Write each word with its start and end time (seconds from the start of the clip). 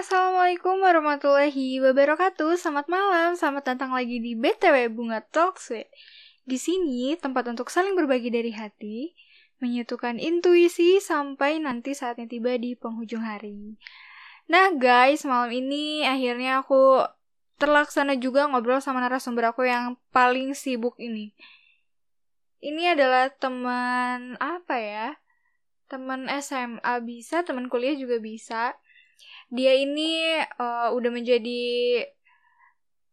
Assalamualaikum 0.00 0.80
warahmatullahi 0.80 1.76
wabarakatuh. 1.76 2.56
Selamat 2.56 2.88
malam, 2.88 3.36
selamat 3.36 3.76
datang 3.76 3.92
lagi 3.92 4.16
di 4.16 4.32
BTW 4.32 4.88
Bunga 4.88 5.20
Talk 5.20 5.60
Sweet. 5.60 5.92
Di 6.48 6.56
sini 6.56 7.12
tempat 7.20 7.44
untuk 7.52 7.68
saling 7.68 7.92
berbagi 7.92 8.32
dari 8.32 8.48
hati, 8.48 9.12
menyatukan 9.60 10.16
intuisi 10.16 11.04
sampai 11.04 11.60
nanti 11.60 11.92
saatnya 11.92 12.24
tiba 12.24 12.56
di 12.56 12.72
penghujung 12.80 13.20
hari. 13.20 13.76
Nah 14.48 14.72
guys, 14.72 15.28
malam 15.28 15.52
ini 15.52 16.08
akhirnya 16.08 16.64
aku 16.64 17.04
terlaksana 17.60 18.16
juga 18.16 18.48
ngobrol 18.48 18.80
sama 18.80 19.04
narasumber 19.04 19.52
aku 19.52 19.68
yang 19.68 20.00
paling 20.16 20.56
sibuk 20.56 20.96
ini. 20.96 21.36
Ini 22.64 22.96
adalah 22.96 23.28
teman 23.36 24.40
apa 24.40 24.80
ya? 24.80 25.20
Teman 25.92 26.24
SMA 26.40 27.04
bisa, 27.04 27.44
teman 27.44 27.68
kuliah 27.68 27.92
juga 27.92 28.16
bisa 28.16 28.80
dia 29.50 29.74
ini 29.74 30.38
uh, 30.58 30.94
udah 30.94 31.10
menjadi 31.10 31.62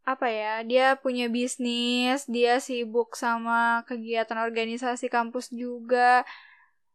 apa 0.08 0.32
ya 0.32 0.64
dia 0.64 0.96
punya 0.96 1.28
bisnis 1.28 2.24
dia 2.32 2.64
sibuk 2.64 3.20
sama 3.20 3.84
kegiatan 3.84 4.40
organisasi 4.40 5.12
kampus 5.12 5.52
juga. 5.52 6.24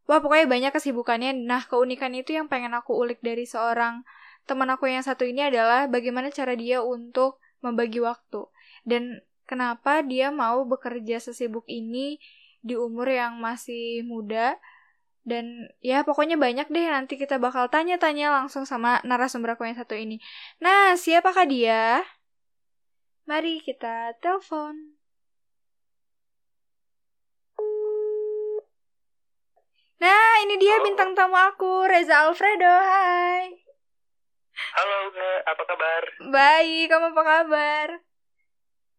Wah 0.09 0.19
pokoknya 0.19 0.49
banyak 0.49 0.71
kesibukannya. 0.73 1.31
Nah 1.45 1.63
keunikan 1.69 2.11
itu 2.17 2.33
yang 2.35 2.49
pengen 2.49 2.73
aku 2.73 2.97
ulik 2.97 3.21
dari 3.21 3.45
seorang 3.45 4.01
teman 4.49 4.67
aku 4.73 4.89
yang 4.89 5.05
satu 5.05 5.23
ini 5.23 5.47
adalah 5.47 5.87
bagaimana 5.87 6.33
cara 6.33 6.57
dia 6.57 6.81
untuk 6.81 7.39
membagi 7.63 8.01
waktu. 8.03 8.49
Dan 8.83 9.23
kenapa 9.47 10.03
dia 10.03 10.33
mau 10.33 10.65
bekerja 10.67 11.21
sesibuk 11.21 11.63
ini 11.69 12.19
di 12.63 12.73
umur 12.79 13.11
yang 13.11 13.37
masih 13.37 14.01
muda 14.07 14.55
dan 15.23 15.71
ya 15.79 16.03
pokoknya 16.03 16.35
banyak 16.35 16.67
deh 16.67 16.85
nanti 16.91 17.15
kita 17.15 17.39
bakal 17.39 17.71
tanya-tanya 17.71 18.31
langsung 18.31 18.67
sama 18.67 18.99
narasumber 19.07 19.55
aku 19.55 19.63
yang 19.63 19.79
satu 19.79 19.95
ini. 19.95 20.19
Nah, 20.59 20.99
siapakah 20.99 21.47
dia? 21.47 22.03
Mari 23.23 23.63
kita 23.63 24.19
telepon. 24.19 24.99
Nah, 30.03 30.31
ini 30.43 30.59
dia 30.59 30.83
bintang 30.83 31.15
tamu 31.15 31.39
aku, 31.39 31.87
Reza 31.87 32.27
Alfredo. 32.27 32.67
Hai. 32.67 33.47
Halo, 34.53 34.97
apa 35.47 35.63
kabar? 35.63 36.03
Baik, 36.27 36.91
kamu 36.91 37.15
apa 37.15 37.23
kabar? 37.23 37.87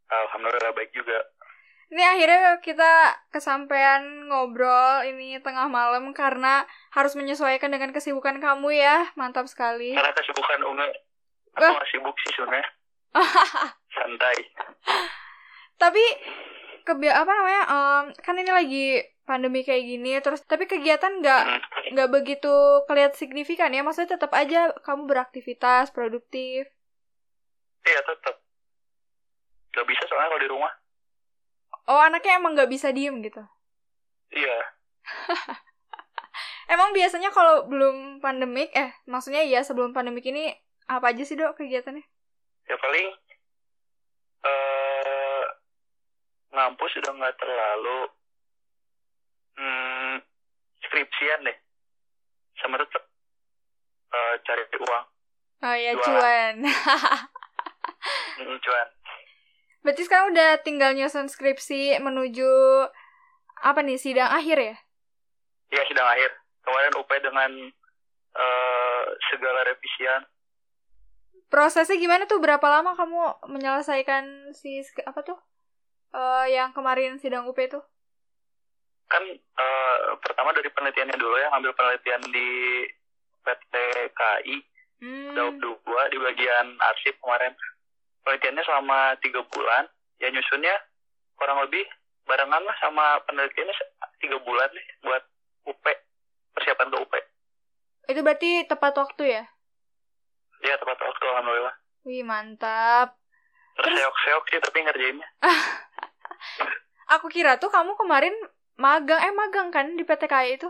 Alhamdulillah 0.09 0.73
baik 0.73 0.91
juga. 0.97 1.21
Ini 1.93 2.03
akhirnya 2.03 2.59
kita 2.65 2.93
kesampaian 3.29 4.29
ngobrol 4.31 5.05
ini 5.05 5.37
tengah 5.45 5.69
malam 5.69 6.17
karena 6.17 6.65
harus 6.93 7.13
menyesuaikan 7.19 7.69
dengan 7.69 7.93
kesibukan 7.93 8.41
kamu 8.41 8.77
ya. 8.77 9.11
Mantap 9.15 9.49
sekali. 9.49 9.93
Karena 9.93 10.13
kesibukan 10.17 10.61
Unge. 10.65 10.89
Aku 11.55 11.65
uh. 11.65 11.87
sibuk 11.91 12.17
sih 12.25 12.31
sebenarnya. 12.35 12.67
Santai. 13.95 14.39
Tapi 15.79 16.05
kebi 16.83 17.09
apa 17.13 17.31
namanya? 17.31 17.63
Um, 17.71 18.05
kan 18.21 18.35
ini 18.41 18.51
lagi 18.51 18.87
pandemi 19.25 19.65
kayak 19.65 19.85
gini 19.89 20.21
terus 20.21 20.45
tapi 20.45 20.69
kegiatan 20.69 21.25
nggak 21.25 21.43
hmm. 21.49 21.97
nggak 21.97 22.09
hmm. 22.13 22.17
begitu 22.21 22.55
kelihatan 22.85 23.17
signifikan 23.17 23.73
ya 23.73 23.81
maksudnya 23.81 24.21
tetap 24.21 24.37
aja 24.37 24.69
kamu 24.85 25.09
beraktivitas 25.09 25.89
produktif 25.97 26.69
iya 27.89 28.01
tetap 28.05 28.45
Gak 29.75 29.91
bisa 29.91 30.07
soalnya 30.07 30.31
kalau 30.31 30.43
di 30.45 30.51
rumah 30.55 30.73
Oh 31.85 32.01
anaknya 32.01 32.41
emang 32.41 32.57
nggak 32.57 32.73
bisa 32.73 32.89
diem 32.97 33.21
gitu? 33.21 33.45
Iya. 34.33 34.59
emang 36.75 36.97
biasanya 36.97 37.29
kalau 37.29 37.69
belum 37.69 38.25
pandemik, 38.25 38.73
eh 38.73 38.97
maksudnya 39.05 39.45
ya 39.45 39.61
sebelum 39.61 39.93
pandemik 39.93 40.25
ini 40.25 40.49
apa 40.89 41.13
aja 41.13 41.23
sih 41.29 41.37
dok 41.37 41.61
kegiatannya? 41.61 42.05
Ya 42.65 42.77
paling 42.81 43.09
uh, 44.49 45.45
ngampus 46.57 46.91
sudah 46.97 47.13
nggak 47.13 47.37
terlalu 47.37 47.99
hmm, 49.61 50.15
skripsian 50.89 51.45
deh, 51.45 51.59
sama 52.65 52.81
tetap 52.81 53.05
uh, 54.09 54.35
cari 54.41 54.65
uang. 54.73 55.05
Oh 55.65 55.77
ya 55.77 55.93
cuan. 56.01 56.55
hmm, 58.41 58.57
cuan. 58.61 58.89
Berarti 59.85 60.03
sekarang 60.09 60.33
udah 60.33 60.65
tinggal 60.65 60.97
nyusun 60.97 61.29
skripsi 61.29 62.01
menuju 62.01 62.49
apa 63.61 63.85
nih 63.85 64.01
sidang 64.01 64.33
akhir 64.33 64.57
ya? 64.57 64.77
Iya 65.69 65.83
sidang 65.93 66.09
akhir. 66.09 66.33
Kemarin 66.65 66.97
UP 66.97 67.11
dengan 67.21 67.51
uh, 68.33 69.05
segala 69.29 69.61
revisian. 69.69 70.25
Prosesnya 71.53 72.01
gimana 72.01 72.25
tuh? 72.25 72.41
Berapa 72.41 72.65
lama 72.65 72.97
kamu 72.97 73.45
menyelesaikan 73.53 74.57
si 74.57 74.81
apa 75.05 75.21
tuh? 75.21 75.37
Uh, 76.17 76.49
yang 76.49 76.73
kemarin 76.73 77.21
sidang 77.21 77.45
UP 77.45 77.61
tuh? 77.69 77.85
Kan 79.13 79.21
uh, 79.37 80.17
pertama 80.25 80.57
dari 80.57 80.73
penelitiannya 80.73 81.21
dulu 81.21 81.37
ya, 81.37 81.53
ambil 81.53 81.77
penelitian 81.77 82.25
di 82.33 82.49
PT 83.45 83.75
KI. 84.17 84.57
Hmm. 85.05 85.61
dua 85.61 86.09
di 86.09 86.17
bagian 86.17 86.81
arsip 86.81 87.13
kemarin 87.21 87.53
penelitiannya 88.25 88.65
selama 88.65 89.15
tiga 89.21 89.45
bulan 89.47 89.85
ya 90.19 90.33
nyusunnya 90.33 90.75
kurang 91.37 91.61
lebih 91.63 91.85
barengan 92.25 92.65
lah 92.65 92.77
sama 92.81 93.21
penelitiannya 93.29 93.77
tiga 94.19 94.41
bulan 94.41 94.69
nih 94.73 94.87
buat 95.05 95.23
UP 95.69 95.85
persiapan 96.57 96.89
ke 96.91 96.99
UP 96.99 97.15
itu 98.05 98.21
berarti 98.21 98.69
tepat 98.69 98.93
waktu 99.01 99.23
ya? 99.41 99.45
Iya 100.61 100.75
tepat 100.77 100.99
waktu 101.01 101.25
alhamdulillah. 101.25 101.75
Wih 102.05 102.25
mantap. 102.25 103.17
Terus, 103.81 103.97
seok-seok 103.97 104.45
sih 104.53 104.61
tapi 104.61 104.79
ngerjainnya. 104.85 105.29
Aku 107.17 107.27
kira 107.33 107.57
tuh 107.57 107.73
kamu 107.73 107.97
kemarin 107.97 108.33
magang 108.77 109.21
eh 109.25 109.33
magang 109.33 109.73
kan 109.73 109.97
di 109.97 110.05
PT 110.05 110.29
KAI 110.29 110.61
itu? 110.61 110.69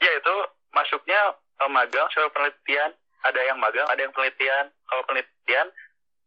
Ya 0.00 0.12
itu 0.16 0.34
masuknya 0.72 1.36
uh, 1.60 1.70
magang 1.72 2.08
soal 2.12 2.28
penelitian. 2.32 2.92
Ada 3.20 3.40
yang 3.52 3.58
magang 3.60 3.88
ada 3.88 4.00
yang 4.00 4.12
penelitian. 4.12 4.72
Kalau 4.88 5.02
penelitian 5.08 5.66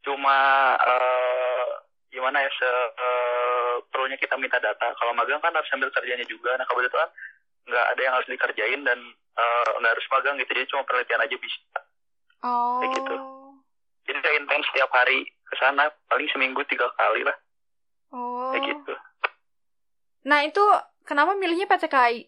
cuma 0.04 0.38
uh, 0.78 1.68
gimana 2.14 2.44
ya 2.44 2.52
se 2.54 2.70
uh, 2.70 3.76
perlunya 3.90 4.20
kita 4.20 4.38
minta 4.38 4.60
data. 4.60 4.94
Kalau 5.00 5.16
magang 5.18 5.42
kan 5.42 5.56
harus 5.56 5.68
sambil 5.72 5.90
kerjanya 5.90 6.28
juga. 6.30 6.54
Nah 6.60 6.68
kebetulan 6.68 7.10
nggak 7.64 7.86
ada 7.96 8.02
yang 8.04 8.14
harus 8.14 8.28
dikerjain 8.30 8.82
dan 8.84 9.00
uh, 9.40 9.70
nggak 9.80 9.94
harus 9.98 10.08
magang 10.12 10.36
gitu. 10.38 10.52
Jadi 10.54 10.70
cuma 10.70 10.86
penelitian 10.86 11.24
aja 11.24 11.36
bisa. 11.40 11.80
Oh. 12.44 12.84
kayak 12.84 12.92
gitu. 13.00 13.16
Jadi 14.04 14.18
kayak 14.20 14.38
intens 14.44 14.68
setiap 14.68 14.92
hari 14.92 15.24
ke 15.24 15.56
sana 15.56 15.88
paling 16.12 16.28
seminggu 16.36 16.60
tiga 16.68 16.92
kali 17.00 17.24
lah. 17.24 17.38
Oh. 18.12 18.52
kayak 18.52 18.78
gitu. 18.78 18.94
Nah 20.28 20.44
itu 20.44 20.64
kenapa 21.08 21.34
milihnya 21.40 21.66
PTKI 21.66 22.28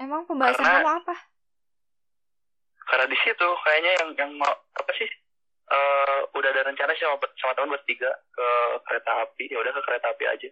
emang 0.00 0.24
pembahasan 0.24 0.64
karena, 0.64 0.80
kamu 0.80 0.90
apa? 1.04 1.14
Karena 2.88 3.06
di 3.06 3.18
situ 3.20 3.46
kayaknya 3.66 3.92
yang 4.00 4.08
yang 4.16 4.30
mau 4.40 4.50
apa 4.50 4.90
sih 4.96 5.06
uh, 5.70 6.20
udah 6.34 6.48
ada 6.50 6.66
rencana 6.66 6.92
sih 6.94 7.06
sama, 7.06 7.16
sama 7.38 7.52
teman 7.54 7.72
bertiga 7.74 8.10
ke 8.34 8.48
kereta 8.84 9.10
api 9.24 9.44
ya 9.48 9.58
udah 9.62 9.72
ke 9.72 9.82
kereta 9.86 10.06
api 10.10 10.24
aja 10.26 10.50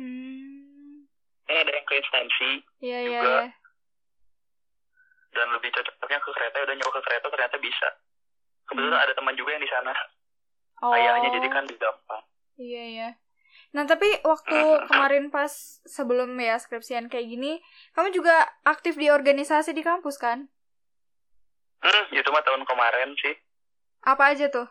hmm. 0.00 1.04
ini 1.48 1.58
ada 1.60 1.72
yang 1.72 1.86
ke 1.86 1.94
instansi 2.00 2.50
yeah, 2.80 3.00
iya, 3.04 3.20
juga 3.20 3.20
yeah, 3.20 3.42
yeah. 3.46 3.52
dan 5.34 5.46
lebih 5.52 5.70
cocoknya 5.70 6.18
ke 6.18 6.30
kereta 6.32 6.56
udah 6.64 6.76
nyoba 6.76 6.92
ke 6.92 7.02
kereta 7.04 7.26
ternyata 7.28 7.56
bisa 7.60 7.88
kebetulan 8.66 8.98
hmm. 8.98 9.04
ada 9.06 9.12
teman 9.14 9.34
juga 9.36 9.50
yang 9.54 9.64
di 9.64 9.70
sana 9.70 9.92
oh. 10.82 10.96
ayahnya 10.96 11.28
jadi 11.40 11.48
kan 11.52 11.64
gampang 11.68 12.24
iya 12.58 12.84
iya 12.90 13.08
Nah, 13.74 13.90
tapi 13.90 14.06
waktu 14.22 14.86
kemarin 14.86 15.34
pas 15.34 15.82
sebelum 15.82 16.30
ya 16.38 16.54
skripsian 16.62 17.10
kayak 17.10 17.26
gini, 17.26 17.58
kamu 17.98 18.14
juga 18.14 18.46
aktif 18.62 18.94
di 18.94 19.10
organisasi 19.10 19.74
di 19.74 19.82
kampus 19.82 20.14
kan? 20.14 20.46
Hmm, 21.82 22.04
itu 22.14 22.28
mah 22.30 22.46
tahun 22.46 22.62
kemarin 22.62 23.18
sih. 23.18 23.34
Apa 24.04 24.36
aja 24.36 24.52
tuh? 24.52 24.68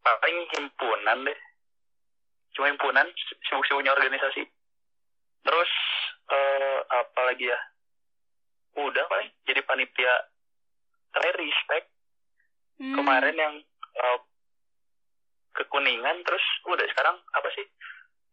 Paling 0.00 0.38
himpunan 0.56 1.28
deh. 1.28 1.38
Cuma 2.56 2.72
himpunan, 2.72 3.04
sibuk-sibuknya 3.46 3.92
organisasi. 3.92 4.48
Terus, 5.44 5.72
uh, 6.32 6.78
apa 6.88 7.20
lagi 7.28 7.52
ya? 7.52 7.60
Udah 8.80 9.04
paling, 9.12 9.28
jadi 9.44 9.60
panitia 9.68 10.12
terakhir 11.12 11.36
respect. 11.36 11.86
Hmm. 12.80 12.96
Kemarin 12.96 13.36
yang 13.36 13.54
uh, 14.00 14.18
kekuningan, 15.52 16.24
terus 16.24 16.42
udah 16.64 16.86
sekarang 16.96 17.20
apa 17.36 17.48
sih? 17.52 17.66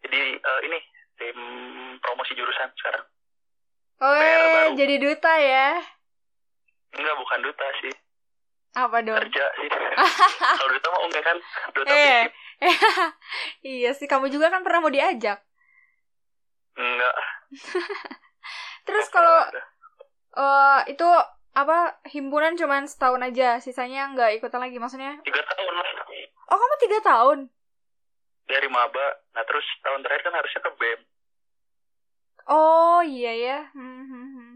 Jadi 0.08 0.40
uh, 0.40 0.60
ini, 0.64 0.80
tim 1.20 1.40
promosi 2.00 2.32
jurusan 2.32 2.72
sekarang. 2.80 3.06
Oh, 3.98 4.78
jadi 4.78 4.96
duta 5.04 5.34
ya? 5.36 5.84
Enggak, 6.96 7.16
bukan 7.20 7.40
duta 7.44 7.68
sih 7.84 8.07
apa 8.78 8.98
dong? 9.02 9.18
Kerja 9.18 9.46
sih. 9.58 9.70
Kalau 10.62 10.70
Duta 10.70 10.88
mah 10.94 11.02
enggak 11.10 11.24
kan? 11.26 11.38
Duta 11.74 11.90
eh. 11.90 12.24
iya 13.82 13.92
sih, 13.98 14.06
kamu 14.06 14.30
juga 14.30 14.54
kan 14.54 14.62
pernah 14.62 14.86
mau 14.86 14.94
diajak. 14.94 15.42
Enggak. 16.78 17.16
Terus 18.88 19.10
kalau 19.12 19.44
uh, 20.40 20.80
itu 20.88 21.04
apa 21.58 22.00
himpunan 22.08 22.56
cuman 22.56 22.86
setahun 22.88 23.20
aja, 23.20 23.60
sisanya 23.60 24.14
nggak 24.14 24.40
ikutan 24.40 24.62
lagi 24.62 24.80
maksudnya? 24.80 25.20
tiga 25.26 25.42
tahun 25.44 25.74
lah 25.76 25.86
Oh 26.48 26.56
kamu 26.56 26.76
tiga 26.80 27.00
tahun? 27.04 27.40
dari 28.48 28.68
maba 28.72 29.08
nah 29.36 29.44
terus 29.44 29.68
tahun 29.84 30.02
terakhir 30.02 30.24
kan 30.32 30.36
harusnya 30.40 30.62
ke 30.64 30.72
bem 30.80 31.00
Oh 32.48 33.04
iya 33.04 33.36
ya. 33.36 33.60
Hmm, 33.76 34.08
hmm, 34.08 34.28
hmm. 34.40 34.56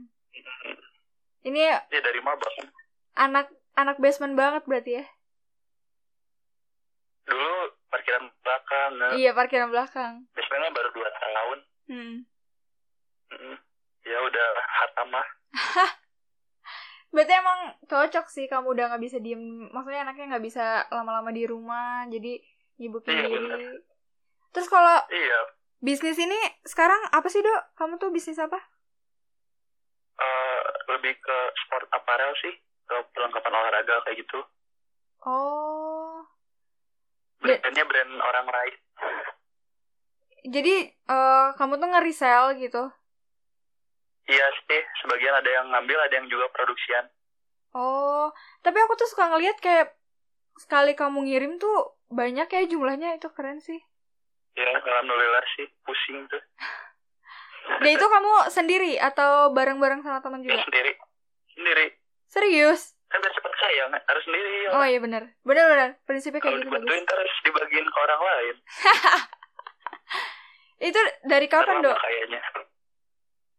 Ini 1.43 1.59
ya 1.59 1.83
dari 1.91 2.23
maba 2.23 2.47
anak 3.19 3.51
anak 3.73 3.97
basement 3.97 4.33
banget 4.33 4.63
berarti 4.65 4.91
ya? 4.97 5.05
dulu 7.21 7.53
parkiran 7.87 8.27
belakang 8.41 8.91
nah, 8.97 9.11
Iya 9.13 9.31
parkiran 9.31 9.69
belakang. 9.69 10.13
biasanya 10.31 10.69
baru 10.69 10.89
dua 10.91 11.09
tahun 11.13 11.59
Hmm. 11.87 12.17
Ya 14.01 14.17
udah 14.17 14.47
hatamah 14.81 15.27
Berarti 17.11 17.33
emang 17.33 17.59
cocok 17.85 18.25
sih 18.27 18.47
kamu 18.47 18.71
udah 18.71 18.87
nggak 18.87 19.03
bisa 19.03 19.17
diem, 19.19 19.39
maksudnya 19.69 20.01
anaknya 20.01 20.31
nggak 20.31 20.45
bisa 20.45 20.63
lama-lama 20.87 21.27
di 21.29 21.43
rumah, 21.43 22.07
jadi 22.07 22.39
nyibukin 22.77 23.11
Iya, 23.13 23.23
diri. 23.27 23.35
bener. 23.35 23.83
Terus 24.51 24.67
kalau 24.67 24.95
iya 25.07 25.39
bisnis 25.77 26.15
ini 26.15 26.39
sekarang 26.63 27.03
apa 27.11 27.27
sih 27.27 27.39
dok? 27.39 27.75
Kamu 27.75 27.95
tuh 27.97 28.09
bisnis 28.09 28.39
apa? 28.39 28.55
eh, 30.17 30.59
lebih 30.87 31.17
ke 31.17 31.37
sport 31.57 31.87
apparel 31.89 32.31
sih 32.37 32.55
perlengkapan 33.11 33.53
olahraga 33.53 33.95
kayak 34.05 34.17
gitu. 34.25 34.39
Oh, 35.21 36.25
brandnya 37.41 37.85
brand 37.85 38.13
orang 38.21 38.47
lain 38.47 38.75
jadi 40.41 40.89
eh, 40.89 41.47
kamu 41.57 41.77
tuh 41.77 41.89
nge-resell 41.89 42.57
gitu? 42.57 42.89
iya 44.25 44.45
sih 44.57 44.81
sebagian 45.03 45.35
ada 45.37 45.49
yang 45.49 45.65
ngambil 45.69 45.97
ada 46.07 46.13
yang 46.17 46.27
juga 46.31 46.47
produksian. 46.55 47.09
Oh, 47.75 48.31
tapi 48.63 48.77
aku 48.79 48.95
tuh 48.95 49.09
suka 49.09 49.27
ngeliat 49.27 49.59
kayak 49.59 49.91
sekali 50.55 50.95
kamu 50.95 51.27
ngirim 51.27 51.59
tuh 51.59 51.97
banyak 52.09 52.47
ya 52.47 52.61
jumlahnya 52.69 53.17
itu 53.17 53.27
keren 53.33 53.59
sih. 53.59 53.79
ya 54.55 54.67
alhamdulillah 54.67 55.45
sih 55.59 55.67
pusing 55.83 56.27
tuh. 56.31 56.41
Dan 57.81 57.91
itu 57.93 58.05
kamu 58.05 58.31
sendiri 58.51 58.93
atau 58.99 59.53
bareng-bareng 59.53 60.01
sama 60.01 60.19
teman 60.23 60.41
ya 60.41 60.57
juga? 60.57 60.63
sendiri. 60.69 60.91
Sendiri 61.53 62.00
Serius? 62.31 62.95
kan 63.05 63.19
biar 63.19 63.33
cepet 63.35 63.53
sayang 63.53 63.91
harus 63.91 64.23
sendiri 64.23 64.49
ya 64.63 64.69
Oh 64.71 64.85
iya 64.87 64.95
benar, 64.97 65.35
benar-benar 65.43 65.99
prinsipnya 66.01 66.39
kalau 66.39 66.55
kayak 66.55 66.63
gitu 66.63 66.71
bagus. 66.71 66.79
dibantuin 66.79 67.03
terus 67.05 67.31
dibagiin 67.43 67.83
ke 67.83 67.97
orang 67.99 68.21
lain. 68.23 68.55
Itu 70.87 70.95
dari 71.21 71.45
kapan 71.45 71.83
dok? 71.83 71.91
kayaknya. 71.93 72.39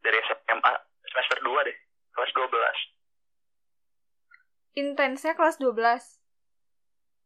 Dari 0.01 0.19
SMA 0.25 0.73
semester 1.05 1.39
2 1.39 1.69
deh. 1.69 1.77
Kelas 2.11 2.33
12 2.33 2.49
Intensnya 4.75 5.33
kelas 5.33 5.57
12 5.59 5.77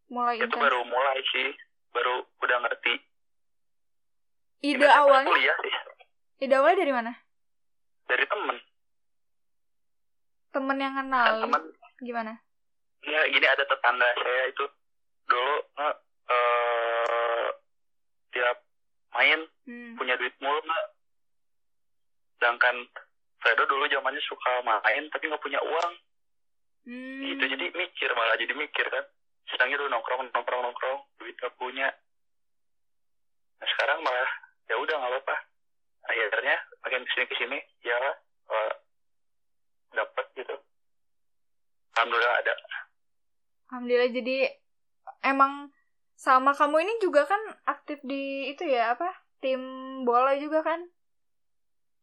Mulai 0.08 0.34
itu 0.36 0.44
intens. 0.44 0.58
baru 0.60 0.82
mulai 0.82 1.18
sih. 1.24 1.54
Baru 1.90 2.26
udah 2.36 2.58
ngerti. 2.60 2.94
Ide 4.64 4.82
awalnya? 4.84 5.30
kuliah 5.30 5.56
sih. 5.62 5.74
Ide 6.40 6.54
awalnya 6.54 6.78
dari 6.82 6.90
mana? 6.92 7.12
dari 8.04 8.22
temen 8.24 8.54
Temen 10.56 10.80
yang 10.80 10.96
kenal. 10.96 11.44
temen. 11.44 11.62
Gimana? 12.00 12.32
ya 13.06 13.20
gini 13.30 13.46
ada 13.46 13.62
tetangga 13.62 14.08
saya 14.18 14.50
itu 14.50 14.64
dulu 15.30 15.54
nge 15.78 15.90
eh, 16.26 17.46
tiap 18.34 18.56
main 19.14 19.40
Hmm. 19.66 19.98
punya 19.98 20.14
duit 20.14 20.30
mulu 20.38 20.62
nggak 20.62 20.86
sedangkan 22.38 22.76
Fredo 23.42 23.66
dulu 23.66 23.84
zamannya 23.90 24.22
suka 24.22 24.62
main 24.62 25.06
tapi 25.12 25.26
nggak 25.28 25.42
punya 25.42 25.60
uang. 25.60 25.92
Hmm. 26.86 27.18
gitu 27.20 27.44
jadi 27.50 27.66
mikir 27.74 28.10
malah 28.14 28.38
jadi 28.38 28.54
mikir 28.54 28.86
kan. 28.86 29.04
Sedangnya 29.50 29.78
dulu 29.82 29.90
nongkrong 29.90 30.30
nongkrong 30.30 30.62
nongkrong 30.66 30.98
duit 31.18 31.34
nggak 31.36 31.54
punya. 31.58 31.90
Nah 33.58 33.66
sekarang 33.76 34.02
malah 34.02 34.30
ya 34.66 34.74
udah 34.78 34.94
nggak 34.98 35.12
apa-apa. 35.14 35.36
Akhirnya 36.06 36.56
makin 36.82 37.02
ke 37.06 37.10
sini 37.14 37.24
ke 37.26 37.34
sini 37.38 37.58
ya 37.82 37.98
eh, 38.50 38.72
dapat 39.96 40.26
gitu 40.36 40.54
alhamdulillah 41.96 42.36
ada 42.44 42.54
Alhamdulillah 43.66 44.10
jadi 44.14 44.38
emang 45.26 45.74
sama 46.14 46.54
kamu 46.54 46.86
ini 46.86 46.94
juga 47.02 47.26
kan 47.26 47.40
aktif 47.66 47.98
di 48.06 48.54
itu 48.54 48.62
ya 48.62 48.94
apa 48.94 49.10
tim 49.42 49.60
bola 50.06 50.32
juga 50.38 50.64
kan? 50.64 50.80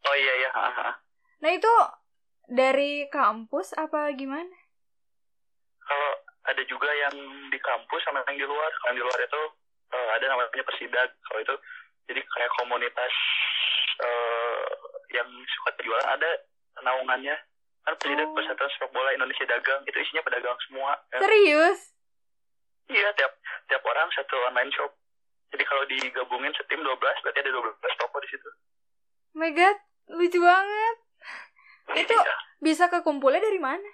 oh 0.06 0.16
iya 0.16 0.34
iya 0.44 0.50
ha. 0.54 1.02
Nah 1.40 1.52
itu 1.56 1.74
dari 2.52 3.08
kampus 3.10 3.74
apa 3.80 4.12
gimana? 4.14 4.52
kalau 5.84 6.12
ada 6.52 6.62
juga 6.68 6.92
yang 6.92 7.16
di 7.48 7.60
kampus 7.60 8.04
sama 8.04 8.24
yang 8.28 8.40
di 8.44 8.48
luar 8.48 8.72
kalau 8.80 8.92
yang 8.92 9.00
di 9.00 9.06
luar 9.08 9.20
itu 9.24 9.42
eh, 9.96 10.10
ada 10.20 10.26
namanya 10.32 10.64
persidag 10.68 11.10
kalau 11.28 11.40
itu 11.40 11.56
jadi 12.12 12.20
kayak 12.20 12.52
komunitas 12.60 13.14
eh, 14.04 14.68
yang 15.16 15.28
suka 15.48 15.70
jualan 15.84 16.08
ada 16.08 16.32
naungannya 16.84 17.36
kan 17.84 17.94
persidag 17.96 18.26
Oh. 18.26 18.34
persatuan 18.34 18.70
sepak 18.70 18.90
bola 18.90 19.10
Indonesia 19.12 19.46
dagang 19.46 19.82
itu 19.84 19.98
isinya 19.98 20.22
pedagang 20.22 20.58
semua 20.64 20.92
ya. 21.10 21.20
Serius? 21.20 21.80
iya 22.86 23.08
tiap 23.14 23.32
tiap 23.66 23.80
orang 23.82 24.08
satu 24.12 24.36
online 24.46 24.72
shop 24.72 24.92
jadi 25.50 25.64
kalau 25.64 25.84
digabungin 25.86 26.52
setim 26.54 26.80
12 26.80 26.94
berarti 26.96 27.40
ada 27.40 27.52
12 27.52 27.72
toko 27.98 28.18
di 28.18 28.30
situ 28.30 28.50
Oh 29.34 29.40
my 29.40 29.50
god, 29.50 29.78
lucu 30.10 30.38
banget. 30.38 30.96
Itu 31.98 32.14
Iya. 32.14 32.36
bisa 32.60 32.86
kekumpulnya 32.88 33.40
dari 33.40 33.58
mana? 33.58 33.90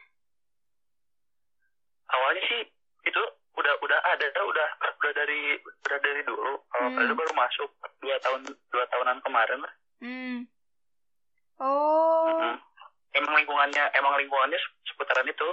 awalnya 2.09 2.41
sih 2.43 2.61
itu 3.03 3.21
udah 3.51 3.73
udah 3.77 3.99
ada 4.03 4.25
udah 4.41 4.67
udah 4.95 5.11
dari 5.13 5.55
udah 5.61 5.97
dari 5.99 6.21
dulu 6.23 6.53
kalau 6.67 6.87
Hmm. 6.89 7.13
Baru 7.13 7.33
masuk 7.33 7.69
dua 7.99 8.17
tahun 8.19 8.41
dua 8.67 8.83
tahunan 8.87 9.17
kemarin 9.21 9.59
lah 9.59 9.73
Hmm. 9.99 10.37
Oh, 11.57 12.23
Mm-mm. 12.29 12.55
Emang 13.19 13.35
lingkungannya 13.35 13.83
emang 13.93 14.13
lingkungannya 14.17 14.59
seputaran 14.85 15.27
itu 15.27 15.49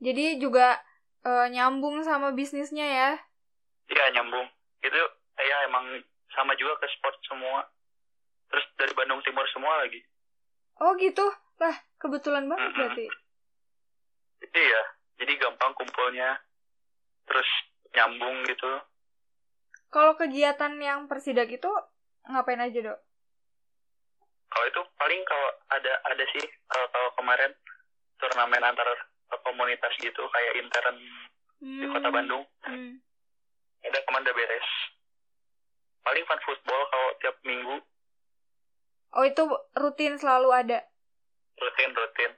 jadi 0.00 0.40
juga 0.40 0.80
eh, 1.22 1.46
nyambung 1.52 2.00
sama 2.00 2.32
bisnisnya 2.32 2.86
ya? 2.86 3.10
iya 3.86 4.04
nyambung 4.16 4.48
itu 4.80 5.00
ya 5.36 5.56
emang 5.68 5.84
sama 6.32 6.56
juga 6.56 6.78
ke 6.78 6.86
sport 6.88 7.16
semua 7.26 7.68
terus 8.48 8.64
dari 8.74 8.92
Bandung 8.94 9.20
Timur 9.22 9.44
semua 9.52 9.80
lagi 9.80 10.00
Oh 10.80 10.96
gitu, 10.96 11.22
lah 11.60 11.76
kebetulan 12.00 12.48
banget 12.48 12.72
Mm-mm. 12.72 12.78
berarti. 12.80 13.06
iya 14.50 14.82
jadi 15.20 15.32
gampang 15.36 15.76
kumpulnya 15.76 16.40
terus 17.28 17.44
nyambung 17.92 18.48
gitu 18.48 18.80
Kalau 19.90 20.14
kegiatan 20.14 20.78
yang 20.78 21.04
persidak 21.04 21.50
itu 21.50 21.68
ngapain 22.24 22.62
aja 22.62 22.78
dok? 22.80 22.98
Kalau 24.50 24.66
itu 24.66 24.80
paling 24.94 25.20
kalau 25.24 25.48
ada 25.70 25.92
ada 26.04 26.24
sih 26.28 26.44
kalau 26.66 26.86
kalau 26.88 27.10
kemarin 27.14 27.50
turnamen 28.16 28.60
antar 28.60 28.86
komunitas 29.40 29.94
gitu 29.96 30.22
kayak 30.28 30.58
intern 30.58 30.96
di 31.60 31.86
kota 31.86 32.04
Hmm. 32.04 32.14
Bandung 32.14 32.42
Hmm. 32.62 32.98
ada 33.80 33.98
komanda 34.02 34.30
beres 34.30 34.68
paling 36.00 36.24
fun 36.24 36.40
football 36.40 36.82
kalau 36.86 37.08
tiap 37.18 37.36
minggu 37.42 37.76
Oh 39.10 39.26
itu 39.26 39.42
rutin 39.74 40.14
selalu 40.14 40.54
ada. 40.54 40.78
rutin 41.56 41.90
rutin 41.90 42.30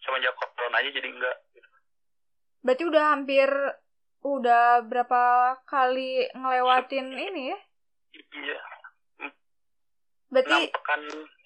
semenjak 0.00 0.34
corona 0.34 0.76
aja 0.76 0.90
jadi 0.90 1.06
enggak 1.06 1.38
Berarti 2.60 2.82
udah 2.82 3.04
hampir 3.10 3.48
udah 4.20 4.80
berapa 4.82 5.22
kali 5.64 6.28
ngelewatin 6.32 7.12
ini 7.12 7.52
ya? 7.52 7.58
iya 8.34 8.58
Berarti 10.34 10.50
enam 10.50 10.74
pekan 10.74 11.00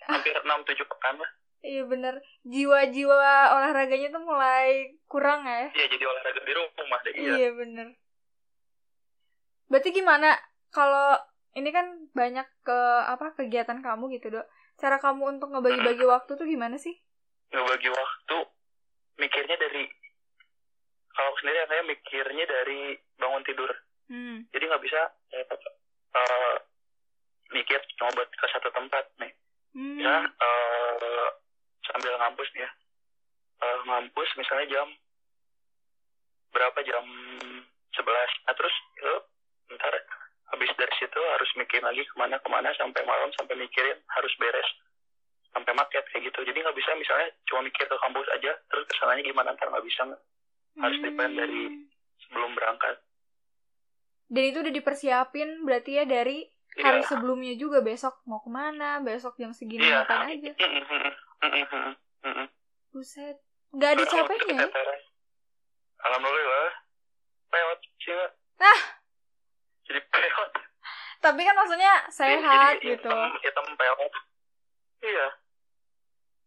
hampir 0.09 0.33
enam 0.40 0.61
tujuh 0.64 0.87
pekan 0.88 1.21
lah 1.21 1.30
iya 1.61 1.83
bener 1.85 2.23
jiwa-jiwa 2.47 3.52
olahraganya 3.52 4.09
tuh 4.09 4.23
mulai 4.23 4.95
kurang 5.04 5.45
ya? 5.45 5.68
iya 5.75 5.87
jadi 5.90 6.04
olahraga 6.07 6.40
di 6.40 6.52
rumah 6.54 6.99
deh 7.04 7.12
iya 7.12 7.33
Iya 7.37 7.50
bener. 7.52 7.88
Berarti 9.68 9.90
gimana 9.92 10.33
kalau 10.73 11.18
ini 11.52 11.68
kan 11.68 12.09
banyak 12.16 12.47
ke 12.62 12.78
apa 13.04 13.37
kegiatan 13.37 13.85
kamu 13.85 14.09
gitu 14.16 14.40
dok? 14.40 14.47
Cara 14.78 14.97
kamu 14.97 15.37
untuk 15.37 15.50
ngebagi-bagi 15.52 16.07
waktu 16.07 16.33
tuh 16.38 16.47
gimana 16.47 16.78
sih? 16.80 16.95
ngebagi 17.49 17.88
waktu 17.88 18.37
mikirnya 19.16 19.57
dari 19.57 19.88
kalau 21.11 21.33
sendiri 21.40 21.64
saya 21.64 21.83
mikirnya 21.83 22.45
dari 22.45 22.80
bangun 23.16 23.45
tidur 23.45 23.73
Hmm. 24.09 24.40
jadi 24.57 24.64
nggak 24.73 24.85
bisa 24.85 25.00
eh, 25.37 26.57
mikir 27.50 27.81
cuma 27.97 28.12
buat 28.12 28.28
ke 28.28 28.47
satu 28.52 28.69
tempat 28.71 29.05
nih. 29.19 29.33
Hmm. 29.76 30.00
ya 30.00 30.17
eh, 30.25 31.28
sambil 31.85 32.12
ngampus 32.17 32.49
nih 32.57 32.64
ya. 32.64 32.71
Eh, 33.59 33.78
ngampus 33.85 34.28
misalnya 34.37 34.67
jam 34.73 34.88
berapa? 36.50 36.78
Jam 36.83 37.05
11 37.93 38.45
nah 38.49 38.55
terus 38.55 38.75
itu 38.97 39.14
ntar 39.76 39.93
habis 40.49 40.71
dari 40.81 40.95
situ 40.97 41.21
harus 41.21 41.50
mikir 41.61 41.85
lagi 41.85 42.00
ke 42.00 42.14
mana 42.17 42.40
ke 42.40 42.49
mana 42.49 42.73
sampai 42.81 43.05
malam 43.05 43.28
sampai 43.37 43.52
mikirin 43.61 44.00
harus 44.17 44.33
beres 44.40 44.69
sampai 45.52 45.73
market 45.76 46.05
kayak 46.09 46.33
gitu. 46.33 46.40
Jadi 46.45 46.59
nggak 46.61 46.76
bisa 46.76 46.93
misalnya 46.97 47.28
cuma 47.49 47.64
mikir 47.64 47.85
ke 47.85 47.97
kampus 48.00 48.28
aja 48.33 48.52
terus 48.73 48.85
ke 48.88 48.95
sananya 48.97 49.23
gimana? 49.25 49.52
Ntar 49.52 49.69
nggak 49.69 49.85
bisa. 49.85 50.02
Harus 50.78 50.99
depend 51.02 51.35
dari 51.37 51.61
Hmm. 51.69 51.85
sebelum 52.25 52.55
berangkat. 52.55 52.97
Dan 54.28 54.43
itu 54.45 54.59
udah 54.61 54.75
dipersiapin 54.75 55.64
berarti 55.64 55.97
ya 55.99 56.05
dari 56.05 56.45
hari 56.77 57.01
Iya. 57.01 57.09
sebelumnya 57.09 57.55
juga 57.55 57.81
besok 57.81 58.21
mau 58.25 58.39
ke 58.39 58.49
mana, 58.49 59.01
besok 59.01 59.35
jam 59.37 59.51
segini 59.51 59.83
Iya. 59.85 60.05
ngapain 60.05 60.37
aja. 60.37 60.53
Buset. 62.89 63.37
Gak 63.71 63.91
ada 63.95 64.05
capeknya 64.05 64.65
ya? 64.65 64.69
alhamdulillah 65.99 66.71
peot 67.51 67.81
sih 67.99 68.15
nggak? 68.15 68.33
Ah. 68.63 68.81
jadi 69.83 70.01
peot 70.01 70.53
Tapi 71.19 71.41
kan 71.43 71.53
maksudnya 71.53 72.07
sehat 72.09 72.79
Jadi 72.79 72.97
gitu. 72.97 73.11
hitam, 73.11 73.35
hitam 73.43 73.67
peot 73.75 74.13
iya 75.03 75.27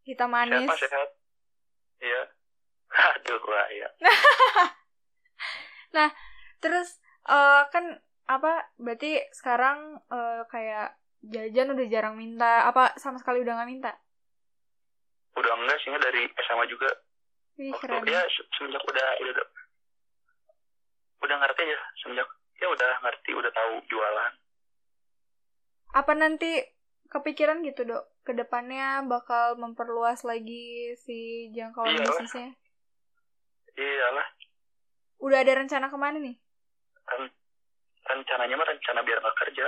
Hitam 0.01 0.29
manis. 0.33 0.65
Siapa 0.65 0.75
sehat? 0.79 1.09
Iya. 1.99 2.21
Aduh, 3.13 3.37
wah 3.45 3.67
ya. 3.75 3.89
Terus 6.57 6.97
eh 7.27 7.61
kan 7.69 8.01
apa 8.27 8.53
berarti 8.77 9.21
sekarang 9.33 10.01
eh, 10.09 10.41
kayak 10.47 10.95
jajan 11.21 11.73
udah 11.77 11.87
jarang 11.87 12.15
minta 12.17 12.65
apa 12.65 12.97
sama 12.97 13.21
sekali 13.21 13.41
udah 13.41 13.53
nggak 13.61 13.69
minta? 13.69 13.91
Udah 15.37 15.53
enggak 15.55 15.77
sih 15.81 15.93
dari 15.95 16.27
SMA 16.41 16.65
juga. 16.67 16.89
Wih 17.55 17.71
Waktu 17.71 17.87
keren. 17.87 18.03
dia 18.07 18.21
se- 18.27 18.47
semenjak 18.57 18.83
udah 18.83 19.07
udah 19.21 19.45
udah 21.21 21.35
ngerti 21.37 21.61
aja 21.69 21.77
semenjak 22.01 22.27
ya 22.57 22.67
udah 22.67 22.91
ngerti 23.01 23.31
udah 23.33 23.51
tahu 23.51 23.73
jualan. 23.85 24.33
Apa 25.91 26.13
nanti 26.15 26.61
kepikiran 27.11 27.61
gitu 27.61 27.83
dok? 27.83 28.07
Ke 28.23 28.31
depannya 28.31 29.01
bakal 29.03 29.57
memperluas 29.57 30.23
lagi 30.23 30.93
si 30.95 31.49
jangkauan 31.51 31.91
Iyalah. 31.91 32.07
bisnisnya? 32.07 32.49
Iyalah, 33.75 34.27
Udah 35.21 35.37
ada 35.41 35.53
rencana 35.53 35.87
ke 35.87 35.97
mana 35.97 36.17
nih? 36.17 36.35
kan 37.01 37.27
rencananya 38.11 38.55
mah 38.55 38.67
rencana 38.67 38.99
biar 39.01 39.17
nggak 39.19 39.37
kerja. 39.39 39.65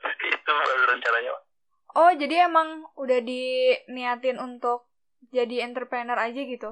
Itu 0.34 0.50
baru 0.50 0.84
rencananya. 0.90 1.30
mah. 1.34 1.42
Oh 1.90 2.10
jadi 2.14 2.46
emang 2.46 2.86
udah 2.94 3.18
diniatin 3.18 4.38
untuk 4.38 4.86
jadi 5.34 5.66
entrepreneur 5.66 6.14
aja 6.16 6.38
gitu? 6.38 6.70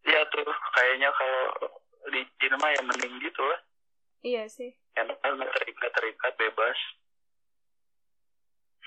Iya 0.00 0.22
tuh, 0.30 0.46
kayaknya 0.46 1.10
kalau 1.12 1.42
di 2.08 2.22
Cina 2.38 2.56
mah 2.56 2.70
ya 2.72 2.80
mending 2.80 3.18
gitu 3.20 3.42
lah. 3.44 3.60
Iya 4.22 4.46
sih. 4.46 4.70
Enak 4.94 5.18
nggak 5.18 5.52
terikat 5.58 5.90
terikat 5.92 6.32
bebas. 6.38 6.78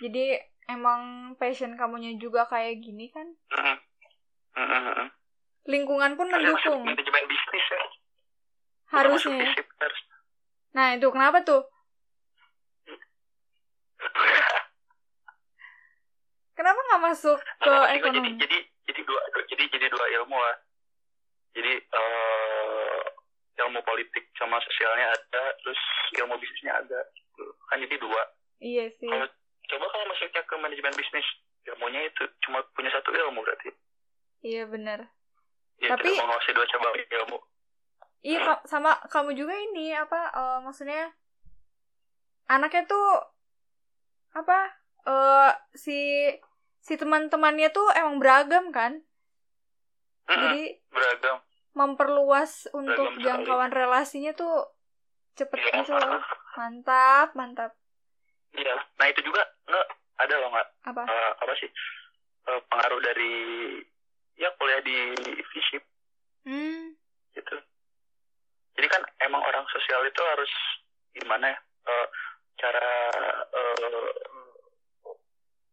Jadi 0.02 0.40
emang 0.68 1.34
passion 1.38 1.78
kamunya 1.78 2.18
juga 2.18 2.50
kayak 2.50 2.82
gini 2.82 3.12
kan? 3.14 3.28
Mm-mm. 3.54 3.78
Mm-mm. 4.58 5.08
Lingkungan 5.70 6.18
pun 6.18 6.28
Harusnya 6.28 6.50
masuk 6.54 6.72
mendukung. 6.74 6.84
manajemen 6.88 7.24
bisnis 7.30 7.66
ya. 7.70 7.82
Harusnya 8.90 9.38
ya. 9.38 9.54
harus. 9.80 10.02
Nah 10.74 10.94
itu 10.94 11.08
kenapa 11.08 11.42
tuh? 11.42 11.62
Kenapa 16.54 16.80
nggak 16.80 17.04
masuk 17.04 17.38
ke 17.60 17.66
Nah, 17.66 17.82
gua 17.82 17.88
jadi 17.88 17.98
ekonomi? 18.00 18.30
jadi 18.38 18.58
jadi 18.84 19.02
dua 19.04 19.20
jadi 19.48 19.64
jadi 19.70 19.88
dua 19.90 20.06
ilmu 20.14 20.38
lah 20.38 20.56
jadi 21.54 21.74
eh, 21.78 23.02
ilmu 23.60 23.80
politik 23.82 24.30
sama 24.36 24.62
sosialnya 24.62 25.10
ada 25.10 25.44
terus 25.60 25.80
ilmu 26.14 26.38
bisnisnya 26.38 26.74
ada 26.76 27.00
kan 27.68 27.78
jadi 27.80 27.98
dua 27.98 28.22
Iya 28.60 28.86
sih. 28.94 29.10
kalau 29.10 29.28
coba 29.68 29.86
kalau 29.88 30.06
masuknya 30.08 30.42
ke 30.42 30.56
manajemen 30.56 30.94
bisnis 30.94 31.26
ilmunya 31.66 32.02
itu 32.06 32.24
cuma 32.44 32.62
punya 32.74 32.90
satu 32.92 33.10
ilmu 33.10 33.42
berarti 33.42 33.74
Iya 34.44 34.68
bener. 34.68 35.10
ya 35.80 35.90
Tapi- 35.90 36.14
menguasai 36.14 36.54
dua 36.54 36.68
cabang 36.68 36.94
ilmu 36.94 37.38
Iya 38.24 38.64
sama 38.64 38.96
kamu 39.12 39.36
juga 39.36 39.52
ini 39.52 39.92
apa 39.92 40.32
eh, 40.32 40.58
maksudnya 40.64 41.12
anaknya 42.48 42.88
tuh 42.88 43.08
apa 44.32 44.60
eh 45.04 45.52
si 45.76 46.00
si 46.80 46.94
teman-temannya 46.96 47.70
tuh 47.70 47.88
emang 47.92 48.24
beragam 48.24 48.72
kan? 48.72 49.04
Mm-mm, 50.24 50.40
Jadi 50.40 50.64
beragam 50.88 51.38
memperluas 51.74 52.72
untuk 52.72 52.96
Beragam 52.96 53.20
sekali. 53.20 53.26
jangkauan 53.28 53.72
relasinya 53.72 54.32
tuh 54.32 54.72
cepet 55.36 55.60
Iya. 55.60 55.84
gitu 55.84 55.92
loh. 55.94 56.22
Mantap, 56.60 57.34
mantap. 57.34 57.72
iya 58.54 58.78
nah 58.96 59.10
itu 59.10 59.26
juga 59.26 59.42
nggak 59.66 59.88
ada 60.22 60.34
loh 60.38 60.50
nggak 60.54 60.68
Apa? 60.86 61.02
eh, 61.10 61.32
apa 61.42 61.54
sih 61.58 61.66
eh, 62.46 62.62
pengaruh 62.70 63.02
dari 63.02 63.34
ya 64.38 64.54
kuliah 64.56 64.78
di 64.80 64.98
fisip 65.50 65.82
Hmm, 66.46 66.94
gitu. 67.34 67.56
Jadi 68.74 68.88
kan 68.88 69.02
emang 69.22 69.42
orang 69.42 69.66
sosial 69.70 70.02
itu 70.04 70.22
harus 70.24 70.50
gimana 71.14 71.46
ya? 71.48 71.58
eh, 71.84 72.08
cara 72.56 72.88
eh, 73.46 74.10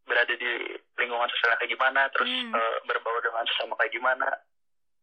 berada 0.02 0.34
di 0.34 0.50
lingkungan 0.96 1.30
sosial 1.30 1.54
kayak 1.54 1.70
gimana, 1.70 2.10
terus 2.10 2.26
Hmm. 2.26 2.50
eh, 2.50 2.76
berbaur 2.84 3.20
dengan 3.20 3.46
sesama 3.46 3.78
kayak 3.78 3.94
gimana, 3.94 4.26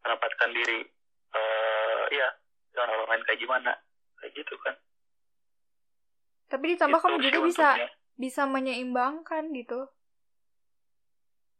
menempatkan 0.02 0.52
diri 0.52 0.84
eh 1.30 2.04
ya 2.10 2.28
dengan 2.70 2.88
orang 2.92 3.08
lain 3.10 3.24
kayak 3.26 3.40
gimana, 3.40 3.72
kayak 4.18 4.34
gitu 4.36 4.56
kan. 4.60 4.76
tapi 6.48 6.76
ditambah 6.76 6.96
Itu 6.96 7.06
kamu 7.06 7.18
juga 7.22 7.40
bisa 7.44 7.68
untungnya. 7.70 7.90
bisa 8.16 8.42
menyeimbangkan 8.46 9.44
gitu. 9.52 9.80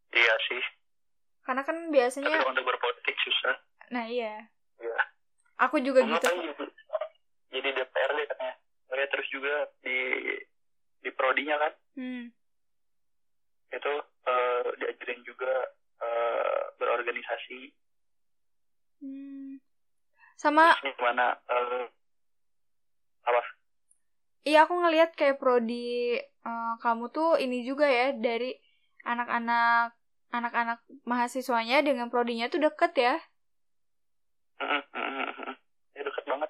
Iya 0.10 0.34
sih. 0.48 0.64
Karena 1.44 1.64
kan 1.64 1.76
Tapi 1.78 1.92
biasanya 1.94 2.40
untuk 2.44 2.64
berpolitik 2.64 3.16
susah. 3.18 3.56
nah 3.90 4.04
iya. 4.04 4.48
Iya. 4.78 5.00
Aku 5.58 5.82
juga 5.82 6.06
Kamu 6.06 6.18
gitu. 6.22 6.26
kan 6.30 6.36
jadi, 7.50 7.70
DPRD 7.74 8.20
katanya. 8.30 8.56
Ya, 8.94 9.06
terus 9.10 9.28
juga 9.30 9.54
di 9.86 9.98
di 11.02 11.10
prodinya 11.14 11.56
kan 11.62 11.74
Hmm. 11.98 12.30
itu 13.70 13.94
eh, 14.28 14.68
diajarin 14.82 15.22
juga 15.26 15.54
eh, 16.02 16.62
berorganisasi 16.78 17.74
Hmm. 18.98 19.62
Sama 20.34 20.74
Terus 20.82 20.98
gimana 20.98 21.38
eh, 21.38 21.86
apa 23.26 23.42
Iya 24.42 24.66
aku 24.66 24.74
ngelihat 24.82 25.14
kayak 25.14 25.38
prodi 25.38 26.18
eh, 26.22 26.74
kamu 26.82 27.14
tuh 27.14 27.38
ini 27.38 27.62
juga 27.62 27.86
ya 27.86 28.14
dari 28.18 28.58
anak-anak 29.06 29.94
anak-anak 30.34 30.80
mahasiswanya 31.06 31.86
dengan 31.86 32.10
prodinya 32.10 32.50
tuh 32.50 32.60
deket 32.60 32.94
ya. 32.98 33.16
Mm, 34.58 34.82
mm, 34.82 35.30
mm. 35.38 35.54
ya 35.94 36.02
deket 36.02 36.24
banget 36.26 36.50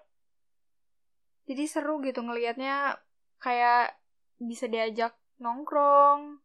Jadi 1.58 1.66
seru 1.66 1.98
gitu 2.06 2.22
ngelihatnya 2.22 3.02
kayak 3.42 3.98
bisa 4.38 4.70
diajak 4.70 5.18
nongkrong. 5.42 6.38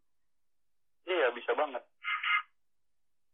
iya 1.04 1.28
bisa 1.36 1.52
banget 1.52 1.84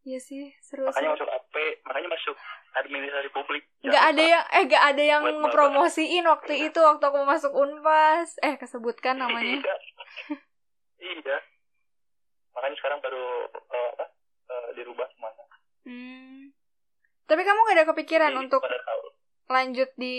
Iya 0.03 0.19
sih, 0.19 0.51
seru 0.59 0.91
makanya 0.91 1.15
masuk 1.15 1.31
AP 1.31 1.55
makanya 1.87 2.09
masuk 2.11 2.35
administrasi 2.75 3.31
publik 3.31 3.63
Gak 3.87 4.05
ada 4.11 4.23
yang 4.27 4.45
eh 4.51 4.65
gak 4.67 4.85
ada 4.91 5.03
yang 5.07 5.23
ngepromosiin 5.23 6.27
waktu 6.27 6.67
itu 6.67 6.81
waktu 6.83 7.05
aku 7.05 7.23
masuk 7.23 7.55
Unpas. 7.55 8.35
Eh 8.43 8.59
kesebutkan 8.59 9.23
namanya. 9.23 9.63
iya 9.63 11.15
iya 11.15 11.39
makanya 12.51 12.75
sekarang 12.75 12.99
baru 12.99 13.23
apa 13.55 13.79
eh, 14.51 14.69
dirubah 14.75 15.07
semuanya 15.15 15.45
Hmm. 15.87 16.51
Tapi 17.25 17.45
kamu 17.47 17.59
gak 17.69 17.77
ada 17.77 17.87
kepikiran 17.87 18.33
Jadi 18.33 18.41
untuk 18.43 18.61
pada 18.65 18.78
lanjut 19.49 19.91
di 19.97 20.17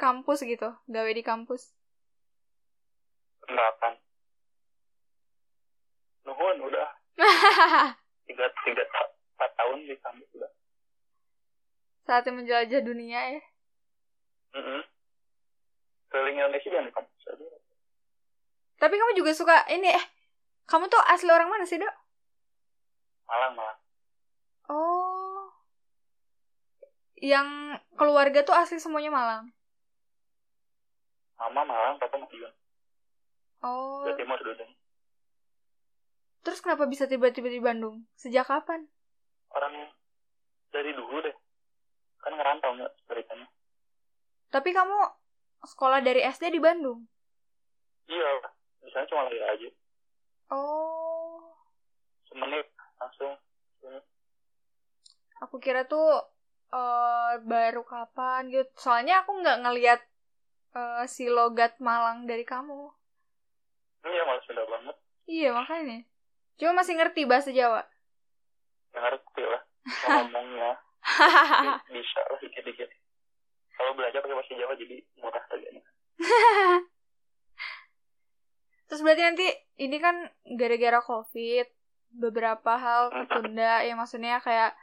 kampus 0.00 0.42
gitu, 0.42 0.72
gawe 0.88 1.10
di 1.12 1.22
kampus? 1.22 1.72
akan 3.52 3.92
nuhun 6.22 6.56
udah 6.70 6.88
tiga 8.30 8.46
tiga 8.64 8.84
empat 9.36 9.50
tahun 9.58 9.78
di 9.84 9.96
kampus 10.00 10.28
udah 10.38 10.52
Saatnya 12.02 12.34
menjelajah 12.34 12.80
dunia 12.82 13.20
ya. 13.38 13.42
Mm-mm. 14.52 14.82
keliling 16.10 16.38
Indonesia 16.42 16.68
dan 16.68 16.84
di 16.88 16.92
kampus 16.92 17.22
aja 17.30 17.46
Tapi 18.82 18.94
kamu 18.98 19.12
juga 19.16 19.32
suka 19.32 19.64
ini 19.70 19.88
eh 19.94 20.04
kamu 20.66 20.88
tuh 20.88 21.00
asli 21.10 21.28
orang 21.28 21.50
mana 21.50 21.64
sih, 21.68 21.76
Dok? 21.80 21.94
Malang 23.28 23.52
malang 23.56 23.78
Oh. 24.70 25.31
Yang 27.22 27.48
keluarga 27.94 28.42
tuh 28.42 28.50
asli 28.52 28.76
semuanya 28.76 29.14
Malang. 29.14 29.46
mama 31.38 31.62
Malang 31.64 31.98
papa 31.98 32.18
Madiun 32.18 32.50
Oh. 33.62 34.02
Jawa 34.02 34.14
Timur 34.14 34.38
dulu 34.38 34.66
Terus 36.42 36.58
kenapa 36.58 36.86
bisa 36.86 37.06
tiba-tiba 37.06 37.46
di 37.46 37.62
Bandung? 37.62 38.06
Sejak 38.14 38.46
kapan? 38.46 38.90
orang 39.52 39.92
dari 40.72 40.90
dulu 40.90 41.20
deh 41.20 41.36
kan 42.18 42.32
ngerantau 42.32 42.72
nggak 42.72 42.92
ceritanya 43.04 43.44
Tapi 44.48 44.72
kamu 44.72 44.96
sekolah 45.62 46.00
dari 46.00 46.24
SD 46.24 46.50
di 46.50 46.58
Bandung. 46.58 47.04
iya 48.06 48.30
di 48.80 48.90
sana 48.90 49.04
cuma 49.06 49.28
lahir 49.28 49.44
aja 49.44 49.68
Oh. 50.48 51.52
semenit 52.26 52.64
langsung. 52.96 53.36
Aku 55.40 55.56
kira 55.58 55.84
tuh 55.84 56.31
eh 56.72 57.34
baru 57.44 57.84
kapan 57.84 58.48
gitu. 58.48 58.72
Soalnya 58.80 59.20
aku 59.22 59.36
nggak 59.44 59.60
ngeliat 59.60 60.00
eh, 60.72 61.04
si 61.04 61.28
logat 61.28 61.76
Malang 61.78 62.24
dari 62.24 62.42
kamu. 62.48 62.88
Iya 64.02 64.22
malah 64.26 64.42
Sunda 64.42 64.64
banget. 64.66 64.96
Iya 65.28 65.48
makanya. 65.54 65.98
Cuma 66.58 66.82
masih 66.82 66.96
ngerti 66.98 67.22
bahasa 67.28 67.52
Jawa. 67.52 67.84
Ngerti 68.96 69.42
lah. 69.44 69.62
Ngomongnya 70.08 70.70
bi- 71.62 71.82
bisa 72.00 72.20
lah 72.26 72.38
dikit-dikit. 72.40 72.90
Kalau 73.76 73.92
belajar 73.94 74.18
pakai 74.24 74.36
bahasa 74.36 74.54
Jawa 74.56 74.74
jadi 74.74 74.96
murah 75.20 75.44
harganya. 75.52 75.82
Terus 78.88 79.00
berarti 79.00 79.22
nanti 79.24 79.46
ini 79.80 79.96
kan 79.96 80.28
gara-gara 80.56 81.00
COVID 81.00 81.66
beberapa 82.12 82.76
hal 82.76 83.08
ketunda 83.08 83.80
ya 83.80 83.96
maksudnya 83.96 84.36
kayak 84.44 84.76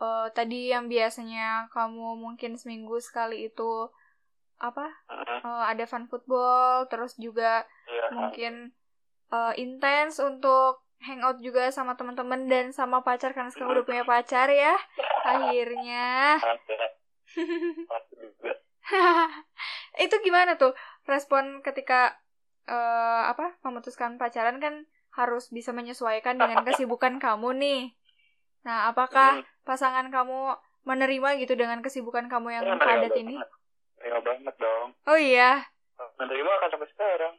eh, 0.00 0.28
tadi 0.32 0.72
yang 0.72 0.88
biasanya 0.88 1.68
kamu 1.70 2.16
mungkin 2.16 2.56
seminggu 2.56 2.96
sekali 3.00 3.46
itu 3.48 3.88
apa? 4.60 4.88
Heeh. 5.08 5.38
eh, 5.44 5.64
ada 5.72 5.84
fun 5.88 6.04
football 6.08 6.88
terus 6.88 7.16
juga 7.16 7.64
Iya. 7.88 8.06
mungkin 8.12 8.52
eh, 9.30 9.52
intens 9.56 10.18
untuk 10.20 10.82
hangout 11.00 11.40
juga 11.40 11.72
sama 11.72 11.96
teman-teman 11.96 12.44
dan 12.44 12.76
sama 12.76 13.00
pacar 13.00 13.32
karena 13.32 13.48
sekarang 13.48 13.72
udah 13.72 13.86
punya 13.88 14.04
pacar 14.04 14.52
ya 14.52 14.76
akhirnya. 15.32 16.36
Itu 20.04 20.16
gimana 20.20 20.58
tuh 20.58 20.74
respon 21.06 21.62
ketika 21.62 22.16
eh, 22.66 23.22
apa 23.26 23.56
memutuskan 23.62 24.18
pacaran 24.18 24.58
kan 24.58 24.84
harus 25.10 25.50
bisa 25.50 25.74
menyesuaikan 25.74 26.38
dengan 26.38 26.62
kesibukan 26.62 27.18
kamu 27.18 27.50
nih 27.58 27.80
nah 28.60 28.88
apakah 28.88 29.40
Hmm. 29.40 29.46
pasangan 29.62 30.06
kamu 30.06 30.52
menerima 30.82 31.28
gitu 31.38 31.54
dengan 31.54 31.80
kesibukan 31.80 32.26
kamu 32.26 32.48
yang 32.52 32.62
Iya, 32.62 32.72
menerima 32.74 32.88
padat 32.90 33.10
banget. 33.10 33.22
ini 33.22 33.36
Menerima 33.96 34.20
banget 34.22 34.54
dong. 34.56 34.88
oh 35.04 35.18
iya 35.18 35.50
Menerima 36.16 36.50
kan 36.58 36.68
sampai 36.70 36.88
sekarang. 36.90 37.34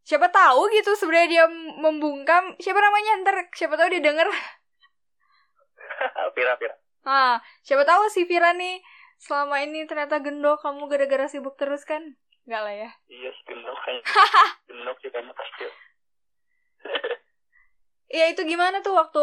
siapa 0.00 0.28
tahu 0.28 0.70
gitu 0.70 0.94
sebenarnya 0.94 1.28
dia 1.28 1.44
membungkam 1.76 2.56
siapa 2.56 2.78
namanya 2.78 3.12
ntar 3.20 3.36
siapa 3.52 3.74
tahu 3.74 3.88
dia 3.88 4.00
denger 4.00 4.24
Pira, 6.32 6.54
pira. 6.54 6.74
ah 7.04 7.36
siapa 7.60 7.82
tahu 7.82 8.06
si 8.06 8.24
Vira 8.24 8.52
nih 8.52 8.78
selama 9.16 9.60
ini 9.60 9.82
ternyata 9.84 10.16
gendok 10.18 10.60
kamu 10.60 10.86
gara-gara 10.86 11.26
sibuk 11.26 11.54
terus 11.54 11.82
kan 11.82 12.14
Enggak 12.42 12.62
lah 12.62 12.74
ya 12.78 12.90
Iya, 13.06 13.30
spindok 13.34 13.76
kayaknya. 13.78 14.04
Spindok 14.62 14.96
sih 14.96 15.10
kayaknya 15.10 15.34
pasti. 15.34 15.64
ya 18.08 18.24
itu 18.26 18.40
gimana 18.42 18.80
tuh 18.80 18.94
waktu 18.94 19.20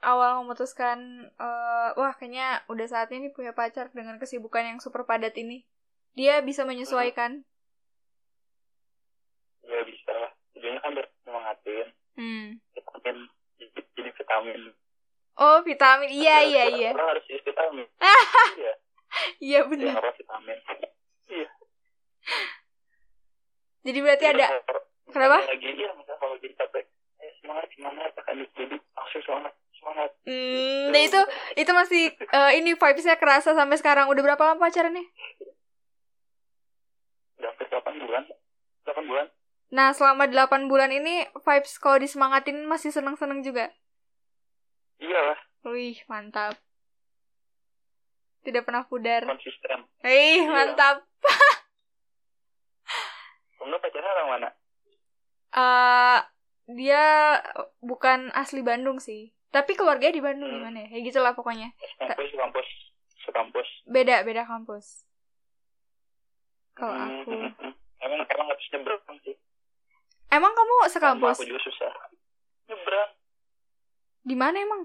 awal 0.00 0.42
memutuskan 0.42 0.98
eh, 1.30 1.88
wah 1.94 2.12
kayaknya 2.12 2.60
udah 2.68 2.86
saatnya 2.86 3.26
nih 3.26 3.32
punya 3.32 3.52
pacar 3.52 3.88
dengan 3.90 4.16
kesibukan 4.16 4.64
yang 4.64 4.78
super 4.78 5.04
padat 5.04 5.32
ini 5.36 5.64
dia 6.12 6.40
bisa 6.40 6.64
menyesuaikan 6.64 7.44
Ya 9.62 9.82
bisa. 9.82 10.14
Tujuannya 10.54 10.78
kan 10.78 10.90
biar 10.94 11.06
semangatin. 11.20 11.86
hmm. 12.14 12.46
Vitamin. 12.70 13.16
Jadi, 13.58 13.80
jadi 13.92 14.10
vitamin. 14.14 14.60
oh 15.36 15.58
vitamin 15.60 16.08
iya 16.08 16.36
iya 16.50 16.64
iya 16.70 16.90
harus 16.94 17.26
isi 17.26 17.42
vitamin. 17.42 17.86
iya. 17.90 18.14
iya 18.56 18.72
Iya, 19.40 19.60
benar 19.64 19.96
apa 19.96 20.12
vitamin. 20.12 20.58
Iya. 21.26 21.48
jadi 23.82 23.98
berarti 23.98 24.24
Terus 24.24 24.34
ada 24.38 24.46
kenapa 25.08 25.38
Lagi, 25.46 25.68
iya, 25.72 25.90
misalnya 25.92 26.18
kalau 26.18 26.36
jadi 26.36 26.54
capek. 26.54 26.84
Eh, 27.18 27.30
semangat, 27.40 27.66
semangat. 27.72 28.10
Akan 28.14 28.36
jadi. 28.52 28.76
Hmm 30.26 30.74
nah 30.86 31.00
itu 31.00 31.18
itu 31.56 31.70
masih 31.70 32.02
eh, 32.12 32.50
ini 32.56 32.72
vibesnya 32.72 33.14
kerasa 33.14 33.52
sampai 33.52 33.74
sekarang 33.74 34.06
udah 34.06 34.22
berapa 34.22 34.42
lama 34.44 34.60
pacarannya 34.60 35.02
Udah 37.36 37.48
hampir 37.48 37.68
8 37.68 38.00
bulan. 38.00 38.22
8 38.84 39.04
bulan. 39.04 39.26
nah 39.68 39.90
selama 39.90 40.24
8 40.24 40.66
bulan 40.66 40.90
ini 40.90 41.24
vibes 41.36 41.76
kalau 41.76 41.96
disemangatin 41.96 42.64
masih 42.64 42.90
seneng-seneng 42.90 43.40
juga 43.40 43.70
Iya 44.96 45.18
lah. 45.24 45.38
wih 45.64 45.96
mantap 46.06 46.54
tidak 48.40 48.62
pernah 48.62 48.82
pudar 48.82 49.26
Konsisten. 49.26 49.84
Wih, 50.00 50.40
Iya. 50.40 50.48
mantap. 50.48 50.96
Enggak 53.58 53.80
pacarnya 53.80 54.10
orang 54.12 54.28
mana? 54.30 54.48
eh 55.52 56.18
dia 56.68 57.04
bukan 57.80 58.28
asli 58.32 58.60
Bandung 58.60 58.96
sih. 58.96 59.32
Tapi 59.56 59.72
keluarganya 59.72 60.12
di 60.12 60.20
Bandung 60.20 60.52
Hmm. 60.52 60.60
gimana 60.60 60.78
ya? 60.84 60.88
Ya 60.92 61.00
gitulah 61.00 61.32
pokoknya. 61.32 61.72
Kampus, 61.96 62.28
kampus. 62.30 62.68
Sekampus. 63.24 63.68
Beda, 63.86 64.20
beda 64.20 64.44
kampus. 64.44 65.08
Kalau 66.74 66.92
Hmm, 66.92 67.08
aku. 67.24 67.32
hmm, 67.32 67.52
hmm. 67.56 67.72
Emang, 67.98 68.20
emang 68.28 68.46
harus 68.46 68.66
nyebrang 68.68 69.00
sih. 69.24 69.32
Emang 70.28 70.52
kamu 70.52 70.74
Sama 70.76 70.92
sekampus? 70.92 71.40
aku 71.40 71.48
juga 71.48 71.60
susah. 71.64 71.88
Nyebrang. 72.68 73.10
Di 74.22 74.36
mana 74.36 74.56
emang? 74.58 74.82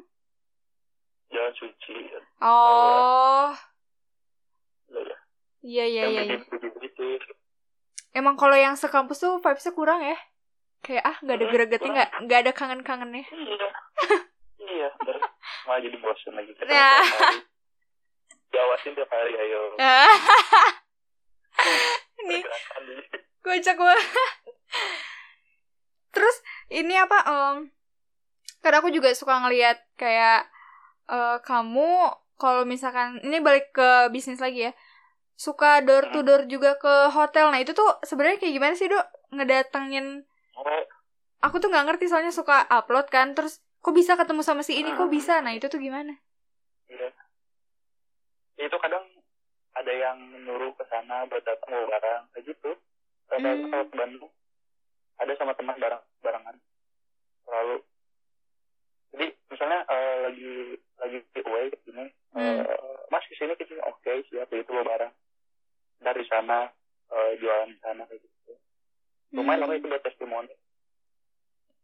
Jalan 1.28 1.54
suci. 1.54 1.94
Oh, 2.40 3.52
Ya, 5.62 5.86
iya 5.86 5.86
iya 5.86 6.04
iya. 6.08 6.22
iya. 6.26 6.38
Gitu. 6.80 7.06
Emang 8.12 8.34
kalau 8.34 8.56
yang 8.56 8.74
sekampus 8.74 9.20
tuh 9.20 9.38
vibesnya 9.38 9.72
kurang 9.72 10.02
ya? 10.02 10.18
Kayak 10.82 11.04
ah 11.06 11.18
nggak 11.22 11.36
ada 11.36 11.46
Hmm, 11.46 11.54
gregetnya 11.54 11.90
nggak 11.92 12.10
nggak 12.26 12.40
ada 12.40 12.52
kangen-kangennya. 12.52 13.26
Iya. 13.28 13.68
iya, 14.62 14.90
terus 15.02 15.24
malah 15.66 15.82
jadi 15.82 15.98
bosan 15.98 16.34
lagi. 16.38 16.52
Ketemu 16.54 16.72
Nah. 16.74 17.38
Diawasin 18.52 18.94
tiap 18.94 19.10
hari, 19.10 19.34
ayo. 19.34 19.62
Ini 22.22 22.38
di- 22.38 22.46
kocak 23.42 23.78
banget. 23.78 24.08
Terus 26.12 26.36
ini 26.70 26.94
apa? 27.00 27.18
em 27.26 27.58
karena 28.62 28.78
aku 28.78 28.94
juga 28.94 29.10
suka 29.18 29.42
ngelihat 29.42 29.82
kayak 29.98 30.46
eh, 31.10 31.38
kamu 31.42 32.14
kalau 32.38 32.62
misalkan 32.66 33.18
ini 33.26 33.42
balik 33.42 33.74
ke 33.74 34.10
bisnis 34.14 34.42
lagi 34.42 34.70
ya, 34.70 34.74
suka 35.38 35.82
door 35.82 36.10
to 36.14 36.22
door 36.22 36.46
juga 36.46 36.78
ke 36.78 37.10
hotel. 37.14 37.50
Nah 37.50 37.62
itu 37.62 37.74
tuh 37.74 37.90
sebenarnya 38.06 38.38
kayak 38.42 38.54
gimana 38.54 38.74
sih 38.78 38.90
dok 38.90 39.06
ngedatengin? 39.34 40.26
Oh, 40.58 40.66
Aku 41.42 41.58
tuh 41.58 41.74
nggak 41.74 41.86
ngerti 41.90 42.06
soalnya 42.06 42.30
suka 42.30 42.70
upload 42.70 43.10
kan, 43.10 43.34
terus 43.34 43.66
kok 43.82 43.94
bisa 43.94 44.14
ketemu 44.14 44.42
sama 44.42 44.62
si 44.62 44.78
ini, 44.78 44.94
kok 44.94 45.10
bisa? 45.10 45.42
Nah 45.42 45.52
itu 45.52 45.66
tuh 45.66 45.78
gimana? 45.78 46.14
iya. 46.88 47.10
Itu 48.58 48.78
kadang 48.78 49.02
ada 49.74 49.90
yang 49.90 50.18
nyuruh 50.44 50.76
ke 50.76 50.86
sana 50.86 51.26
buat 51.26 51.42
datang 51.42 51.72
bawa 51.72 51.88
barang 51.90 52.24
kayak 52.32 52.46
gitu. 52.48 52.72
Kadang 53.26 53.58
Hmm. 53.58 53.70
kalau 53.70 53.86
ke 53.86 53.96
Bandung 53.96 54.32
ada 55.18 55.34
sama 55.36 55.54
teman 55.54 55.78
barang 55.78 56.02
barangan 56.20 56.56
lalu 57.46 57.78
jadi 59.12 59.26
misalnya 59.48 59.80
eh, 59.86 60.16
lagi 60.24 60.52
lagi 60.98 61.18
away 61.42 61.70
gini 61.80 62.06
Hmm. 62.32 62.42
eh, 62.42 62.76
mas 63.08 63.22
ke 63.24 63.36
sini 63.36 63.54
ke 63.54 63.64
sini 63.64 63.78
oke 63.82 64.12
siap 64.28 64.50
itu 64.50 64.66
bawa 64.66 64.82
barang 64.84 65.14
dari 66.00 66.24
sana 66.26 66.74
eh, 67.08 67.32
jualan 67.38 67.70
di 67.70 67.80
sana 67.80 68.02
kayak 68.04 68.18
gitu 68.20 68.54
lumayan 69.32 69.62
Hmm. 69.62 69.78
itu 69.78 69.88
buat 69.88 70.02
testimoni 70.02 70.54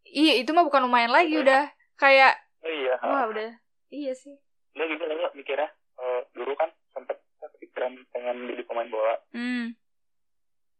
Iya 0.04 0.40
itu 0.40 0.50
mah 0.50 0.64
bukan 0.64 0.82
lumayan 0.82 1.12
lagi 1.12 1.36
udah 1.36 1.68
kayak 1.98 2.34
oh, 2.62 2.72
iya 2.72 2.94
wah 3.02 3.26
udah. 3.28 3.50
Iya 3.88 4.12
sih. 4.14 4.36
dia 4.76 4.86
gitu 4.86 5.02
lah 5.02 5.32
mikirnya 5.34 5.68
eh, 5.98 6.20
dulu 6.32 6.54
kan 6.54 6.70
sempet 6.94 7.18
kepikiran 7.42 7.98
pengen 8.14 8.36
jadi 8.48 8.62
pemain 8.64 8.90
bola. 8.90 9.16
Hmm. 9.34 9.74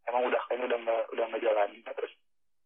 emang 0.08 0.24
udah 0.24 0.40
kayaknya 0.48 0.72
udah 0.72 0.78
nggak 0.80 1.02
udah 1.12 1.24
nggak 1.28 1.42
jalan. 1.44 1.68
Terus 1.84 2.12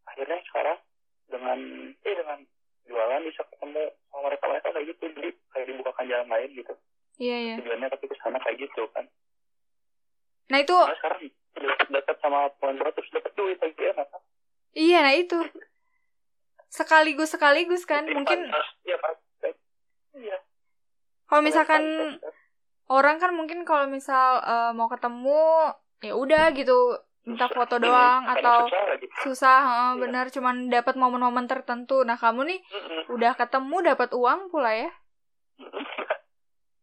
akhirnya 0.07 0.39
sekarang 0.47 0.79
dengan 1.27 1.59
eh 2.05 2.15
dengan 2.15 2.39
jualan 2.87 3.23
bisa 3.27 3.43
ketemu 3.51 3.83
sama 4.13 4.21
mereka 4.31 4.45
mereka 4.47 4.69
kayak 4.71 4.87
gitu. 4.95 5.05
Jadi 5.11 5.31
kayak 5.51 5.67
dibukakan 5.73 6.07
jalan 6.07 6.29
lain 6.31 6.51
gitu. 6.55 6.75
Iya 7.19 7.37
iya. 7.39 7.55
tujuannya 7.59 7.89
tapi 7.91 8.05
ke 8.07 8.17
sana 8.23 8.39
kayak 8.39 8.63
gitu 8.63 8.87
kan. 8.95 9.05
Nah 10.55 10.59
itu 10.63 10.77
nah 10.77 10.97
sekarang 11.01 11.33
dekat 11.93 12.17
sama 12.25 12.49
pemain 12.57 12.77
bola 12.81 12.91
terus 12.97 13.11
dapat 13.13 13.33
duit 13.37 13.59
lagi 13.61 13.83
enak 13.93 14.09
kan 14.09 14.23
iya 14.73 14.99
nah 15.05 15.15
itu 15.15 15.39
sekaligus 16.93 17.31
sekaligus 17.33 17.83
kan? 17.83 18.05
Jadi 18.05 18.13
mungkin 18.13 18.41
iya 18.85 18.97
pas 19.01 19.17
iya. 20.13 20.37
Kalau 21.25 21.41
misalkan 21.41 21.83
orang 22.87 23.17
kan 23.17 23.33
mungkin 23.33 23.65
kalau 23.65 23.89
misal 23.89 24.39
eh, 24.39 24.71
mau 24.77 24.87
ketemu 24.87 25.73
ya 26.05 26.13
udah 26.13 26.53
gitu 26.53 27.01
minta 27.23 27.47
susah. 27.47 27.57
foto 27.57 27.75
Ini 27.79 27.85
doang 27.87 28.23
kadang 28.27 28.37
atau 28.37 28.57
susah 28.67 28.83
lagi 28.85 29.07
susah 29.23 29.59
heeh, 29.63 29.91
Iya. 29.95 30.01
benar 30.03 30.25
cuman 30.29 30.57
dapat 30.69 30.95
momen-momen 30.95 31.47
tertentu. 31.47 32.03
Nah 32.03 32.19
kamu 32.19 32.45
nih 32.45 32.61
Mm-mm. 32.61 33.03
udah 33.09 33.33
ketemu 33.33 33.77
dapat 33.89 34.11
uang 34.13 34.51
pula 34.51 34.77
ya? 34.77 34.91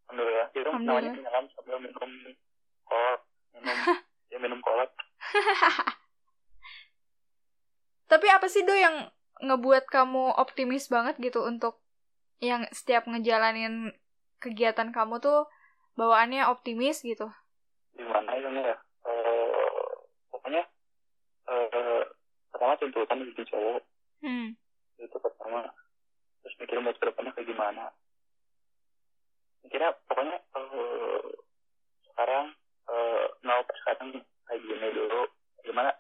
Alhamdulillah. 0.10 0.48
Itu 0.50 0.66
namanya 0.66 0.74
Alhamdulillah. 0.74 1.14
penyelam 1.14 1.46
sambil 1.54 1.78
minum 1.78 2.10
kolak 2.84 3.20
minum 3.54 3.76
ya 4.34 4.38
minum 4.40 4.60
kolak. 4.60 4.90
Tapi 8.10 8.26
apa 8.26 8.48
sih 8.50 8.64
do 8.64 8.74
yang 8.74 9.06
ngebuat 9.40 9.88
kamu 9.88 10.36
optimis 10.36 10.92
banget 10.92 11.16
gitu 11.20 11.44
untuk 11.48 11.80
yang 12.40 12.68
setiap 12.72 13.08
ngejalanin 13.08 13.92
kegiatan 14.40 14.92
kamu 14.96 15.20
tuh 15.20 15.48
bawaannya 16.00 16.48
optimis 16.48 17.04
gitu? 17.04 17.28
Gimana 17.96 18.32
ya 18.40 18.50
ya? 18.52 18.78
Eh, 19.04 19.94
pokoknya 20.32 20.64
eh, 21.52 22.04
pertama 22.52 22.80
tuntutan 22.80 23.24
jadi 23.36 23.44
cowok. 23.52 23.84
Hmm. 24.24 24.56
Itu 25.00 25.18
pertama. 25.20 25.68
Terus 26.44 26.56
mikirin 26.64 26.88
buat 26.88 26.96
ke 26.96 27.06
depannya 27.12 27.36
kayak 27.36 27.52
gimana. 27.52 27.92
Mikirnya 29.68 29.92
pokoknya 30.08 30.40
eh, 30.40 31.22
sekarang 32.12 32.56
eh, 32.88 33.26
nol 33.44 33.62
per 33.68 33.76
sekarang 33.84 34.24
kayak 34.48 34.64
gini 34.64 34.88
dulu. 34.96 35.28
Gimana? 35.68 35.92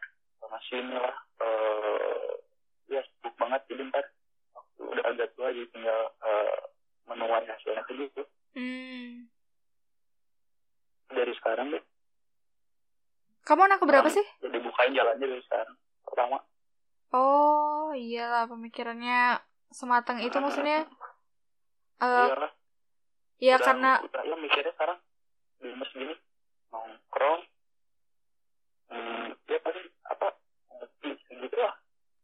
Masih 0.49 0.81
ini 0.81 0.95
lah 0.95 1.17
eh, 1.43 2.31
ya 2.89 3.01
sibuk 3.05 3.35
banget 3.37 3.61
jadi 3.69 3.83
ntar 3.91 4.05
waktu 4.55 4.81
udah 4.81 5.03
agak 5.13 5.29
tua 5.37 5.48
jadi 5.59 5.75
tinggal 5.75 6.01
eh, 6.23 6.59
menuai 7.11 7.43
hasilnya 7.43 7.83
kayak 7.83 7.99
gitu. 8.07 8.21
Hmm. 8.55 9.27
Dari 11.11 11.33
sekarang 11.35 11.75
deh. 11.75 11.83
Kamu 13.43 13.65
anak 13.67 13.83
berapa 13.83 14.07
sih? 14.07 14.23
jadi 14.39 14.57
bukain 14.63 14.95
jalannya 14.95 15.25
dari 15.27 15.43
sekarang 15.43 15.75
pertama. 16.07 16.37
Oh 17.11 17.91
iyalah 17.91 18.45
pemikirannya 18.47 19.41
sematang 19.73 20.21
itu 20.21 20.37
maksudnya 20.37 20.85
eh 21.99 22.07
iya 22.07 22.35
lah 22.37 22.51
ya 23.39 23.53
udah, 23.57 23.65
karena 23.65 23.91
udah 24.05 24.23
ya 24.23 24.35
mikirnya 24.37 24.73
sekarang 24.77 24.99
di 25.59 25.69
mes 25.73 25.91
gini 25.91 26.15
nongkrong 26.69 27.41
hmm, 28.93 29.27
ya 29.49 29.57
pasti 29.65 29.81
apa 30.07 30.27
gitu 31.41 31.57
lah. 31.57 31.73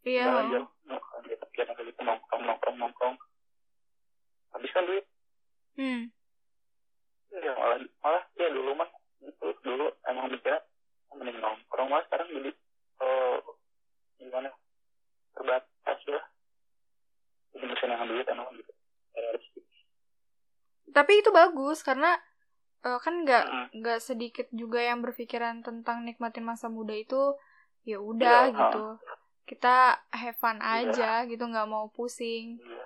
Iya. 0.06 0.24
Udah 0.30 0.63
nongkrong 0.86 1.24
dia 1.26 1.38
pikiran 1.50 1.74
kayak 1.74 1.88
gitu 1.89 2.02
nongkrong 2.06 2.41
nongkrong 2.45 2.78
nongkrong 2.78 3.15
habiskan 4.56 4.88
duit 4.88 5.06
hmm 5.76 6.02
ya 7.36 7.52
malah 7.60 7.80
malah 8.00 8.24
ya 8.39 8.48
dulu 8.48 8.71
mah 8.80 8.89
gitu 9.19 9.52
dulu 9.60 9.91
emang 10.08 10.32
mikirnya 10.32 10.63
oh, 11.12 11.15
mending 11.19 11.39
nongkrong 11.43 11.88
malah 11.91 12.06
sekarang 12.08 12.32
jadi 12.32 12.52
eh 13.04 13.38
gimana 14.24 14.50
terbatas 15.36 16.00
ya 16.08 16.21
jadi 17.52 17.65
bisa 17.67 17.84
nangan 17.91 18.08
duit 18.08 18.28
emang 18.32 18.48
gitu 18.56 18.71
realistis 19.12 19.67
tapi 20.95 21.19
itu 21.19 21.30
bagus 21.45 21.81
karena 21.81 22.17
eh, 22.81 22.99
kan 22.99 23.21
nggak 23.21 23.45
nggak 23.75 23.99
sedikit 23.99 24.47
juga 24.49 24.81
yang 24.81 25.01
berpikiran 25.01 25.62
tentang 25.62 26.01
nikmatin 26.01 26.45
masa 26.45 26.67
muda 26.67 26.93
itu 26.93 27.38
ya 27.84 28.01
udah 28.01 28.49
Iya, 28.49 28.55
gitu 28.55 28.84
kita 29.45 29.75
have 30.10 30.38
fun 30.38 30.58
Iya. 30.58 30.89
aja 30.89 31.12
gitu 31.25 31.45
nggak 31.45 31.69
mau 31.69 31.86
pusing 31.89 32.58
Iya. 32.58 32.86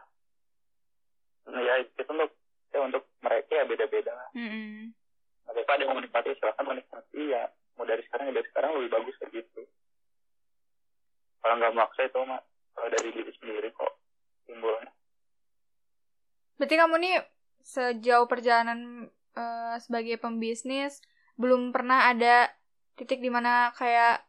Nah, 1.50 1.62
ya 1.62 1.74
itu 1.82 2.04
untuk 2.06 2.30
ya 2.70 2.80
untuk 2.84 3.04
mereka 3.20 3.52
ya 3.52 3.66
beda-beda 3.66 4.14
lah. 4.14 4.30
Mm-mm. 4.38 4.94
Mereka 5.50 5.70
ada 5.74 5.82
yang 5.82 5.90
mau 5.90 5.98
menikmati 5.98 6.38
silahkan 6.38 6.62
menikmati 6.62 7.22
ya 7.26 7.50
mau 7.74 7.84
dari 7.84 8.06
sekarang 8.06 8.30
ya 8.30 8.34
dari 8.38 8.48
sekarang 8.54 8.72
lebih 8.78 8.92
bagus 8.94 9.16
kayak 9.18 9.34
gitu. 9.34 9.62
Kalau 11.40 11.56
nggak 11.58 11.74
maksa 11.74 12.06
itu 12.06 12.20
mah 12.22 12.38
kalau 12.76 12.90
dari 12.92 13.10
diri 13.10 13.32
sendiri 13.34 13.70
kok 13.74 13.94
timbulnya. 14.46 14.92
berarti 16.60 16.76
kamu 16.76 16.96
nih 17.00 17.16
sejauh 17.80 18.28
perjalanan 18.28 19.08
eh, 19.40 19.76
sebagai 19.80 20.20
pembisnis 20.20 21.00
belum 21.40 21.72
pernah 21.72 22.12
ada 22.12 22.52
titik 23.00 23.24
di 23.24 23.32
mana 23.32 23.72
kayak 23.72 24.28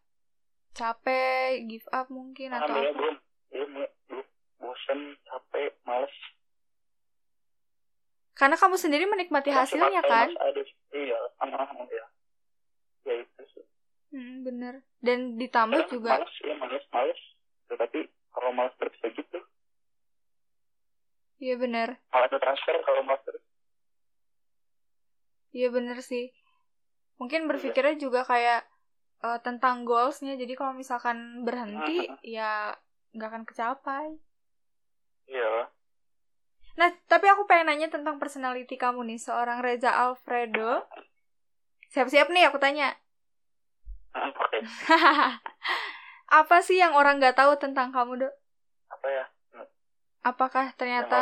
capek 0.70 1.66
give 1.66 1.88
up 1.90 2.06
mungkin 2.06 2.54
atau 2.54 2.70
apa 2.70 2.94
belum 2.94 3.16
belum 3.50 3.70
belum 4.06 4.26
bosan 4.62 5.18
capek 5.26 5.74
males. 5.82 6.14
karena 8.38 8.54
kamu 8.54 8.78
sendiri 8.78 9.04
menikmati 9.10 9.50
hasilnya 9.50 10.00
Masih 10.00 10.06
kan 10.06 10.28
maksa, 10.30 10.46
Ada 10.48 10.62
iya 10.94 11.18
sama 11.36 11.84
ya. 11.90 12.06
Ya 13.04 13.14
itu 13.20 13.42
sih. 13.52 13.64
Hmm, 14.14 14.46
bener 14.46 14.80
dan 15.02 15.36
ditambah 15.36 15.76
Kadang 15.84 15.92
juga 15.92 16.12
Males 16.22 16.36
ya 16.40 16.54
males 16.56 16.84
males. 16.94 17.20
Tetapi 17.68 17.98
kalau 18.30 18.50
males 18.54 18.72
terus 18.78 18.94
gitu 19.02 19.38
iya 21.40 21.56
bener 21.56 21.98
malah 22.14 22.30
ada 22.30 22.38
transfer 22.38 22.78
kalau 22.86 23.02
males. 23.02 23.29
Iya 25.50 25.68
bener 25.74 25.98
sih. 26.02 26.30
Mungkin 27.18 27.50
berpikirnya 27.50 27.98
juga 27.98 28.22
kayak 28.24 28.64
eh, 29.26 29.38
tentang 29.42 29.82
goalsnya. 29.84 30.38
Jadi 30.38 30.54
kalau 30.54 30.72
misalkan 30.72 31.42
berhenti, 31.42 32.06
ya 32.24 32.74
nggak 33.14 33.28
akan 33.30 33.44
kecapai. 33.44 34.06
Iya. 35.26 35.70
Nah, 36.78 36.88
tapi 37.10 37.26
aku 37.28 37.44
pengen 37.44 37.68
nanya 37.70 37.88
tentang 37.90 38.16
personality 38.16 38.78
kamu 38.78 39.04
nih. 39.04 39.18
Seorang 39.20 39.60
Reza 39.60 39.90
Alfredo. 39.90 40.86
Siap-siap 41.90 42.30
nih 42.30 42.46
aku 42.46 42.62
tanya. 42.62 42.94
Oke. 44.14 44.62
Apa 46.40 46.62
sih 46.62 46.78
yang 46.78 46.94
orang 46.94 47.18
nggak 47.18 47.34
tahu 47.34 47.58
tentang 47.58 47.90
kamu, 47.90 48.26
Dok? 48.26 48.34
Apa 48.94 49.06
ya? 49.10 49.24
Apakah 50.22 50.70
Yang 50.70 50.78
ternyata. 50.78 51.18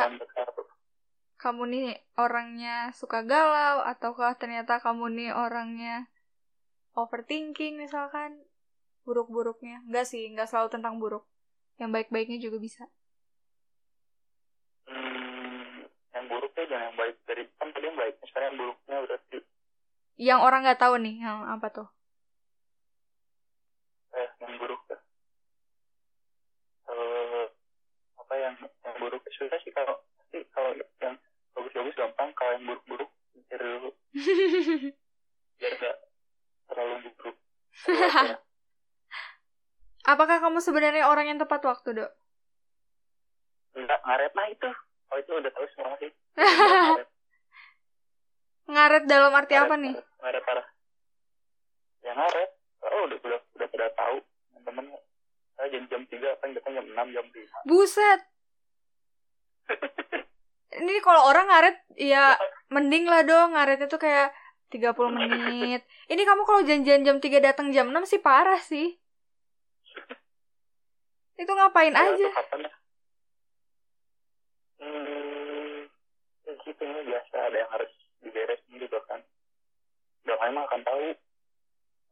Kamu 1.38 1.62
nih 1.70 1.88
orangnya 2.18 2.90
suka 2.92 3.22
galau? 3.22 3.86
Ataukah 3.86 4.34
ternyata 4.34 4.82
kamu 4.82 5.06
nih 5.14 5.30
orangnya 5.32 6.10
overthinking 6.98 7.78
misalkan? 7.78 8.42
Buruk-buruknya? 9.06 9.80
Enggak 9.88 10.10
sih, 10.10 10.26
nggak 10.34 10.50
selalu 10.50 10.68
tentang 10.74 10.98
buruk. 10.98 11.24
Yang 11.78 11.90
baik-baiknya 11.94 12.38
juga 12.42 12.58
bisa. 12.58 12.84
Hmm, 14.84 15.86
yang 16.12 16.24
buruknya 16.26 16.64
jangan 16.66 16.84
yang 16.90 16.96
baik 16.98 17.16
dari 17.24 17.42
kan 17.56 17.68
tadi 17.72 17.84
yang 17.86 17.96
baik 17.96 18.14
sekarang 18.26 18.46
yang 18.52 18.58
buruknya 18.58 18.96
udah 19.06 19.18
di 19.30 19.38
Yang 20.18 20.40
orang 20.42 20.60
nggak 20.66 20.80
tahu 20.82 20.94
nih, 20.98 21.16
yang 21.22 21.38
apa 21.46 21.68
tuh? 21.70 21.88
eh 24.08 24.28
yang 24.40 24.56
buruk 24.58 24.82
ya 24.88 24.98
eh 26.90 27.44
apa 28.18 28.34
yang 28.34 28.54
yang 28.58 28.96
buruk 28.98 29.22
susah 29.30 29.60
sih 29.62 29.70
kalau 29.70 29.94
kalau 30.50 30.72
yang 30.98 31.14
bagus-bagus 31.78 31.94
gampang 31.94 32.34
kalau 32.34 32.50
yang 32.58 32.64
buruk-buruk 32.66 33.10
mikir 33.38 33.60
dulu 33.62 33.90
biar 35.62 35.72
nggak 35.78 35.96
terlalu 36.66 36.94
buruk 37.14 37.36
Apa? 37.86 38.34
Apakah 40.08 40.40
kamu 40.40 40.58
sebenarnya 40.64 41.04
orang 41.04 41.28
yang 41.28 41.38
tepat 41.38 41.60
waktu, 41.68 42.02
Dok? 42.02 42.10
nggak 43.78 44.00
ngaret 44.02 44.32
nah 44.34 44.46
itu 44.50 44.66
oh 45.12 45.16
itu 45.22 45.30
udah 45.38 45.50
tahu 45.54 45.66
semua 45.70 45.94
sih 46.02 46.10
ngaret 46.34 47.08
Ngaret 48.68 49.04
dalam 49.08 49.32
arti 49.32 49.54
apa 49.54 49.70
ngaret, 49.70 49.80
nih? 49.86 49.94
ngaret, 49.94 50.18
ngaret 50.18 50.42
parah 50.42 50.66
ya 52.02 52.12
ngaret 52.18 52.50
oh 52.82 53.02
udah 53.06 53.18
udah 53.22 53.40
udah 53.54 53.66
pada 53.70 53.86
tahu 53.94 54.16
teman-teman 54.50 54.84
saya 55.54 55.68
jam 55.70 55.84
jam 55.86 56.02
tiga 56.10 56.34
kan 56.42 56.50
datang 56.50 56.74
jam 56.74 56.86
enam 56.90 57.06
jam 57.14 57.26
lima 57.30 57.58
Buset! 57.70 58.20
Ini 60.68 61.00
kalau 61.00 61.24
orang 61.24 61.48
ngaret, 61.48 61.76
ya 61.96 62.36
mending 62.68 63.08
lah 63.08 63.24
dong. 63.24 63.56
Ngaretnya 63.56 63.88
tuh 63.88 63.96
kayak 63.96 64.32
30 64.68 65.08
menit. 65.08 65.80
Ini 66.06 66.22
kamu 66.22 66.42
kalau 66.44 66.60
janjian 66.60 67.00
jam 67.00 67.16
3 67.18 67.40
datang 67.40 67.72
jam 67.72 67.88
6 67.88 68.04
sih 68.04 68.20
parah 68.20 68.60
sih. 68.60 69.00
Itu 71.34 71.48
ngapain 71.48 71.94
Ya, 71.94 72.02
aja? 72.04 72.26
itu 72.28 72.56
ya? 72.58 72.72
Hmm, 74.78 75.86
ya 76.44 76.52
gitu 76.62 76.82
ini 76.82 77.00
biasa 77.06 77.34
ada 77.40 77.56
yang 77.56 77.70
harus 77.72 77.90
diberesin 78.20 78.74
gitu 78.76 78.98
kan. 79.06 79.20
Udah 80.22 80.36
mah 80.50 80.64
akan 80.66 80.80
tahu, 80.84 81.04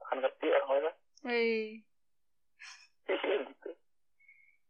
akan 0.00 0.16
ngerti 0.18 0.46
orang 0.48 0.68
lain 0.70 0.82
lah. 0.86 0.94
Hei. 1.26 1.58
gitu. 3.50 3.70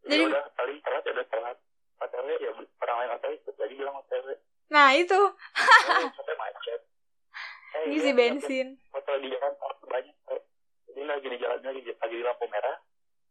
Jadi- 0.03 0.11
Jadi 0.11 0.22
udah 0.27 0.42
paling 0.57 0.79
telat 0.83 1.03
ya 1.05 1.12
udah 1.14 1.27
telat. 1.29 1.57
OTW 1.96 2.28
ya 2.38 2.50
orang 2.54 2.96
lain 3.00 3.11
OTW 3.16 3.32
ikut 3.37 3.56
lagi 3.56 3.74
bilang 3.74 3.96
OTW. 4.00 4.26
Nah 4.66 4.88
itu, 4.92 5.16
Eh, 5.87 6.11
sampai 6.12 6.37
macet. 6.37 6.80
Eh, 7.76 7.85
ngisi 7.88 8.11
iya, 8.11 8.18
bensin. 8.18 8.66
Foto 8.90 9.11
di 9.18 9.28
jalan 9.30 9.52
oh, 9.61 9.74
banyak. 9.87 10.16
eh. 10.32 10.42
Jadi 10.90 11.02
lagi 11.04 11.26
di 11.28 11.38
jalan 11.38 11.59
lagi, 11.62 11.80
lagi 11.87 12.14
di 12.14 12.24
lampu 12.24 12.44
merah, 12.48 12.76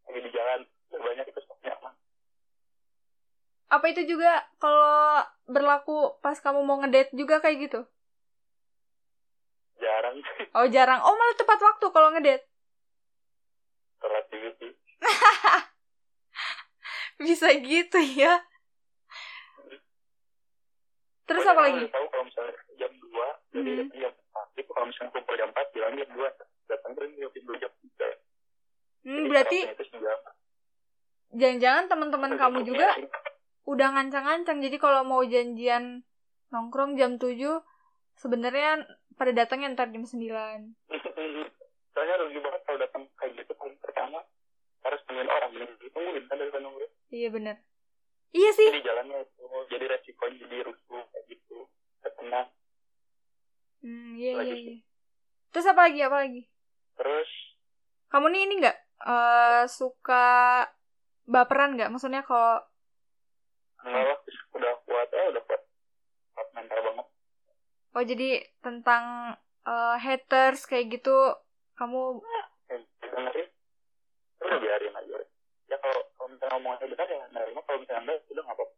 lagi 0.06 0.19
di 0.21 0.32
jalan 0.32 0.60
banyak 0.91 1.25
itu 1.28 1.39
stopnya 1.43 1.75
aman. 1.75 1.93
Apa 3.67 3.86
itu 3.89 4.01
juga 4.06 4.45
kalau 4.58 5.25
berlaku 5.45 6.17
pas 6.21 6.38
kamu 6.39 6.62
mau 6.63 6.80
ngedate 6.80 7.12
juga 7.12 7.41
kayak 7.41 7.58
gitu? 7.67 7.82
Jarang 9.75 10.17
Oh 10.56 10.65
jarang. 10.71 11.04
Oh 11.04 11.13
malah 11.13 11.36
tepat 11.36 11.60
waktu 11.60 11.86
kalau 11.91 12.10
ngedate. 12.15 12.45
telat 13.99 14.25
juga 14.30 14.49
sih. 14.62 14.71
Bisa 17.25 17.49
gitu 17.58 17.99
ya. 17.99 18.45
Terus 21.25 21.41
Pokoknya 21.41 21.57
apa 21.57 21.61
lagi? 21.65 21.83
tahu 21.89 22.05
kalau 22.07 22.23
misalnya 22.23 22.53
jam 22.75 22.91
2 22.93 23.27
jadi 23.51 23.71
Hmm. 23.75 23.89
jam 23.95 24.13
4 24.13 24.61
itu 24.61 24.69
kalau 24.69 24.85
misalnya 24.85 25.11
kumpul 25.11 25.33
jam 25.35 25.49
4 25.49 25.67
bilang 25.71 25.93
jam 25.95 26.09
2 26.11 26.29
datang 26.65 26.91
terus 26.93 27.09
jam 27.11 27.43
2 27.43 27.57
jam 27.57 27.71
3 27.73 28.07
Hmm, 29.05 29.23
berarti 29.27 29.59
jangan-jangan 31.31 31.85
teman-teman 31.85 32.31
kamu 32.35 32.59
juga 32.63 32.89
udah 33.65 33.88
ngancang-ngancang. 33.91 34.57
Jadi 34.59 34.77
kalau 34.77 35.01
mau 35.01 35.21
janjian 35.21 36.01
nongkrong 36.49 36.95
jam 36.95 37.17
7 37.17 37.61
sebenarnya 38.15 38.85
pada 39.13 39.31
datangnya 39.31 39.73
ntar 39.73 39.89
jam 39.89 40.01
9 40.01 40.17
soalnya 41.95 42.15
rugi 42.19 42.39
banget 42.39 42.61
kalau 42.61 42.77
datang 42.77 43.03
kayak 43.15 43.31
gitu 43.39 43.51
paling 43.55 43.77
pertama 43.79 44.19
harus 44.81 44.99
nemuin 45.05 45.29
orang. 45.31 45.51
Yang 45.53 45.71
ditungguin 45.79 46.23
kan 46.25 46.35
dari 46.35 46.51
nungguin. 46.51 46.91
Iya 47.09 47.29
bener 47.31 47.55
iya 48.36 48.52
sih. 48.52 48.67
Jadi 48.67 48.84
jalannya 48.84 49.17
itu 49.24 49.45
jadi 49.71 49.86
resiko 49.88 50.24
jadi 50.28 50.58
rusuh 50.67 51.02
kayak 51.15 51.26
gitu. 51.32 51.58
Tenang 52.04 52.48
hmm, 53.82 54.10
iya 54.19 54.32
iya 54.32 54.39
Lagi. 54.43 54.60
iya. 54.60 54.76
Terus 55.56 55.65
apa 55.71 55.82
lagi 55.88 56.00
apa 56.04 56.17
lagi? 56.19 56.41
Terus? 57.00 57.30
Kamu 58.12 58.28
nih 58.32 58.41
ini 58.43 58.54
nggak 58.60 58.78
eh, 59.08 59.63
suka 59.71 60.26
baperan 61.26 61.80
nggak? 61.80 61.91
Maksudnya 61.91 62.21
kalau 62.28 62.60
enggak 63.86 64.04
lah 64.04 64.19
udah 64.58 64.74
kuat. 64.84 65.08
Ya 65.13 65.24
udah 65.32 65.43
kuat. 65.48 65.62
Kuat 66.36 66.48
mental 66.52 66.80
banget. 66.84 67.08
Oh 67.95 68.04
jadi 68.04 68.30
tentang 68.60 69.36
eh, 69.63 69.95
haters 70.04 70.67
kayak 70.67 71.00
gitu 71.00 71.15
kamu 71.80 72.19
yang 72.71 72.84
dengerin. 73.00 73.48
Udah 74.43 74.58
biarin 74.60 74.93
aja. 74.95 75.15
Ya 75.71 75.78
kalau 75.80 76.02
misalnya 76.36 76.52
ngomongnya 76.54 76.88
benar 76.91 77.08
ya 77.08 77.24
nerima 77.32 77.60
kalau 77.63 77.80
misalnya 77.80 78.02
enggak 78.04 78.17
udah 78.28 78.43
nggak 78.43 78.56
apa-apa. 78.56 78.76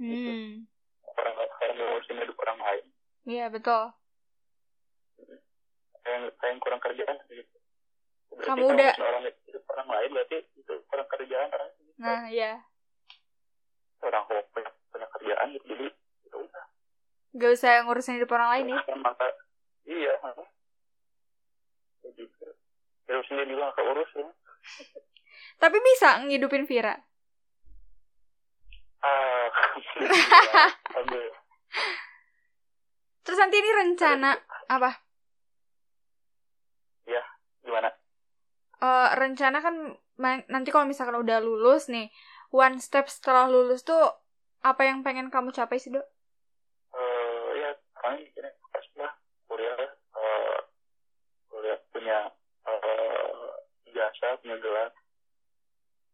Hmm. 0.00 0.48
Orang 1.10 1.34
orang 1.36 1.74
ngurusin 1.76 2.16
hidup 2.16 2.36
orang 2.38 2.58
lain. 2.58 2.84
Iya 3.26 3.46
betul. 3.50 3.82
Yang, 6.00 6.22
yang 6.32 6.58
kurang 6.58 6.80
kerjaan 6.80 7.16
gitu 7.28 7.56
Berarti 8.32 8.46
Kamu 8.48 8.64
udah- 8.72 8.96
orang 8.96 9.22
hidup 9.28 9.64
orang 9.68 9.88
lain 9.90 10.10
berarti 10.10 10.36
itu 10.56 10.74
kurang 10.88 11.08
kerjaan 11.08 11.48
orang 11.50 11.70
nah 12.00 12.24
iya. 12.26 12.64
Orang 14.00 14.24
hoax 14.24 14.48
punya, 14.48 14.72
punya 14.88 15.06
kerjaan 15.12 15.46
gitu 15.52 15.64
jadi 15.68 15.86
itu 16.24 16.36
udah. 16.40 16.64
Gak 17.36 17.50
usah 17.52 17.84
ngurusin 17.84 18.16
hidup 18.16 18.32
orang 18.32 18.48
lain 18.56 18.64
ya? 18.72 18.80
Maka 18.96 19.26
iya 19.84 20.16
Kayak 22.00 22.16
gitu 22.16 22.46
hidup 23.04 23.24
sendiri 23.28 23.52
juga 23.52 23.68
nggak 23.68 23.86
urus 23.92 24.10
ya 24.16 24.28
tapi 25.60 25.76
bisa 25.84 26.24
ngidupin 26.24 26.64
Vira? 26.64 26.96
Aduh 30.98 31.32
terus 33.20 33.38
nanti 33.38 33.62
ini 33.62 33.70
rencana 33.70 34.34
apa? 34.66 34.90
Gimana? 37.60 37.88
Eh 38.80 39.08
rencana 39.14 39.62
kan 39.62 39.94
nanti 40.50 40.68
kalau 40.74 40.88
misalkan 40.88 41.14
udah 41.14 41.38
lulus 41.38 41.86
nih 41.86 42.10
one 42.50 42.80
step 42.82 43.06
setelah 43.06 43.46
lulus 43.46 43.86
tuh 43.86 44.00
apa 44.66 44.82
yang 44.84 45.06
pengen 45.06 45.30
kamu 45.30 45.54
capai 45.54 45.78
sih 45.78 45.92
dok? 45.94 46.04
Eh 46.96 47.46
ya 47.62 47.70
paling 48.00 48.26
ini 48.26 48.50
pas 48.74 48.86
lah 48.98 49.12
kuliah 49.46 49.76
eh 49.86 50.58
kuliah 51.52 51.78
punya 51.94 52.18
eh 52.66 53.54
jasa 53.94 54.40
punya 54.42 54.56
gelar 54.58 54.90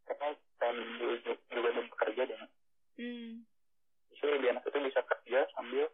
karena 0.07 0.29
pengen 0.57 0.87
juga 1.51 1.71
bekerja 1.91 2.23
dengan 2.25 2.49
hmm. 2.97 3.33
justru 4.15 4.27
lebih 4.33 4.49
enak 4.57 4.65
itu 4.65 4.79
bisa 4.81 5.01
kerja 5.03 5.39
sambil 5.53 5.87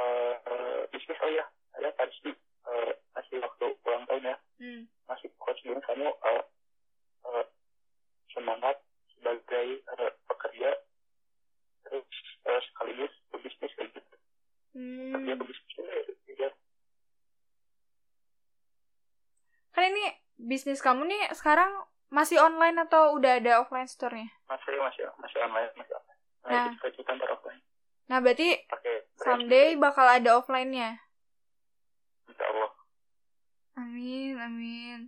eh, 0.00 0.80
bisnis 0.90 1.20
oh 1.20 1.30
ya 1.30 1.44
ada 1.78 1.88
pasti 1.94 2.32
eh 2.60 2.92
kasih 3.14 3.38
waktu 3.40 3.66
ulang 3.84 4.04
tahun 4.08 4.34
ya 4.34 4.36
Hmm. 4.60 4.84
masih 5.08 5.32
coach 5.40 5.56
dulu 5.64 5.80
kamu 5.80 6.04
eh, 6.04 6.44
eh, 7.24 7.44
semangat 8.36 8.76
sebagai 9.16 9.80
eh, 9.80 10.12
pekerja 10.28 10.70
terus 11.80 12.04
eh, 12.44 12.60
sekaligus 12.68 13.12
berbisnis 13.32 13.72
kayak 13.72 13.88
gitu 13.96 14.16
kerja 15.16 15.32
Hmm. 15.32 15.40
berbisnis 15.40 15.72
itu 16.12 16.32
ya 16.36 16.50
kan 19.72 19.82
ini 19.88 20.04
bisnis 20.36 20.84
kamu 20.84 21.08
nih 21.08 21.32
sekarang 21.32 21.72
masih 22.10 22.42
online 22.42 22.76
atau 22.84 23.14
udah 23.14 23.38
ada 23.38 23.62
offline 23.62 23.86
store-nya? 23.86 24.28
Masih 24.50 24.74
masih 24.82 25.02
masih 25.22 25.38
online 25.46 25.70
masih 25.78 25.94
online. 25.94 26.18
Nah, 26.40 26.50
Nah. 26.74 26.88
itu 26.90 27.00
ntar 27.06 27.30
offline. 27.30 27.62
Nah 28.10 28.18
berarti 28.18 28.48
pakai 28.66 28.94
someday 29.22 29.68
bakal 29.78 30.06
ada 30.06 30.30
offline-nya? 30.42 30.98
Insya 32.26 32.44
Allah 32.50 32.70
amin 33.78 34.34
amin. 34.36 35.00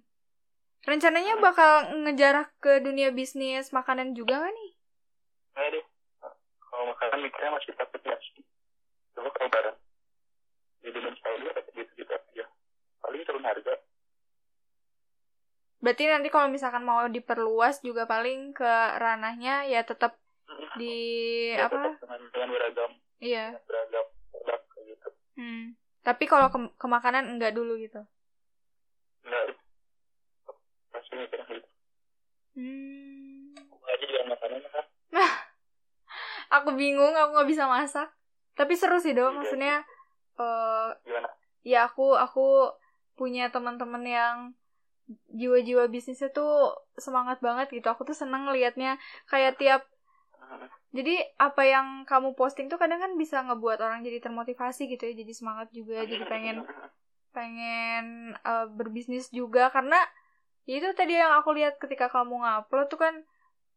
Rencananya 0.82 1.38
bakal 1.38 1.94
ngejarak 2.02 2.50
ke 2.58 2.82
dunia 2.82 3.14
bisnis 3.14 3.70
makanan 3.70 4.18
juga 4.18 4.42
gak 4.42 4.50
nih? 4.50 4.70
Nggak 5.54 5.68
deh. 5.78 5.84
Kalau 6.58 6.84
makanan 6.90 7.18
mikirnya 7.22 7.50
masih 7.54 7.70
takut 7.78 8.02
ya. 8.02 8.16
Coba 9.14 9.30
kalau 9.30 9.50
barang. 9.52 9.78
Jadi 10.82 10.98
saya 11.22 11.34
juga 11.38 11.52
kayak 11.54 11.70
gitu 11.70 11.92
gitu 12.02 12.10
aja. 12.10 12.44
Paling 12.98 13.22
turun 13.22 13.44
harga 13.46 13.74
berarti 15.82 16.06
nanti 16.06 16.30
kalau 16.30 16.46
misalkan 16.46 16.86
mau 16.86 17.04
diperluas 17.06 17.82
juga 17.82 18.06
paling 18.06 18.54
ke 18.54 18.72
ranahnya 18.96 19.66
ya 19.66 19.82
tetap 19.82 20.14
di 20.78 20.94
Ya, 21.52 21.66
apa? 21.66 21.98
tetap 21.98 22.00
dengan, 22.06 22.20
dengan 22.30 22.48
beragam 22.50 22.90
iya. 23.18 23.46
beragam 23.66 24.06
produk 24.30 24.60
gitu. 24.80 25.08
Hmm. 25.34 25.74
tapi 26.02 26.24
kalau 26.24 26.48
ke, 26.48 26.58
ke 26.72 26.86
makanan 26.86 27.24
enggak 27.28 27.52
dulu 27.52 27.74
gitu? 27.76 28.02
Nggak 29.22 29.42
pasti 30.90 31.12
mikirnya 31.14 31.46
gitu. 31.50 31.68
Hmm. 32.52 33.50
aja 33.82 34.04
juga 34.06 34.22
makanan 34.30 34.60
kan 34.70 34.86
aku 36.52 36.68
bingung 36.76 37.16
aku 37.16 37.30
nggak 37.32 37.50
bisa 37.50 37.64
masak. 37.64 38.08
Tapi 38.52 38.76
seru 38.76 39.00
sih 39.00 39.16
dong 39.16 39.32
Iya. 39.32 39.38
maksudnya 39.40 39.74
eh 40.36 40.88
gimana? 41.02 41.28
ya 41.64 41.88
aku 41.88 42.12
aku 42.12 42.72
punya 43.14 43.48
teman-teman 43.48 44.04
yang 44.04 44.36
jiwa-jiwa 45.32 45.88
bisnisnya 45.88 46.30
tuh 46.30 46.76
semangat 46.96 47.38
banget 47.44 47.68
gitu. 47.72 47.86
Aku 47.88 48.02
tuh 48.04 48.16
seneng 48.16 48.48
ngelihatnya 48.48 49.00
kayak 49.28 49.58
tiap 49.60 49.82
jadi 50.92 51.24
apa 51.40 51.64
yang 51.64 52.04
kamu 52.04 52.36
posting 52.36 52.68
tuh 52.68 52.76
kadang 52.76 53.00
kan 53.00 53.16
bisa 53.16 53.40
ngebuat 53.40 53.80
orang 53.80 54.04
jadi 54.04 54.20
termotivasi 54.20 54.92
gitu 54.92 55.08
ya 55.08 55.24
jadi 55.24 55.32
semangat 55.32 55.72
juga 55.72 56.04
jadi 56.04 56.28
pengen 56.28 56.68
pengen 57.32 58.36
eh, 58.36 58.66
berbisnis 58.68 59.32
juga. 59.32 59.72
Karena 59.72 59.96
ya 60.68 60.78
itu 60.78 60.92
tadi 60.92 61.16
yang 61.16 61.32
aku 61.40 61.56
lihat 61.56 61.80
ketika 61.80 62.12
kamu 62.12 62.44
ngupload 62.44 62.86
tuh 62.92 63.00
kan 63.00 63.14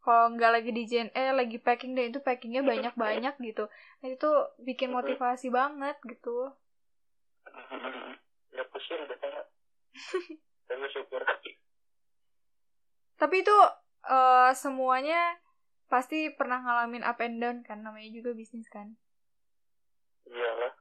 kalau 0.05 0.37
nggak 0.37 0.51
lagi 0.61 0.69
di 0.69 0.83
JNE 0.85 1.33
lagi 1.33 1.57
packing 1.57 1.97
dan 1.97 2.13
itu 2.13 2.21
packingnya 2.21 2.61
banyak 2.61 2.93
banyak 2.93 3.33
gitu. 3.41 3.65
Nah, 4.05 4.07
itu 4.13 4.29
bikin 4.61 4.93
motivasi 4.93 5.49
banget 5.49 5.97
gitu. 6.05 6.53
Ya 8.53 8.63
pusing 8.69 9.01
dan 10.65 10.81
bersyukur 10.81 11.21
tapi 13.15 13.41
itu 13.41 13.57
eh, 14.05 14.51
semuanya 14.53 15.39
pasti 15.87 16.29
pernah 16.33 16.59
ngalamin 16.61 17.05
up 17.05 17.19
and 17.23 17.39
down 17.39 17.57
kan 17.63 17.79
namanya 17.81 18.11
juga 18.11 18.35
bisnis 18.35 18.67
kan? 18.67 18.99
Iyalah. 20.27 20.73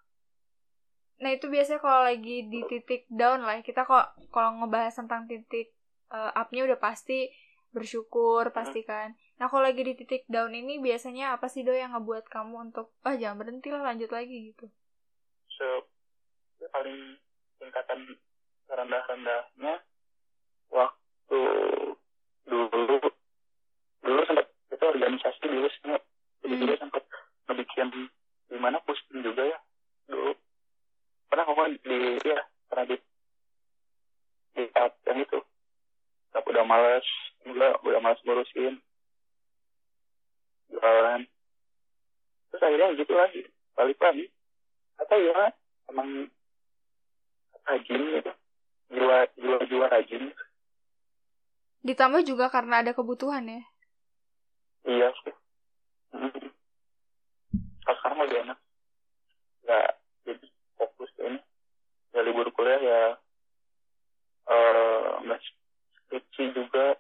Nah 1.22 1.30
itu 1.30 1.46
biasanya 1.46 1.80
kalau 1.80 2.02
lagi 2.02 2.50
di 2.50 2.60
titik 2.66 3.06
down 3.06 3.46
lah 3.46 3.62
kita 3.62 3.86
kok 3.86 4.18
kalau 4.34 4.60
ngebahas 4.60 4.98
tentang 4.98 5.30
titik 5.30 5.70
eh, 6.10 6.32
up-nya 6.34 6.66
udah 6.66 6.78
pasti 6.82 7.30
bersyukur 7.70 8.50
pasti 8.50 8.82
kan? 8.82 9.14
Nah 9.38 9.46
kalau 9.50 9.66
lagi 9.66 9.86
di 9.86 9.94
titik 9.94 10.26
down 10.26 10.54
ini 10.54 10.82
biasanya 10.82 11.38
apa 11.38 11.46
sih 11.46 11.62
do 11.62 11.74
yang 11.74 11.94
ngebuat 11.94 12.26
kamu 12.26 12.70
untuk 12.70 12.94
ah 13.06 13.14
jangan 13.14 13.46
berhenti 13.46 13.70
lah 13.70 13.82
lanjut 13.94 14.10
lagi 14.10 14.50
gitu? 14.50 14.66
So 15.54 15.86
ya 16.58 16.66
paling 16.74 17.18
tingkatan 17.62 18.18
rendah-rendahnya 18.74 19.74
waktu 20.70 21.40
dulu 22.44 22.98
dulu 24.04 24.20
sempat 24.26 24.46
itu 24.68 24.84
organisasi 24.84 25.44
dulu 25.46 25.68
sih 25.70 25.80
jadi 26.44 26.54
Hmm. 26.54 26.60
dulu 26.60 26.74
sempat 26.76 27.02
ngebikin 27.48 27.88
di 28.52 28.56
mana 28.60 28.76
posting 28.84 29.24
juga 29.24 29.48
ya 29.48 29.58
dulu. 30.12 30.36
Pernah 31.32 31.44
ngomong 31.48 31.80
di 31.80 32.20
ya 32.20 32.40
pernah 32.68 32.84
di 32.84 32.96
di 34.54 34.62
saat 34.76 34.92
yang 35.08 35.24
itu. 35.24 35.40
Aku 36.36 36.50
udah 36.52 36.66
males 36.68 37.06
juga 37.48 37.80
udah 37.80 38.00
males 38.04 38.20
ngurusin. 38.28 38.76
Jualan. 40.68 41.22
Terus 42.52 42.62
akhirnya 42.62 42.98
gitu 43.00 43.12
lagi 43.16 43.42
balik 43.72 43.98
lagi. 44.04 44.26
Atau 45.00 45.16
ya 45.16 45.48
emang 45.88 46.28
rajin 47.64 48.02
gitu 48.20 48.32
jiwa 48.90 49.28
jiwa 49.38 49.58
jiwa 49.68 49.86
rajin. 49.88 50.32
Ditambah 51.84 52.22
juga 52.24 52.48
karena 52.48 52.80
ada 52.80 52.96
kebutuhan 52.96 53.44
ya? 53.44 53.62
Iya. 54.84 55.08
Sih 55.24 55.36
hmm. 56.16 56.48
Sekarang 57.84 58.18
lebih 58.24 58.38
enak. 58.48 58.58
Nggak 59.64 59.88
jadi 60.24 60.46
fokus 60.76 61.10
ini. 61.20 61.40
Ya 62.14 62.20
libur 62.24 62.48
kuliah 62.52 62.80
ya 62.80 63.00
eh, 64.48 65.08
nggak 65.24 65.40
uh, 65.40 65.46
skripsi 66.04 66.44
juga. 66.56 66.96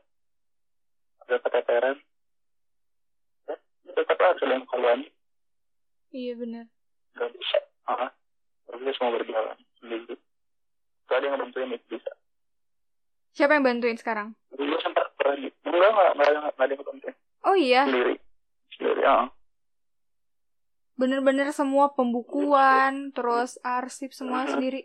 Ada 1.24 1.40
keteteran. 1.40 1.96
Ya, 3.48 3.56
tetap 3.96 4.16
harus 4.20 4.44
ada 4.44 4.54
yang 4.60 4.68
keluar 4.68 5.00
iya 6.14 6.32
benar 6.38 6.66
nggak 7.18 7.30
bisa. 7.34 7.58
Ah 7.90 8.06
uh, 8.70 8.78
nggak 8.78 8.94
semua 8.94 9.18
berjalan 9.18 9.58
sendiri 9.82 10.14
gak 11.04 11.16
ada 11.16 11.26
yang 11.26 11.38
bantuin 11.38 11.70
itu 11.70 11.86
bisa. 11.90 12.12
Siapa 13.30 13.52
yang 13.52 13.64
bantuin 13.64 13.96
sekarang? 13.96 14.28
dulu 14.50 14.78
sempat 14.78 15.10
pernah 15.14 15.34
di 15.36 15.50
enggak 15.62 15.90
enggak 15.90 16.10
enggak 16.12 16.26
ada 16.26 16.38
enggak 16.40 16.54
ada 16.56 16.72
yang 16.72 16.82
bantuin. 16.82 17.14
Oh 17.42 17.56
iya, 17.56 17.82
sendiri. 17.84 18.14
Sendiri 18.70 19.00
ya 19.00 19.16
bener-bener 20.94 21.50
semua 21.50 21.90
pembukuan, 21.90 23.10
terus 23.10 23.58
arsip 23.60 24.14
semua 24.14 24.46
Mhm. 24.46 24.50
sendiri. 24.52 24.80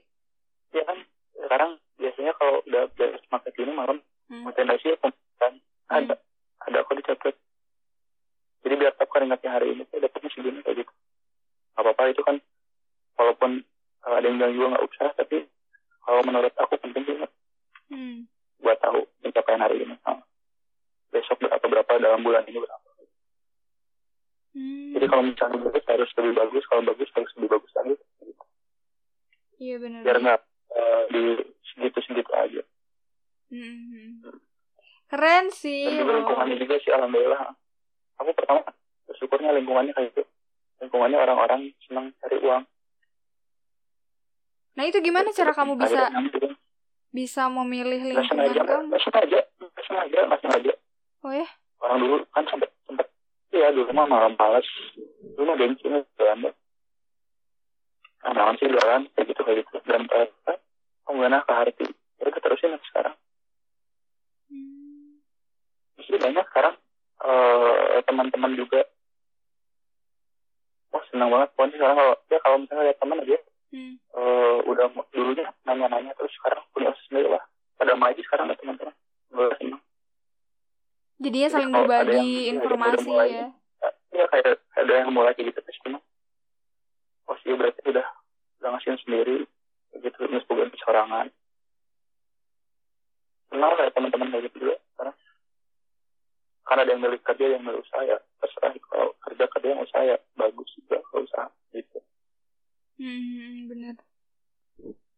ya 0.69 0.81
kan? 0.83 0.97
Sekarang 1.35 1.71
biasanya 1.95 2.33
kalau 2.35 2.61
udah 2.63 2.89
beres 2.93 3.25
market 3.27 3.53
ini 3.55 3.71
malam 3.71 3.97
Hmm. 4.27 4.41
merchandise 4.43 4.85
pembukaan 4.95 5.53
ada 5.87 6.13
ada 6.59 6.77
kok 6.79 6.93
dicatat. 6.95 7.35
Jadi 8.59 8.73
biar 8.75 8.93
tahu 8.93 9.05
keringatnya 9.07 9.49
hari 9.51 9.67
ini 9.71 9.83
saya 9.85 10.05
dapatnya 10.05 10.29
segini 10.29 10.61
kayak 10.61 10.77
gitu. 10.79 10.93
Apa-apa 11.73 12.01
itu 12.07 12.21
kan 12.21 12.37
walaupun 13.15 13.51
uh, 14.03 14.13
ada 14.13 14.25
yang 14.25 14.37
bilang 14.37 14.53
juga 14.53 14.65
nggak 14.71 14.85
usah 14.87 15.09
tapi 15.15 15.37
kalau 15.99 16.21
menurut 16.23 16.53
aku 16.53 16.75
penting 16.77 17.03
sih 17.03 17.17
Hmm. 17.89 18.29
buat 18.57 18.77
tahu 18.77 19.01
pencapaian 19.19 19.59
hari 19.59 19.81
ini 19.81 19.97
Nah, 19.99 20.21
besok 21.09 21.39
berapa 21.39 21.63
berapa 21.63 21.91
dalam 21.97 22.21
bulan 22.21 22.45
ini 22.45 22.59
berapa 22.59 22.87
Hmm. 24.49 24.93
jadi 24.93 25.05
kalau 25.05 25.23
misalnya 25.23 25.57
bagus 25.59 25.85
harus 25.85 26.09
lebih 26.11 26.33
bagus 26.35 26.63
kalau 26.65 26.81
bagus 26.83 27.09
harus 27.11 27.31
lebih 27.33 27.49
bagus 27.51 27.71
lagi 27.71 27.93
gitu. 28.19 28.43
Iya 29.59 29.75
bener. 29.77 30.01
biar 30.01 30.17
nggak 30.19 30.39
uh, 30.71 31.01
di 31.07 31.23
segitu 31.65 31.99
segitu 32.03 32.31
aja 32.31 32.61
Hmm. 33.49 34.21
Keren 35.07 35.49
sih. 35.49 35.89
dan 35.89 35.97
juga 35.99 36.13
lingkungannya 36.15 36.55
juga 36.55 36.75
sih 36.77 36.91
alhamdulillah 36.91 37.41
aku 38.15 38.29
pertama 38.31 38.61
bersyukurnya 39.05 39.49
lingkungannya 39.51 39.89
kayak 39.91 40.13
gitu 40.13 40.23
lingkungannya 40.79 41.17
orang-orang 41.17 41.61
senang 41.81 42.13
cari 42.15 42.37
uang 42.37 42.61
Nah 44.77 44.83
itu 44.85 44.97
gimana 45.01 45.29
cara 45.33 45.51
kamu 45.53 45.73
bisa 45.79 46.09
bisa 47.09 47.49
memilih 47.49 48.05
lingkungan 48.05 48.53
sengaja 48.53 48.61
kamu? 48.61 48.85
nggak 48.93 49.01
sengaja 49.01 49.39
nggak 49.57 49.83
sengaja 49.85 50.19
nggak 50.29 50.41
sengaja. 50.45 50.73
Oh 51.25 51.33
ya? 51.33 51.47
orang 51.79 51.99
dulu 52.03 52.15
kan 52.35 52.43
sempat 52.43 52.69
sempat 52.85 53.07
iya 53.55 53.71
dulu 53.71 53.87
mah 53.95 54.07
malam 54.07 54.35
malas 54.35 54.67
dulu 55.39 55.47
mah 55.47 55.55
deh 55.55 55.71
nah 58.19 58.35
naon 58.35 58.59
sih 58.59 58.67
jualan 58.67 59.07
kayak 59.15 59.25
gitu 59.31 59.41
kayak 59.47 59.63
gitu. 59.63 59.79
Dan 59.87 60.03
pengguna 61.07 61.39
ke 61.47 61.53
hati. 61.55 61.87
Jadi 62.19 62.29
keterusin 62.35 62.75
sekarang. 62.91 63.15
Hmm. 64.51 65.23
Jadi 66.03 66.17
banyak 66.19 66.45
sekarang 66.51 66.75
eh, 67.23 68.03
teman-teman 68.03 68.59
juga. 68.59 68.83
Wah 70.91 71.03
senang 71.07 71.31
banget. 71.31 71.49
Pokoknya 71.55 71.75
sekarang 71.79 71.97
kalau 71.97 72.15
ya 72.27 72.37
kalau 72.43 72.57
misalnya 72.59 72.83
lihat 72.91 72.99
teman 72.99 73.23
aja 73.23 73.37
Hmm. 73.69 74.01
eh, 74.01 74.57
udah 74.65 74.89
dulunya 75.13 75.45
nanya-nanya 75.61 76.17
terus 76.17 76.33
sekarang 76.41 76.65
punya 76.73 76.89
usaha 76.89 77.05
sendiri 77.05 77.29
lah. 77.29 77.43
Pada 77.77 77.93
maju 77.93 78.17
sekarang 78.17 78.49
ya 78.49 78.57
teman-teman. 78.57 78.95
Jadi 81.19 81.37
saling 81.51 81.69
kalau 81.75 81.85
ada 81.85 81.91
berbagi 81.99 82.15
yang- 82.15 82.23
ada 82.23 82.39
yang 82.47 82.55
informasi 82.55 83.09
mulai, 83.11 83.29
ya. 83.29 83.47
ya 84.15 84.25
kayak 84.31 84.55
ada 84.79 84.93
yang 84.95 85.09
mulai 85.11 85.31
kayak 85.35 85.51
gitu 85.51 85.59
terus 85.61 85.79
gimana 85.83 86.03
oh 87.29 87.37
sih 87.43 87.53
berarti 87.53 87.81
udah 87.85 88.07
udah 88.59 88.69
ngasihin 88.73 88.99
sendiri. 89.03 89.37
Gitu 89.99 90.15
terus 90.15 90.45
bukan 90.47 90.71
sorangan 90.79 91.27
kenal 93.51 93.71
kayak 93.75 93.91
teman-teman 93.93 94.31
kayak 94.31 94.43
gitu 94.49 94.57
juga 94.63 94.75
sekarang 94.95 95.15
karena 96.63 96.81
ada 96.85 96.91
yang 96.93 97.01
milik 97.03 97.21
kerja 97.25 97.43
ada 97.49 97.55
yang 97.57 97.65
milik 97.65 97.81
usaha 97.83 98.01
ya 98.05 98.17
terserah. 98.39 98.71
Kalau 98.89 99.09
kerja 99.19 99.43
kerja 99.49 99.67
yang 99.75 99.81
usaha 99.83 100.01
ya 100.07 100.17
bagus 100.39 100.69
juga 100.79 100.97
kalau 101.11 101.21
usaha 101.27 101.47
gitu 101.75 101.99
Hmm, 102.99 103.65
bener. 103.65 103.95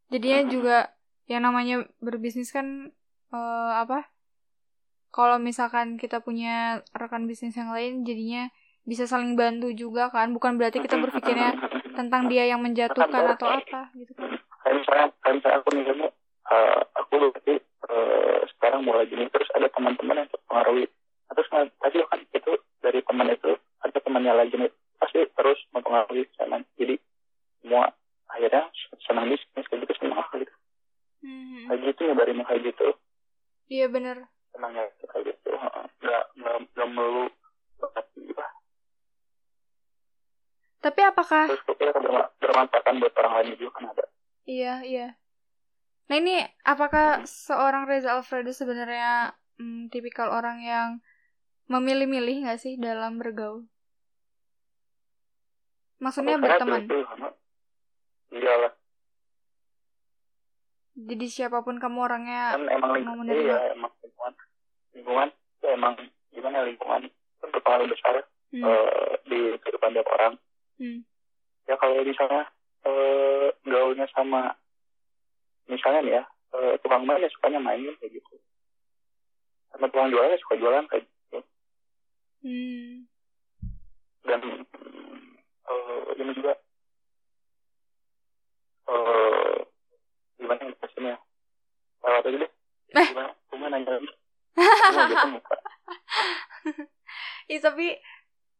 Jadinya 0.08 0.41
juga 0.46 0.78
yang 1.26 1.41
namanya 1.41 1.88
berbisnis 1.98 2.52
kan 2.52 2.91
eh, 3.32 3.72
apa? 3.74 4.06
Kalau 5.12 5.36
misalkan 5.38 6.00
kita 6.00 6.24
punya 6.24 6.80
rekan 6.94 7.28
bisnis 7.28 7.52
yang 7.54 7.67
lain, 7.67 8.08
jadinya 8.08 8.48
bisa 8.84 9.04
saling 9.04 9.36
bantu 9.36 9.74
juga 9.74 10.08
kan. 10.08 10.32
Bukan 10.32 10.56
berarti 10.56 10.80
kita 10.80 10.96
berpikirnya 10.96 11.52
tentang 11.91 12.32
dia 12.32 12.48
yang 12.48 12.63
menjatuhkan 12.63 13.36
atau 13.36 13.48
apa 13.52 13.91
gitu 13.94 14.15
kan. 14.15 14.32
kayak 14.62 14.76
misalnya 14.78 15.06
kayak 15.20 15.36
misalnya 15.41 15.58
aku 15.60 15.70
nih 15.74 15.84
kamu 15.84 16.06
eh, 16.48 16.80
aku 16.96 17.13
berarti 17.17 17.54
eh, 17.89 18.39
sekarang 18.56 18.82
mulai 18.86 19.06
gini 19.06 19.26
terus 19.28 19.50
ada 19.52 19.67
teman-teman 19.67 20.22
yang 20.22 20.30
terpengaruhi 20.30 20.86
Nah, 20.88 21.34
terus 21.34 21.48
nggak- 21.50 21.74
pasti 21.76 21.98
kan 22.06 22.20
itu 22.30 22.52
dari 22.80 23.00
teman 23.02 23.28
itu 23.28 23.52
ada 23.82 23.98
temannya 23.98 24.34
lagi 24.36 24.56
nih 24.56 24.72
pasti 24.96 25.20
terus 25.34 25.60
mempengaruhi 25.72 26.24
sana 26.36 26.62
jadi 26.76 26.96
semua 27.60 27.89
akhirnya 28.28 28.63
senang 29.02 29.28
bisnis 29.28 29.65
kayak 29.65 29.80
gitu 29.84 29.94
senang 29.98 30.22
gitu 30.32 30.54
Hmm, 31.22 31.65
kayak 31.67 31.80
gitu 31.88 32.00
nyebarin 32.06 32.41
kayak 32.41 32.62
gitu 32.70 32.88
Bener. 33.91 34.17
senangnya 34.56 34.88
kayak 35.04 35.36
gitu 35.36 35.51
nggak 35.99 36.23
nggak 36.39 36.58
nggak 36.71 36.89
melulu 36.91 37.27
Tapi 40.82 41.01
apakah 41.06 41.45
terus 41.45 41.62
kita 41.77 41.93
berma- 41.93 42.32
bermanfaatan 42.41 42.97
buat 42.97 43.13
orang 43.21 43.34
lain 43.38 43.47
juga 43.62 43.71
kan 43.77 43.86
ada 43.93 44.06
Iya, 44.49 44.82
iya. 44.82 45.08
Nah 46.10 46.15
ini 46.17 46.41
apakah 46.65 47.21
seorang 47.30 47.86
Reza 47.86 48.17
Alfredo 48.17 48.49
sebenarnya 48.49 49.38
hmm, 49.62 49.93
tipikal 49.93 50.34
orang 50.34 50.65
yang 50.65 50.89
memilih-milih 51.69 52.49
nggak 52.49 52.58
sih 52.58 52.82
dalam 52.82 53.21
bergaul? 53.21 53.69
Maksudnya 56.01 56.41
berteman. 56.41 56.89
tuh, 56.89 57.06
heeh. 57.06 57.34
iyalah 58.41 58.73
Jadi 61.12 61.26
siapa 61.28 61.60
pun 61.60 61.76
kamu 61.76 61.97
orangnya 62.08 62.56
kan 62.56 62.63
emang 62.71 62.80
mau 62.88 62.95
lingkungan 62.95 63.19
menerima. 63.28 63.43
iya 63.43 63.58
emang 63.76 63.91
lingkungan. 64.00 64.34
Lingkungan 64.95 65.28
ya 65.62 65.69
emang 65.76 65.93
gimana 66.32 66.56
ya, 66.56 66.65
lingkungan 66.71 67.02
itu 67.04 67.45
berpengaruh 67.52 67.88
besar 67.91 68.15
hmm, 68.56 68.63
eh, 68.63 69.12
di 69.28 69.39
kehidupan 69.60 69.91
tiap 69.91 70.08
orang. 70.08 70.34
Hmm, 70.80 71.04
ya 71.67 71.76
kalau 71.76 72.00
misalnya 72.00 72.43
eh, 72.88 73.47
gaulnya 73.67 74.08
sama 74.15 74.56
misalnya 75.67 76.00
nih 76.02 76.13
ya 76.15 76.24
eh, 76.56 76.74
tukang 76.80 77.04
main 77.04 77.19
ya 77.19 77.30
sukanya 77.36 77.60
main 77.60 77.91
kayak 78.00 78.12
gitu. 78.15 78.36
Sama 79.71 79.91
tukang 79.91 80.12
jualan 80.12 80.32
ya 80.32 80.39
suka 80.39 80.56
jualan 80.56 80.88
kayak 80.88 81.04
gitu 81.04 81.39
hmm. 82.43 83.08
dan 84.26 84.41
eh, 85.71 86.02
ini 86.19 86.32
juga 86.36 86.54
eh 88.91 89.56
gimana 90.36 90.62
ya 90.67 90.74
maksudnya 90.76 91.15
lewat 92.04 92.26
aja 92.28 92.38
deh 92.43 92.52
Eh. 92.91 93.08
gimana 93.08 93.32
cuma 93.47 93.71
nanya 93.71 93.91
lagi 93.95 94.10
Cuma 94.52 95.04
gitu 95.08 95.28
muka 95.32 95.56
Ih, 97.47 97.60
tapi 97.63 97.88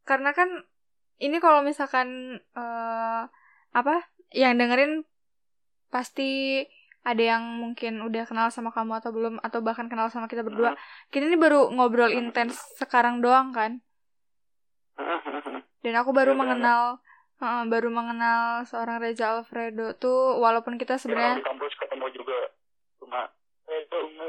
karena 0.02 0.32
kan 0.32 0.48
ini 1.20 1.31
kalau 1.42 1.66
misalkan 1.66 2.38
eh, 2.38 3.22
apa 3.74 3.94
yang 4.30 4.54
dengerin 4.54 5.02
pasti 5.90 6.62
ada 7.02 7.18
yang 7.18 7.42
mungkin 7.58 7.98
udah 8.06 8.22
kenal 8.30 8.46
sama 8.54 8.70
kamu 8.70 9.02
atau 9.02 9.10
belum 9.10 9.34
atau 9.42 9.58
bahkan 9.58 9.90
kenal 9.90 10.06
sama 10.06 10.30
kita 10.30 10.46
berdua. 10.46 10.78
Kita 11.10 11.26
ini 11.26 11.34
baru 11.34 11.66
ngobrol 11.74 12.14
intens 12.14 12.62
sekarang 12.78 13.18
doang 13.18 13.50
kan. 13.50 13.82
Dan 15.82 15.98
aku 15.98 16.14
baru 16.14 16.38
Iya, 16.38 16.38
mengenal 16.38 16.82
eh, 17.42 17.64
baru 17.66 17.88
mengenal 17.90 18.62
seorang 18.70 19.02
Reza 19.02 19.34
Alfredo 19.34 19.98
tuh 19.98 20.38
walaupun 20.38 20.78
kita 20.78 20.94
Ya, 20.94 21.00
sebenarnya 21.02 21.42
kampus 21.42 21.74
ketemu 21.74 22.06
juga 22.14 22.38
cuma 23.02 23.20
eh 23.66 23.82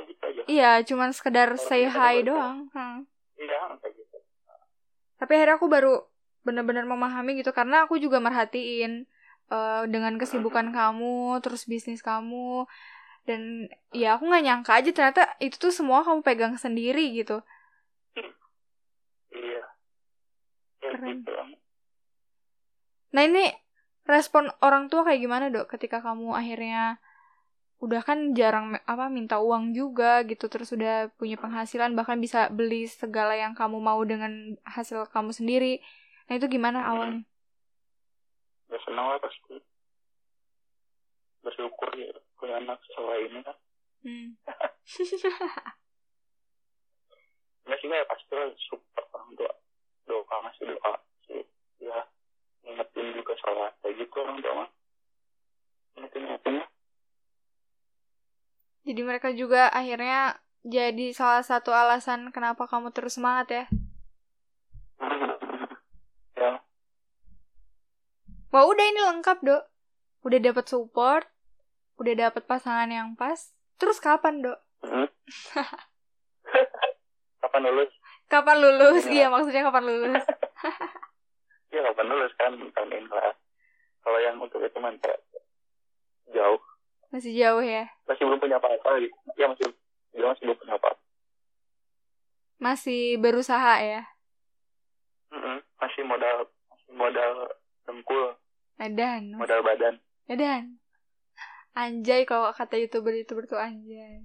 gitu 0.09 0.23
aja 0.23 0.41
iya 0.49 0.71
cuman 0.81 1.09
sekedar 1.13 1.53
Orang 1.53 1.61
say 1.61 1.85
hi 1.85 2.25
doang. 2.25 2.73
Hmm. 2.73 3.05
iya 3.37 3.69
kayak 3.77 3.93
gitu 4.01 4.17
Tapi 5.21 5.31
akhirnya 5.37 5.55
aku 5.61 5.67
baru 5.69 5.93
benar-benar 6.43 6.85
memahami 6.87 7.39
gitu 7.39 7.51
karena 7.55 7.87
aku 7.87 7.99
juga 7.99 8.19
merhatiin 8.19 9.07
eh, 9.51 9.83
dengan 9.89 10.13
kesibukan 10.21 10.71
kamu, 10.75 11.39
terus 11.43 11.65
bisnis 11.67 12.03
kamu 12.03 12.67
dan 13.23 13.71
ya 13.95 14.19
aku 14.19 14.27
nggak 14.27 14.43
nyangka 14.43 14.71
aja 14.83 14.89
ternyata 14.91 15.23
itu 15.39 15.55
tuh 15.55 15.71
semua 15.71 16.03
kamu 16.03 16.19
pegang 16.27 16.55
sendiri 16.59 17.15
gitu. 17.15 17.39
iya 19.31 19.63
ya, 20.83 20.91
Keren. 20.91 21.23
gitu 21.23 21.63
Nah 23.13 23.23
ini 23.29 23.45
respon 24.09 24.49
orang 24.59 24.91
tua 24.91 25.07
kayak 25.07 25.21
gimana 25.21 25.45
dok 25.53 25.69
ketika 25.71 26.03
kamu 26.03 26.35
akhirnya 26.35 26.99
udah 27.79 28.01
kan 28.03 28.31
jarang 28.35 28.79
apa 28.87 29.07
minta 29.07 29.39
uang 29.39 29.75
juga 29.75 30.23
gitu 30.27 30.47
terus 30.47 30.71
udah 30.75 31.11
punya 31.19 31.35
penghasilan 31.35 31.93
bahkan 31.95 32.17
bisa 32.19 32.47
beli 32.47 32.87
segala 32.87 33.35
yang 33.35 33.53
kamu 33.55 33.79
mau 33.79 34.01
dengan 34.03 34.57
hasil 34.67 35.07
kamu 35.13 35.31
sendiri. 35.31 35.79
Nah 36.27 36.33
itu 36.39 36.47
gimana 36.47 36.87
awalnya? 36.87 37.23
Ya 38.71 38.79
senang 38.87 39.11
lah 39.11 39.19
pasti. 39.19 39.59
Bersyukur 41.43 41.91
ya 41.99 42.15
punya 42.39 42.63
anak 42.63 42.79
setelah 42.87 43.19
ini 43.19 43.39
kan. 43.43 43.57
Hmm. 44.03 44.35
ya 47.63 47.75
sih 47.79 47.87
ya 47.87 48.05
pasti 48.07 48.31
lah 48.35 48.47
super 48.71 49.03
orang 49.11 49.31
tua. 49.35 49.53
Doa 50.07 50.35
masih 50.47 50.63
doa 50.71 50.93
sih. 51.27 51.43
Ya 51.83 52.07
ngingetin 52.63 53.15
juga 53.15 53.33
sholat 53.43 53.75
kayak 53.83 53.95
gitu 53.99 54.15
orang 54.23 54.39
tua 54.39 54.53
mah. 54.63 54.69
Ngingetin 55.99 56.21
ngingetin. 56.23 56.55
Jadi 58.83 59.01
mereka 59.03 59.31
juga 59.31 59.71
akhirnya 59.71 60.43
jadi 60.63 61.11
salah 61.11 61.43
satu 61.43 61.75
alasan 61.75 62.31
kenapa 62.31 62.63
kamu 62.71 62.95
terus 62.95 63.19
semangat 63.19 63.47
ya? 63.51 63.65
Hmm. 64.99 65.32
Wah 68.53 68.69
udah 68.69 68.85
ini 68.85 69.01
lengkap 69.01 69.41
dok. 69.41 69.63
Udah 70.23 70.39
dapat 70.39 70.65
support, 70.69 71.25
udah 71.97 72.13
dapat 72.29 72.45
pasangan 72.45 72.87
yang 72.87 73.17
pas. 73.17 73.49
Terus 73.81 73.97
kapan 73.97 74.45
dok? 74.45 74.59
Hmm. 74.85 75.09
kapan 77.43 77.61
lulus 77.65 77.91
Kapan 78.29 78.57
lulus? 78.61 79.03
Iya. 79.09 79.25
Iya 79.25 79.27
maksudnya 79.27 79.63
kapan 79.65 79.83
lulus? 79.83 80.23
ya 81.73 81.81
kapan 81.81 82.05
lulus 82.05 82.31
kan 82.37 82.53
tahun 82.53 82.89
ini 82.93 83.09
lah 83.09 83.33
kalau 84.05 84.19
yang 84.21 84.37
untuk 84.37 84.61
itu 84.61 84.77
kayak 84.77 85.17
jauh 86.29 86.61
Masih 87.09 87.33
jauh 87.33 87.65
ya. 87.65 87.89
masih 88.05 88.29
belum 88.29 88.37
punya 88.37 88.61
apa-apa 88.61 89.01
gitu 89.01 89.17
ya 89.33 89.49
masih 89.49 89.73
dia 90.13 90.25
masih 90.29 90.43
belum 90.45 90.57
punya 90.61 90.73
apa 90.77 90.89
Masih 92.61 93.17
berusaha 93.17 93.73
ya. 93.81 94.01
masih 95.81 96.05
modal 96.05 96.45
masih 96.69 96.91
modal 96.93 97.33
dengkul 97.83 98.37
Edan. 98.79 99.37
modal 99.37 99.61
badan 99.61 99.99
Edan. 100.29 100.79
Anjay 101.73 102.23
kalau 102.29 102.53
kata 102.53 102.77
youtuber-youtuber 102.77 103.49
tuh 103.49 103.57
anjay. 103.57 104.21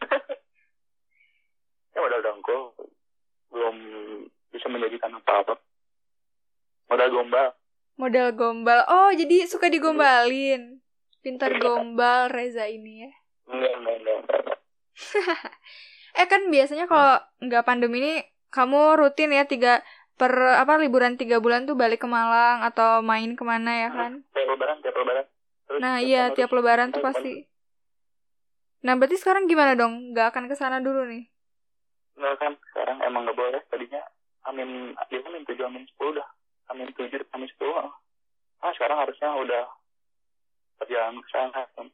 ya 1.96 1.98
modal 1.98 2.20
dengkul 2.20 2.62
belum 3.48 3.76
bisa 4.52 4.68
menjadikan 4.68 5.16
apa-apa 5.16 5.56
modal 6.92 7.08
gombal 7.08 7.48
Modal 7.96 8.36
gombal. 8.36 8.84
Oh, 8.92 9.08
jadi 9.08 9.48
suka 9.48 9.72
digombalin. 9.72 10.84
Pintar 11.24 11.56
gombal 11.56 12.28
Reza 12.28 12.68
ini 12.68 13.08
ya. 13.08 13.12
enggak 13.48 13.72
enggak 13.72 13.94
enggak, 13.96 14.16
enggak, 14.20 14.40
enggak. 15.16 15.52
Eh 16.16 16.26
kan 16.28 16.42
biasanya 16.52 16.84
kalau 16.84 17.16
nggak 17.40 17.64
pandemi 17.64 17.96
ini 18.04 18.14
kamu 18.52 19.00
rutin 19.00 19.32
ya 19.32 19.48
tiga 19.48 19.80
per 20.16 20.32
apa 20.32 20.80
liburan 20.80 21.20
tiga 21.20 21.38
bulan 21.38 21.68
tuh 21.68 21.76
balik 21.76 22.00
ke 22.00 22.08
Malang 22.08 22.64
atau 22.64 23.04
main 23.04 23.36
ke 23.36 23.44
mana 23.44 23.68
ya 23.68 23.88
kan? 23.92 24.12
tiap 24.32 24.48
lebaran 24.48 24.76
tiap 24.80 24.96
lebaran 24.96 25.26
Terus 25.66 25.78
Nah 25.82 25.96
iya 26.00 26.32
tiap 26.32 26.50
lebaran 26.50 26.88
tuh 26.94 27.02
pasti. 27.04 27.44
Nah 28.86 28.94
berarti 28.94 29.18
sekarang 29.18 29.44
gimana 29.50 29.74
dong? 29.74 30.14
Nggak 30.14 30.32
akan 30.32 30.44
ke 30.46 30.54
sana 30.54 30.78
dulu 30.78 31.04
nih? 31.04 31.26
Enggak 32.16 32.34
kan 32.40 32.52
sekarang 32.72 32.98
emang 33.04 33.28
nggak 33.28 33.36
boleh 33.36 33.60
tadinya 33.68 34.00
amin 34.46 34.94
dia 35.10 35.20
amin 35.20 35.42
tujuh 35.44 35.66
amin 35.66 35.84
sepuluh 35.90 36.22
dah 36.22 36.28
amin 36.70 36.88
tujuh 36.94 37.18
amin 37.34 37.50
sepuluh 37.50 37.90
ah 38.62 38.72
sekarang 38.78 39.02
harusnya 39.02 39.28
udah 39.36 39.64
perjalanan 40.78 41.18
ke 41.18 41.28
sana 41.34 41.60
kan 41.74 41.86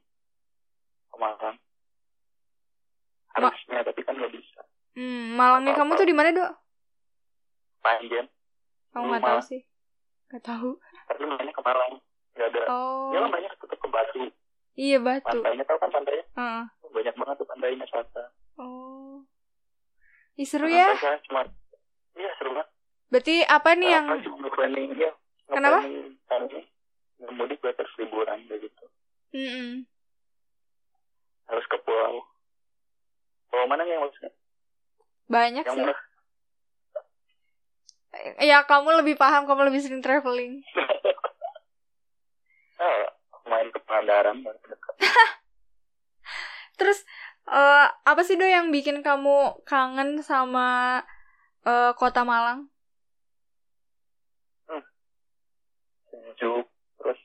ke 1.11 1.17
Malang 1.17 1.57
harusnya 3.33 3.81
tapi 3.83 4.01
kan 4.05 4.15
nggak 4.15 4.33
bisa 4.37 4.61
Hmm, 4.93 5.41
Malangnya 5.41 5.73
kamu 5.73 5.97
tuh 5.97 6.05
di 6.05 6.13
mana 6.13 6.37
dok? 6.37 6.53
Panjang 7.83 8.27
Kamu 8.93 9.03
Belum, 9.03 9.11
nggak 9.11 9.25
tahu 9.25 9.41
sih? 9.43 9.61
Nggak 10.31 10.43
tahu. 10.43 10.71
tapi 11.09 11.23
mainnya 11.27 11.53
ke 11.53 11.63
Malang 11.63 11.93
nggak 12.33 12.49
ada 12.49 12.63
Oh, 12.71 13.11
ya 13.13 13.19
lah 13.21 13.29
mainnya 13.29 13.51
tetap 13.53 13.77
ke 13.77 13.89
Batu 13.89 14.23
iya 14.73 14.97
batu. 14.97 15.27
pantainya 15.29 15.65
tahu 15.67 15.79
kan 15.79 15.91
pantainya 15.91 16.25
Heeh. 16.33 16.65
banyak 16.89 17.15
banget 17.15 17.37
tuh 17.37 17.47
pantainya 17.47 17.87
selatan 17.87 18.29
Oh, 18.57 19.25
Ih, 20.37 20.49
seru 20.49 20.65
ya. 20.65 20.93
Saya 20.97 21.21
cuma 21.27 21.45
iya 22.15 22.31
seru 22.39 22.57
banget 22.57 22.69
Berarti 23.13 23.45
apa 23.45 23.71
nih 23.77 23.89
yang 23.91 24.07
ya 24.97 25.13
Kenapa? 25.53 25.85
mudik 27.33 27.61
buat 27.61 27.77
terus 27.77 27.93
liburan 28.01 28.39
gitu 28.49 28.85
Mm-mm. 29.33 29.85
harus 31.47 31.67
ke 31.67 31.77
pulau 31.81 32.25
pulau 33.49 33.67
mana 33.69 33.85
nih 33.85 33.93
yang 33.93 34.03
maksudnya 34.03 34.33
banyak 35.29 35.65
yang 35.65 35.77
sih? 35.77 35.83
murah 35.85 36.01
Ya 38.45 38.63
kamu 38.69 39.03
lebih 39.03 39.17
paham, 39.17 39.49
kamu 39.49 39.73
lebih 39.73 39.81
sering 39.81 40.05
traveling. 40.05 40.61
ah, 42.77 43.09
main 43.51 43.69
ke 43.73 43.81
dekat 43.83 44.95
Terus 46.79 46.99
eh, 47.49 47.87
apa 47.89 48.23
sih 48.23 48.37
do 48.37 48.45
yang 48.45 48.69
bikin 48.71 49.01
kamu 49.01 49.65
kangen 49.65 50.21
sama 50.21 51.01
eh, 51.65 51.93
kota 51.97 52.23
Malang? 52.23 52.73
sejuk 56.43 56.67
terus 56.99 57.21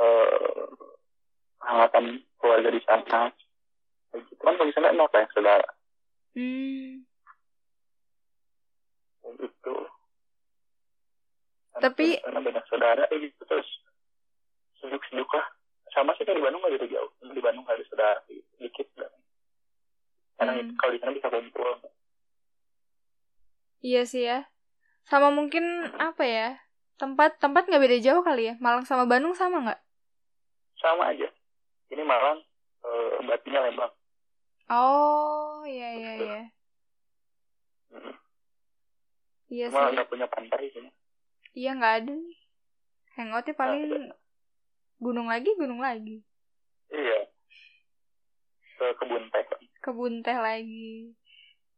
eh 0.00 0.64
hangatan 1.60 2.24
keluarga 2.40 2.68
di 2.72 2.82
sana 2.88 3.30
gitu 4.16 4.42
kan 4.42 4.58
di 4.58 4.74
sana 4.74 4.90
enak 4.90 5.12
banyak 5.12 5.30
saudara 5.36 5.70
Hmm. 6.30 7.02
Gitu 9.36 9.74
Tapi- 11.76 12.18
karena 12.20 12.40
banyak 12.42 12.64
saudara 12.66 13.02
kayak 13.06 13.30
gitu 13.30 13.40
terus 13.46 13.68
sejuk 14.78 15.00
sejuk 15.06 15.30
lah 15.30 15.46
sama 15.90 16.12
sih 16.14 16.24
kayak 16.24 16.38
di 16.38 16.44
Bandung 16.44 16.60
nggak 16.60 16.74
gitu 16.76 16.86
jauh 16.92 17.10
di 17.24 17.40
Bandung 17.40 17.62
nggak 17.64 17.78
ada 17.78 17.86
saudara 17.86 18.18
gitu. 18.26 18.44
dikit 18.58 18.88
lah 18.98 19.10
karena 20.36 20.52
Hmm. 20.56 20.72
kalau 20.76 20.92
di 20.92 20.98
sana 20.98 21.12
bisa 21.12 21.28
kumpul 21.28 21.70
Iya 23.80 24.04
sih 24.04 24.28
ya. 24.28 24.44
Sama 25.08 25.32
mungkin 25.32 25.64
apa 25.96 26.20
ya? 26.20 26.60
Tempat 26.96 27.40
tempat 27.40 27.64
nggak 27.64 27.80
beda 27.80 27.96
jauh 27.98 28.20
kali 28.20 28.52
ya? 28.52 28.54
Malang 28.60 28.84
sama 28.84 29.08
Bandung 29.08 29.32
sama 29.32 29.64
nggak? 29.64 29.80
sama 30.76 31.12
aja 31.12 31.28
ini 31.88 32.00
Malang 32.00 32.40
eh, 32.80 33.16
batunya 33.20 33.60
Lembang 33.60 33.92
Oh 34.68 35.60
iya 35.64 35.88
iya 35.92 36.12
iya. 36.16 36.40
Hmm. 37.90 38.16
Iya 39.50 39.66
cuma 39.68 39.90
sih. 39.90 39.94
nggak 39.98 40.08
punya 40.08 40.26
pantai 40.30 40.70
sini 40.70 40.90
Iya 41.52 41.70
nggak 41.74 41.94
ada 41.98 42.12
nih. 42.14 42.36
Hangoutnya 43.18 43.54
paling 43.58 43.82
Nggak 43.90 44.16
gunung 45.00 45.26
lagi 45.26 45.50
gunung 45.58 45.80
lagi. 45.82 46.22
iya 46.88 47.18
ke 48.76 48.86
kebun 48.96 49.26
teh 49.28 49.44
Kebun 49.82 50.14
teh 50.22 50.38
lagi. 50.38 51.10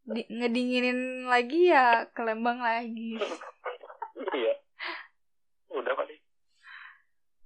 Di- 0.03 0.29
ngedinginin 0.29 1.25
lagi 1.25 1.71
ya 1.71 2.05
ke 2.11 2.21
Lembang 2.21 2.61
lagi. 2.61 3.17
iya 4.39 4.55
udah 5.73 5.95
kali 5.97 6.17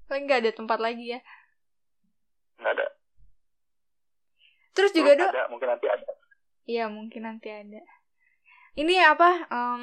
Paling 0.07 0.25
nggak 0.27 0.41
ada 0.43 0.53
tempat 0.53 0.79
lagi 0.83 1.15
ya. 1.15 1.21
nggak 2.59 2.73
ada 2.75 2.87
Terus 4.73 4.93
juga 4.93 5.17
dok, 5.17 5.31
ada 5.31 5.49
mungkin 5.49 5.69
nanti 5.73 5.87
ada 5.89 6.05
Iya 6.67 6.85
mungkin 6.91 7.23
nanti 7.23 7.49
ada. 7.49 7.81
Ini 8.77 8.95
apa? 9.09 9.49
em, 9.49 9.83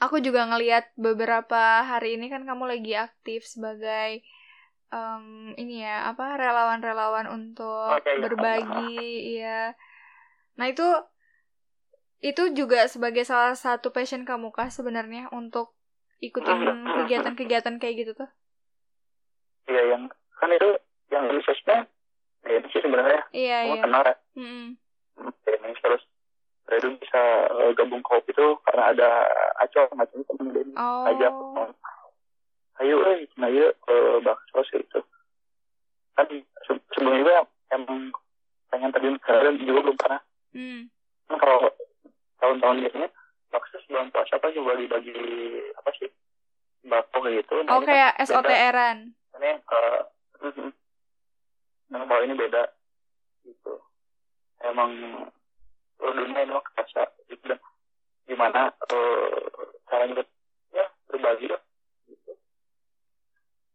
aku 0.00 0.16
juga 0.24 0.48
ngelihat 0.48 0.88
beberapa 0.96 1.84
hari 1.84 2.16
ini 2.16 2.32
kan 2.32 2.48
kamu 2.48 2.64
lagi 2.72 2.96
aktif 2.96 3.44
sebagai 3.44 4.24
em, 4.88 5.52
ini 5.60 5.84
ya 5.84 6.08
apa 6.08 6.40
relawan-relawan 6.40 7.28
untuk 7.28 8.00
Oke, 8.00 8.10
iya. 8.16 8.20
berbagi, 8.24 8.96
iya. 9.36 9.60
Nah 10.56 10.66
itu 10.72 10.86
itu 12.24 12.56
juga 12.56 12.88
sebagai 12.88 13.28
salah 13.28 13.52
satu 13.52 13.92
passion 13.92 14.24
kamu 14.24 14.48
kah 14.48 14.72
sebenarnya 14.72 15.28
untuk 15.28 15.76
ikutin 16.24 16.88
kegiatan-kegiatan 16.96 17.76
kayak 17.76 17.94
gitu 18.00 18.12
tuh? 18.24 18.30
iya 19.64 19.96
yang 19.96 20.08
kan 20.40 20.48
itu 20.52 20.68
yang 21.08 21.24
sosmed 21.44 21.84
ya 22.44 22.52
ini 22.60 22.68
sih 22.68 22.80
sebenarnya 22.84 23.20
Iya 23.32 23.58
iya. 23.64 23.80
kenal 23.80 24.02
ya 24.04 24.14
Mm-mm. 24.36 24.76
ini 25.48 25.72
terus 25.80 26.04
Redu 26.64 26.96
bisa 26.96 27.22
eh, 27.46 27.72
gabung 27.72 28.00
kopi 28.00 28.30
itu 28.30 28.56
karena 28.62 28.90
ada 28.90 29.08
Acol 29.58 29.84
macam 29.92 30.16
itu 30.16 30.30
temen 30.30 30.48
Denny 30.50 30.74
Oh. 30.74 31.04
ajak 31.06 31.32
ayo 32.76 32.96
eh 33.06 33.30
nah 33.34 33.46
iya 33.46 33.70
eh 33.70 34.16
bakso 34.18 34.58
sih 34.64 34.78
itu 34.78 34.98
kan 36.12 36.26
se- 36.64 36.82
sebelum 36.90 37.20
juga 37.20 37.46
emang 37.70 38.10
pengen 38.66 38.90
terjun 38.90 39.14
ke 39.16 39.30
dalam 39.30 39.54
juga 39.56 39.80
belum 39.82 39.96
pernah 39.96 40.20
Hmm. 40.50 40.86
kan 41.24 41.36
kalau 41.36 41.70
tahun-tahun 42.36 42.76
biasanya 42.80 43.08
bakso 43.48 43.76
sebelum 43.80 44.08
puasa 44.08 44.34
apa 44.34 44.50
juga 44.50 44.74
dibagi 44.74 45.14
apa 45.74 45.90
sih 45.94 46.10
bako 46.82 47.18
gitu 47.28 47.54
Nah, 47.60 47.70
Oh 47.70 47.80
kan 47.80 47.86
kayak 47.88 48.12
beda. 48.16 48.26
SOTR-an. 48.26 48.98
ini 49.34 49.50
eh 49.50 50.00
mhm. 50.42 50.68
nah 51.88 52.02
kalau 52.02 52.22
ini 52.22 52.34
beda 52.34 52.62
gitu 53.44 53.74
emang 54.60 54.90
dunia 56.10 56.40
ini 56.42 56.52
kerasa 56.66 57.02
gitu 57.24 57.44
dan 57.46 57.58
gimana 58.24 58.60
eh 58.86 59.40
caranya 59.86 60.22
ya 60.70 60.84
berbagi 61.06 61.46
lah 61.46 61.62
gitu. 62.04 62.32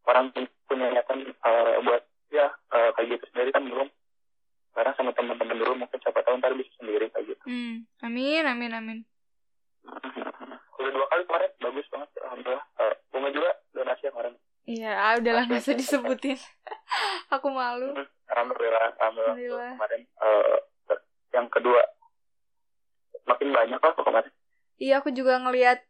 orang 0.04 0.30
punya 0.64 0.86
niatan 0.88 1.18
eh, 1.26 1.74
buat 1.80 2.02
ya 2.28 2.46
eh, 2.70 2.90
kayak 2.92 3.08
gitu 3.10 3.24
sendiri 3.26 3.50
kan 3.50 3.64
belum 3.64 3.88
bareng 4.70 4.94
sama 4.94 5.10
teman-teman 5.10 5.56
dulu 5.56 5.74
mungkin 5.76 5.98
siapa 5.98 6.22
tahu 6.22 6.38
ntar 6.38 6.54
bisa 6.54 6.70
sendiri 6.76 7.10
kayak 7.10 7.26
gitu 7.28 7.42
Hmm. 7.42 7.82
Amin 8.00 8.44
amin 8.44 8.70
amin. 8.70 8.98
udah 10.78 10.90
dua 10.90 11.06
kali 11.08 11.22
kemarin 11.24 11.50
bagus 11.58 11.86
banget 11.88 12.08
alhamdulillah 12.20 12.64
Eh, 12.78 12.94
bunga 13.10 13.28
juga 13.30 13.50
donasi 13.72 14.02
yang 14.02 14.14
kemarin 14.14 14.34
Iya, 14.62 14.92
ah, 14.94 15.12
udahlah 15.16 15.44
nggak 15.44 15.62
usah 15.62 15.74
disebutin. 15.74 16.38
Aku 17.34 17.50
malu. 17.50 17.90
alhamdulillah 18.28 18.94
alhamdulillah, 18.94 19.34
Alhamdulillah. 19.34 19.70
kemarin 19.74 20.02
eh, 20.06 20.56
yang 21.32 21.46
kedua 21.48 21.80
makin 23.24 23.48
banyak 23.50 23.80
lah 23.80 23.92
kok 23.92 24.04
kemarin 24.04 24.32
Iya 24.80 25.04
aku 25.04 25.12
juga 25.12 25.36
ngelihat 25.36 25.84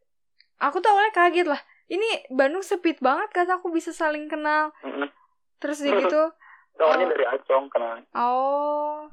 Aku 0.61 0.85
tuh 0.85 0.93
awalnya 0.93 1.17
kaget 1.17 1.49
lah. 1.49 1.61
Ini 1.89 2.29
Bandung 2.29 2.61
sepit 2.61 3.01
banget 3.01 3.33
kata 3.33 3.57
aku 3.57 3.73
bisa 3.73 3.97
saling 3.97 4.29
kenal. 4.29 4.77
Mm-mm. 4.85 5.09
Terus 5.57 5.81
gitu 5.81 6.21
awalnya 6.81 7.09
Oh. 7.09 7.13
dari 7.17 7.25
Acong 7.25 7.67
kenal. 7.73 7.97
Oh. 8.13 9.09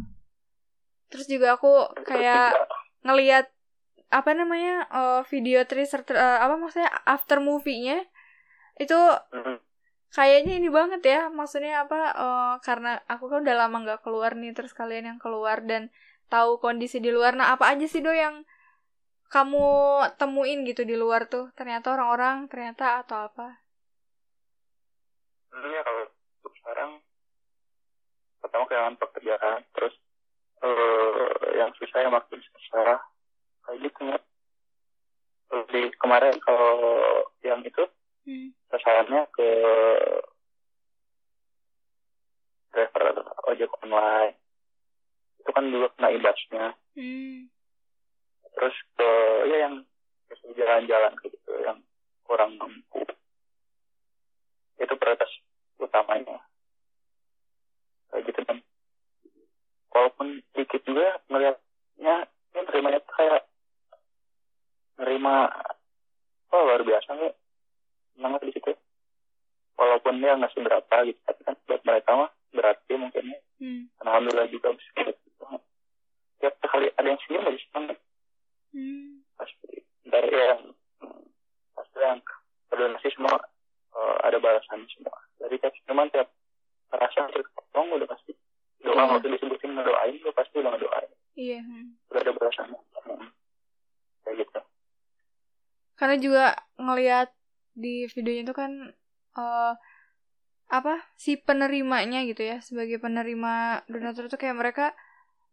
Terus 1.08 1.26
juga 1.32 1.56
aku 1.56 1.88
kayak 2.04 2.52
ngelihat 3.08 3.48
apa 4.12 4.32
namanya 4.36 4.88
eh, 4.92 5.22
video 5.32 5.64
teaser 5.64 6.04
eh, 6.12 6.40
apa 6.44 6.60
maksudnya 6.60 6.92
after 7.08 7.40
movie-nya. 7.40 8.04
Itu 8.76 9.00
Mm-mm. 9.32 9.64
kayaknya 10.12 10.60
ini 10.60 10.68
banget 10.68 11.00
ya. 11.08 11.32
Maksudnya 11.32 11.88
apa 11.88 12.12
eh, 12.12 12.54
karena 12.60 13.00
aku 13.08 13.32
kan 13.32 13.40
udah 13.48 13.56
lama 13.56 13.88
nggak 13.88 14.04
keluar 14.04 14.36
nih 14.36 14.52
terus 14.52 14.76
kalian 14.76 15.16
yang 15.16 15.20
keluar 15.24 15.64
dan 15.64 15.88
tahu 16.28 16.62
kondisi 16.62 17.00
di 17.04 17.12
luar. 17.12 17.36
Nah 17.36 17.56
apa 17.56 17.72
aja 17.72 17.86
sih 17.88 18.04
do 18.04 18.12
yang 18.12 18.44
kamu 19.28 19.68
temuin 20.16 20.64
gitu 20.64 20.88
di 20.88 20.96
luar 20.96 21.28
tuh? 21.28 21.52
Ternyata 21.56 21.96
orang-orang 21.96 22.48
ternyata 22.48 23.04
atau 23.04 23.28
apa? 23.28 23.60
Hmm, 25.52 25.68
ya 25.72 25.82
kalau 25.84 26.04
untuk 26.12 26.54
sekarang 26.64 26.92
pertama 28.40 28.64
kehilangan 28.70 28.96
pekerjaan 29.02 29.60
terus 29.76 29.94
eh 30.64 31.60
yang 31.60 31.72
susah 31.76 32.00
yang 32.04 32.14
makin 32.14 32.40
susah. 32.40 33.00
Kayak 33.68 33.92
gitu 33.92 34.02
ya 34.08 34.20
di 35.72 35.92
kemarin 36.00 36.36
kalau 36.44 36.76
yang 37.44 37.64
itu 37.64 37.84
hmm. 38.28 38.52
sasarannya 38.72 39.24
ke 39.32 39.50
driver 42.76 43.06
ojek 43.48 43.72
online 43.84 44.36
itu 45.48 45.56
kan 45.56 45.72
juga 45.72 45.88
kena 45.96 46.10
imbasnya. 46.12 46.66
Hmm. 47.00 47.48
terus 48.58 48.74
ke 48.98 49.10
ya 49.48 49.70
yang 49.70 49.76
jalan-jalan 50.58 51.14
gitu 51.24 51.52
yang 51.64 51.80
kurang 52.28 52.60
mampu. 52.60 53.00
Itu 54.76 54.94
prioritas 55.00 55.32
utamanya. 55.80 56.44
Kayak 58.12 58.28
gitu 58.28 58.42
kan 58.44 58.58
walaupun 59.94 60.44
dikit 60.52 60.84
juga 60.84 61.22
ngelihatnya 61.32 62.28
ya 62.52 62.62
nerimanya 62.66 63.00
tuh 63.08 63.14
kayak 63.16 63.42
nerima 65.00 65.48
oh 66.52 66.62
luar 66.68 66.84
biasa 66.84 67.10
nih. 67.14 67.34
Senang 68.20 68.36
di 68.44 68.52
situ. 68.52 68.74
Walaupun 69.80 70.18
dia 70.20 70.36
nggak 70.36 70.52
seberapa 70.58 70.96
gitu 71.08 71.22
tapi 71.24 71.42
kan 71.48 71.56
buat 71.70 71.82
mereka 71.88 72.12
mah 72.20 72.32
berarti 72.50 72.94
mungkin 72.96 73.24
ya. 73.28 73.40
Hmm. 73.58 73.84
alhamdulillah 74.00 74.48
juga 74.48 74.72
bisa 74.72 74.90
gitu 74.96 75.46
tiap 76.38 76.54
kali 76.62 76.88
ada 76.94 77.08
yang 77.08 77.20
senyum 77.24 77.44
aja 77.44 77.60
senang 77.64 77.98
Hmm. 78.68 79.24
pasti 79.34 79.80
dari 80.04 80.28
yang 80.30 80.62
pasti 81.74 81.98
yang 81.98 82.20
berdonasi 82.68 83.10
semua 83.10 83.40
eh, 83.92 84.16
ada 84.22 84.38
balasan 84.38 84.86
semua 84.88 85.18
dari 85.38 85.56
tiap 85.58 85.74
senyuman 85.74 86.12
tiap 86.12 86.30
rasa 86.90 87.26
ketong 87.32 87.88
udah 87.92 88.06
pasti 88.06 88.36
doa 88.80 88.94
Iya. 88.94 89.04
waktu 89.10 89.28
disebutin 89.30 89.72
ngedoain 89.72 90.16
udah 90.20 90.36
pasti 90.36 90.56
udah 90.58 90.72
ngedoain 90.72 91.12
iya 91.34 91.60
hmm. 91.60 91.96
udah 92.08 92.22
ada 92.22 92.32
balasannya 92.32 92.80
Hmm. 93.08 93.30
kayak 94.22 94.36
gitu 94.44 94.60
karena 95.96 96.16
juga 96.20 96.46
ngelihat 96.76 97.30
di 97.74 98.06
videonya 98.06 98.44
itu 98.44 98.54
kan 98.54 98.72
eh 99.34 99.74
apa 100.68 101.00
si 101.16 101.40
penerimanya 101.40 102.28
gitu 102.28 102.44
ya 102.44 102.60
sebagai 102.60 103.00
penerima 103.00 103.88
donatur 103.88 104.28
itu 104.28 104.36
kayak 104.36 104.58
mereka 104.60 104.86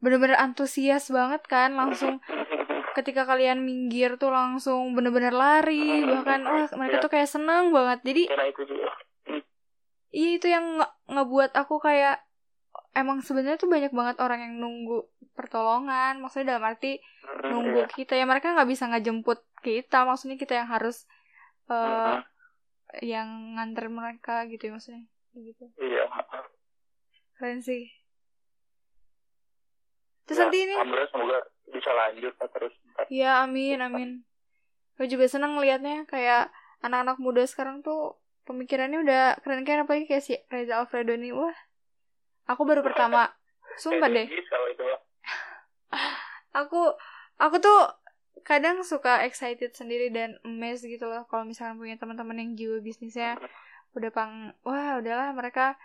bener-bener 0.02 0.36
antusias 0.36 1.06
banget 1.08 1.46
kan 1.46 1.72
langsung 1.78 2.18
ketika 2.98 3.26
kalian 3.26 3.62
minggir 3.62 4.18
tuh 4.18 4.30
langsung 4.30 4.94
bener-bener 4.94 5.34
lari 5.34 6.02
bahkan 6.06 6.42
wah 6.46 6.66
mereka 6.78 7.02
tuh 7.02 7.10
kayak 7.10 7.30
senang 7.30 7.74
banget. 7.74 8.02
Jadi 8.06 8.22
iya 10.14 10.30
itu 10.38 10.46
yang 10.46 10.78
nge- 10.78 10.94
ngebuat 11.10 11.58
aku 11.58 11.82
kayak 11.82 12.22
emang 12.94 13.22
sebenarnya 13.22 13.58
tuh 13.58 13.66
banyak 13.66 13.90
banget 13.90 14.16
orang 14.22 14.40
yang 14.46 14.54
nunggu 14.62 15.10
pertolongan 15.34 16.22
maksudnya 16.22 16.54
dalam 16.54 16.70
arti 16.70 17.02
nunggu 17.42 17.90
kita 17.90 18.14
ya 18.14 18.22
mereka 18.22 18.54
nggak 18.54 18.70
bisa 18.70 18.86
ngejemput 18.86 19.42
kita 19.66 20.06
maksudnya 20.06 20.38
kita 20.38 20.62
yang 20.62 20.70
harus 20.70 21.10
eh 21.66 22.22
yang 23.02 23.58
nganter 23.58 23.90
mereka 23.90 24.46
gitu 24.46 24.70
ya 24.70 24.72
maksudnya? 24.76 25.04
Gitu. 25.34 25.64
Iya. 25.80 26.06
Keren 27.34 27.58
sih. 27.64 27.90
Terus 30.24 30.38
Ya, 30.40 30.42
nanti 30.48 30.58
ini 30.64 30.74
alhamdulillah 30.74 31.10
semoga 31.12 31.38
bisa 31.68 31.90
lanjut 31.92 32.32
terus. 32.38 32.74
Ya 33.12 33.44
amin 33.44 33.78
amin. 33.82 34.10
Gue 34.96 35.06
juga 35.10 35.26
seneng 35.28 35.58
ngelihatnya 35.58 36.06
kayak 36.06 36.54
anak-anak 36.80 37.18
muda 37.20 37.42
sekarang 37.44 37.82
tuh 37.84 38.16
pemikirannya 38.48 39.02
udah 39.04 39.22
keren-keren 39.42 39.84
apalagi 39.84 40.08
kayak 40.08 40.24
si 40.24 40.34
Reza 40.48 40.80
Alfredo 40.80 41.12
nih. 41.18 41.34
Wah 41.34 41.56
aku 42.48 42.62
baru 42.64 42.80
pertama. 42.80 43.28
Sumpah 43.82 44.08
deh. 44.08 44.28
Aku 46.54 46.94
aku 47.42 47.56
tuh 47.58 47.78
kadang 48.42 48.82
suka 48.82 49.22
excited 49.22 49.70
sendiri 49.72 50.10
dan 50.10 50.36
amazed 50.42 50.84
gitu 50.84 51.06
loh 51.06 51.22
kalau 51.30 51.46
misalkan 51.46 51.78
punya 51.78 51.94
teman-teman 51.94 52.34
yang 52.42 52.50
jiwa 52.58 52.82
bisnisnya 52.82 53.38
udah 53.94 54.10
pang 54.10 54.50
wah 54.66 54.98
udahlah 54.98 55.30
mereka 55.30 55.78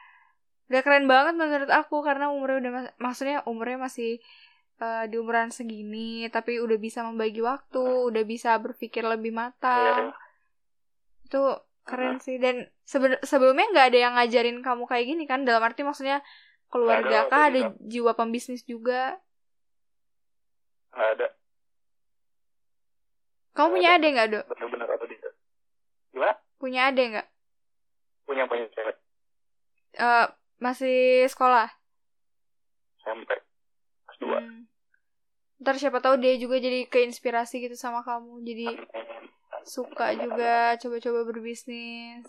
udah 0.70 0.82
keren 0.82 1.06
banget 1.06 1.38
menurut 1.38 1.70
aku 1.70 2.02
karena 2.02 2.34
umurnya 2.34 2.58
udah 2.62 2.72
maksudnya 2.98 3.46
umurnya 3.46 3.78
masih 3.86 4.18
eh, 4.82 5.04
di 5.10 5.16
umuran 5.22 5.54
segini 5.54 6.26
tapi 6.34 6.58
udah 6.58 6.78
bisa 6.82 7.06
membagi 7.06 7.42
waktu 7.42 8.10
udah 8.10 8.24
bisa 8.26 8.58
berpikir 8.58 9.06
lebih 9.06 9.30
Iya, 9.30 9.40
matang 9.40 10.04
itu 11.30 11.42
keren 11.86 12.18
sih. 12.18 12.42
Dan 12.42 12.66
sebe- 12.86 13.22
sebelumnya 13.22 13.70
nggak 13.70 13.88
ada 13.94 14.00
yang 14.02 14.14
ngajarin 14.18 14.62
kamu 14.66 14.90
kayak 14.90 15.06
gini 15.06 15.24
kan? 15.30 15.46
Dalam 15.46 15.62
arti 15.62 15.86
maksudnya 15.86 16.26
keluarga 16.70 17.30
kah? 17.30 17.54
Ada 17.54 17.78
jiwa 17.82 18.18
pembisnis 18.18 18.66
juga? 18.66 19.18
Nggak 20.94 21.10
ada 21.18 21.28
kamu 23.54 23.70
punya 23.76 23.90
ada. 23.94 23.98
adik 24.00 24.12
nggak 24.14 24.30
dok? 24.30 24.46
Bener-bener 24.54 24.88
tidak 25.10 25.34
gimana? 26.14 26.34
Punya 26.60 26.82
adik 26.90 27.06
nggak? 27.16 27.28
Punya 28.26 28.44
punya 28.46 28.66
cewek. 28.74 28.96
Eh, 29.98 30.28
masih 30.62 31.26
sekolah? 31.32 31.68
SMP 33.02 33.30
kelas 34.06 34.18
dua. 34.22 34.40
Hmm. 34.40 34.64
ntar 35.60 35.76
siapa 35.76 36.00
tahu 36.00 36.16
dia 36.24 36.40
juga 36.40 36.56
jadi 36.56 36.88
keinspirasi 36.88 37.60
gitu 37.60 37.76
sama 37.76 38.00
kamu. 38.06 38.40
Jadi 38.48 38.80
suka 39.68 40.16
juga 40.16 40.80
coba-coba 40.80 41.20
berbisnis. 41.28 42.24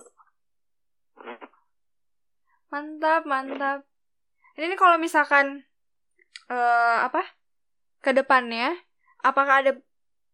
Mantap 2.74 3.22
mantap. 3.26 3.86
Ini 4.58 4.74
kalau 4.74 4.98
misalkan 4.98 5.62
eh 6.50 6.98
apa? 7.06 7.22
Ke 8.02 8.10
depannya 8.10 8.74
apakah 9.22 9.62
ada 9.62 9.72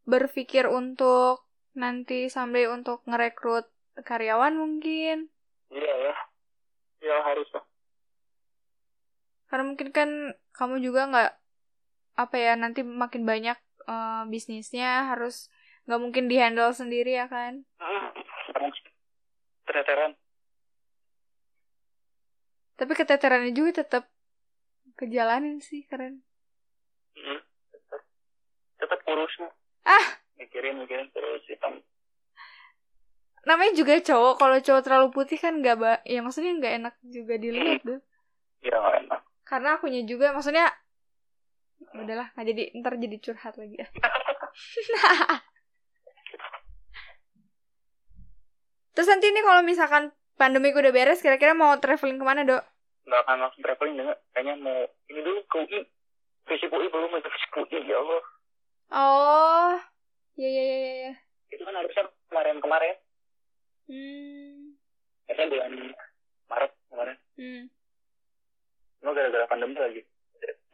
berpikir 0.06 0.70
untuk 0.70 1.44
nanti 1.76 2.30
sampai 2.30 2.70
untuk 2.70 3.02
ngerekrut 3.04 3.68
karyawan 4.06 4.54
mungkin. 4.56 5.28
Iya 5.68 5.94
ya. 6.08 6.14
Ya 7.04 7.16
harus 7.26 7.48
lah. 7.52 7.64
Karena 9.46 9.64
mungkin 9.66 9.88
kan 9.92 10.10
kamu 10.56 10.80
juga 10.80 11.10
nggak 11.10 11.32
apa 12.16 12.36
ya 12.40 12.56
nanti 12.56 12.80
makin 12.80 13.28
banyak 13.28 13.58
eh, 13.86 14.22
bisnisnya 14.30 15.10
harus 15.12 15.52
nggak 15.86 16.00
mungkin 16.00 16.30
dihandle 16.30 16.72
sendiri 16.72 17.18
ya 17.18 17.26
kan? 17.28 17.66
Sekarang 18.46 18.72
teteran 19.66 20.12
tapi 22.76 22.92
keteterannya 22.92 23.56
juga 23.56 23.80
tetap 23.82 24.04
kejalanin 25.00 25.64
sih 25.64 25.88
keren. 25.88 26.20
Hmm. 27.16 27.40
tetap 27.72 28.00
tetap 28.76 29.00
kurus 29.08 29.32
mah 29.40 29.52
Ah! 29.86 30.06
mikirin 30.36 30.82
mikirin 30.82 31.08
terus 31.14 31.40
hitam 31.48 31.80
namanya 33.46 33.78
juga 33.78 33.94
cowok 34.02 34.42
kalau 34.42 34.58
cowok 34.58 34.82
terlalu 34.82 35.14
putih 35.14 35.38
kan 35.38 35.62
nggak 35.62 35.78
ba 35.78 36.02
ya 36.02 36.18
maksudnya 36.18 36.58
nggak 36.58 36.74
enak 36.82 36.98
juga 37.06 37.38
dilihat 37.38 37.78
tuh. 37.86 38.02
Ya 38.66 38.74
nggak 38.74 39.06
enak. 39.06 39.22
Karena 39.46 39.78
akunya 39.78 40.02
juga 40.02 40.34
maksudnya 40.34 40.66
udahlah 41.94 42.34
nggak 42.34 42.46
jadi 42.50 42.74
ntar 42.82 42.98
jadi 42.98 43.16
curhat 43.22 43.54
lagi. 43.54 43.78
Ya 43.78 43.86
terus 48.96 49.12
nanti 49.12 49.28
nih 49.30 49.44
kalau 49.46 49.62
misalkan 49.62 50.10
pandemi 50.34 50.72
udah 50.74 50.90
beres 50.90 51.22
kira-kira 51.22 51.54
mau 51.54 51.78
traveling 51.78 52.18
ke 52.18 52.26
mana 52.26 52.42
dok? 52.42 52.66
Nggak 53.06 53.20
akan 53.30 53.46
langsung 53.46 53.62
traveling 53.62 53.94
juga 53.94 54.18
kayaknya 54.34 54.58
mau 54.58 54.90
ini 55.06 55.22
dulu 55.22 55.38
ke 55.46 55.56
UI 55.62 55.86
fisip 56.50 56.74
UI 56.74 56.90
belum 56.90 57.14
itu 57.14 57.30
fisip 57.30 57.62
UI 57.62 57.86
ya 57.86 58.02
Allah 58.02 58.18
oh 58.90 59.74
ya 60.36 60.48
ya 60.48 60.64
ya 60.64 60.78
ya 61.08 61.12
itu 61.46 61.62
kan 61.62 61.74
harusnya 61.74 62.04
kemarin 62.28 62.56
kemarin. 62.58 62.96
Hmm. 63.86 64.74
Kayaknya 65.26 65.46
bulan 65.46 65.72
Maret 66.46 66.72
kemarin. 66.90 67.16
Hmm. 67.38 67.62
Cuma 68.98 69.10
gara 69.14 69.30
gara-gara 69.30 69.46
pandemi 69.46 69.78
lagi. 69.78 70.02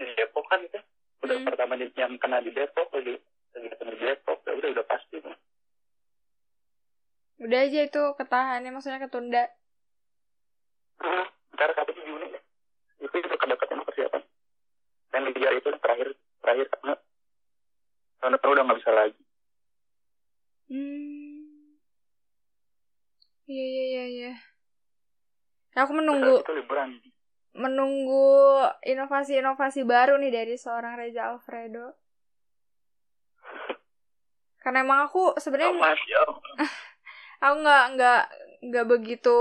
Di 0.01 0.05
Depok 0.17 0.45
kan 0.49 0.65
itu 0.65 0.81
udah 1.23 1.37
Hmm. 1.39 1.47
pertama 1.47 1.77
di- 1.77 1.93
yang 1.95 2.17
kena 2.17 2.41
di 2.41 2.51
Depok 2.51 2.89
lagi. 2.91 3.21
Lagi 3.53 3.69
kena 3.77 3.93
di 3.93 4.01
Depok 4.01 4.39
ya 4.43 4.53
udah 4.57 4.69
udah 4.73 4.87
pasti 4.89 5.17
Udah 7.43 7.59
aja 7.59 7.81
itu 7.83 8.03
ketahannya 8.17 8.71
maksudnya 8.71 9.03
ketunda. 9.03 9.45
Hmm, 11.03 11.27
ntar 11.53 11.75
katanya 11.75 12.03
Juni 12.07 12.27
itu 13.03 13.17
itu 13.19 13.35
kedekatan 13.35 13.83
persiapan 13.83 14.23
yang 15.13 15.23
dikejar 15.27 15.53
itu 15.59 15.69
terakhir 15.83 16.09
terakhir 16.39 16.67
karena 16.71 16.95
tahun 18.23 18.39
depan 18.39 18.49
udah 18.55 18.63
nggak 18.71 18.81
bisa 18.81 18.93
lagi 18.95 19.21
Hmm. 20.73 21.45
Iya 23.45 23.65
iya 23.69 23.85
iya 23.85 24.05
iya. 24.09 24.33
Aku 25.77 25.93
Terus 25.93 25.99
menunggu 26.01 26.33
itu 26.41 26.53
liburan 26.57 26.97
menunggu 27.53 28.65
inovasi-inovasi 28.81 29.85
baru 29.85 30.17
nih 30.17 30.33
dari 30.33 30.57
seorang 30.57 30.97
Reza 30.97 31.29
Alfredo. 31.29 31.93
Karena 34.65 34.81
emang 34.81 35.05
aku 35.05 35.37
sebenarnya 35.37 36.01
ya 36.09 36.23
aku 37.45 37.55
nggak 37.61 37.85
nggak 37.99 38.23
nggak 38.73 38.87
begitu 38.87 39.41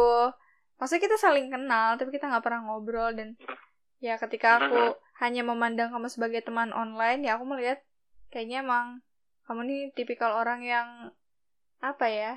maksudnya 0.81 1.05
kita 1.05 1.17
saling 1.21 1.53
kenal 1.53 1.93
tapi 1.93 2.09
kita 2.09 2.25
nggak 2.25 2.41
pernah 2.41 2.65
ngobrol 2.65 3.13
dan 3.13 3.37
ya 4.01 4.17
ketika 4.17 4.57
aku 4.57 4.97
hanya 5.21 5.45
memandang 5.45 5.93
kamu 5.93 6.09
sebagai 6.09 6.41
teman 6.41 6.73
online 6.73 7.21
ya 7.21 7.37
aku 7.37 7.45
melihat 7.45 7.77
kayaknya 8.31 8.63
emang 8.63 9.03
kamu 9.45 9.61
nih 9.67 9.81
tipikal 9.91 10.33
orang 10.33 10.63
yang 10.63 10.87
apa 11.83 12.05
ya 12.07 12.33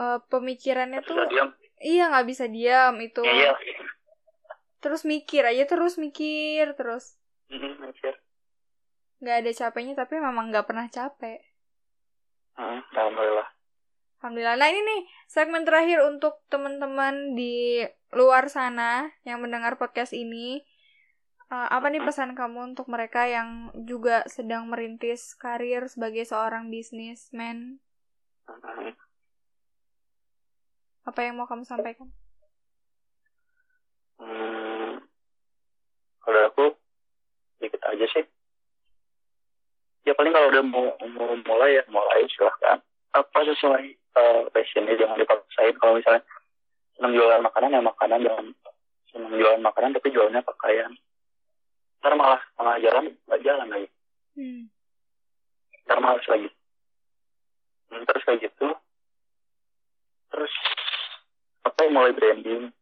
eh, 0.00 0.18
pemikirannya 0.26 1.04
tuh 1.04 1.14
sudah 1.14 1.28
diam. 1.28 1.48
Iya 1.78 2.10
nggak 2.10 2.26
bisa 2.26 2.44
diam 2.46 2.94
itu. 2.98 3.20
Iya. 3.20 3.52
Terus 4.78 5.02
mikir 5.04 5.42
aja 5.44 5.64
terus 5.64 5.94
mikir 5.96 6.74
terus 6.74 7.20
Mm, 7.46 7.84
mikir. 7.84 8.16
nggak 9.20 9.36
ada 9.44 9.50
capeknya 9.52 9.94
tapi 9.94 10.16
memang 10.16 10.48
nggak 10.48 10.64
pernah 10.64 10.88
capek. 10.88 11.36
Hmm, 12.56 12.80
alhamdulillah. 12.90 13.48
Alhamdulillah. 14.18 14.56
Nah 14.56 14.68
ini 14.70 14.80
nih 14.80 15.00
segmen 15.28 15.62
terakhir 15.62 16.00
untuk 16.00 16.40
teman-teman 16.48 17.36
di 17.36 17.84
luar 18.14 18.48
sana 18.48 19.10
yang 19.22 19.42
mendengar 19.42 19.76
podcast 19.76 20.16
ini. 20.16 20.64
Eh, 21.52 21.68
apa 21.68 21.92
nih 21.92 22.00
pesan 22.00 22.32
kamu 22.32 22.72
untuk 22.72 22.88
mereka 22.88 23.28
yang 23.28 23.68
juga 23.84 24.24
sedang 24.24 24.72
merintis 24.72 25.36
karir 25.36 25.84
sebagai 25.84 26.24
seorang 26.24 26.72
bisnismen? 26.72 27.76
Apa 31.04 31.20
yang 31.20 31.36
mau 31.36 31.44
kamu 31.44 31.68
sampaikan? 31.68 32.08
Hmm, 34.16 35.04
kalau 36.24 36.40
aku 36.48 36.64
dikit 37.60 37.84
aja 37.84 38.06
sih. 38.16 38.24
Ya 40.08 40.16
paling 40.16 40.32
kalau 40.32 40.48
udah 40.56 40.64
mau, 40.64 40.88
mau 41.04 41.36
mulai 41.36 41.76
ya 41.76 41.84
mulai 41.92 42.24
silahkan. 42.32 42.80
Apa 43.12 43.44
sesuai 43.44 43.84
uh, 44.16 44.48
passionnya 44.56 44.96
jangan 44.96 45.20
dipaksain. 45.20 45.76
Kalau 45.76 46.00
misalnya 46.00 46.24
senang 46.96 47.12
jualan 47.12 47.44
makanan 47.44 47.76
ya 47.76 47.82
makanan 47.84 48.24
jangan 48.24 48.46
senang 49.12 49.36
jualan 49.36 49.60
makanan 49.60 49.92
tapi 50.00 50.08
jualnya 50.16 50.40
pakaian. 50.40 50.96
Ntar 52.02 52.18
malah 52.18 52.42
malah 52.58 52.76
jalan 52.82 53.14
nggak 53.30 53.42
jalan 53.46 53.68
lagi. 53.70 53.88
Hmm. 54.34 54.62
Ntar 55.86 55.98
malas 56.02 56.26
lagi. 56.26 56.50
Hmm, 57.94 58.02
terus 58.02 58.22
kayak 58.26 58.40
gitu. 58.50 58.68
Terus 60.34 60.52
apa 61.62 61.78
yang 61.86 61.94
mulai 61.94 62.12
branding 62.12 62.74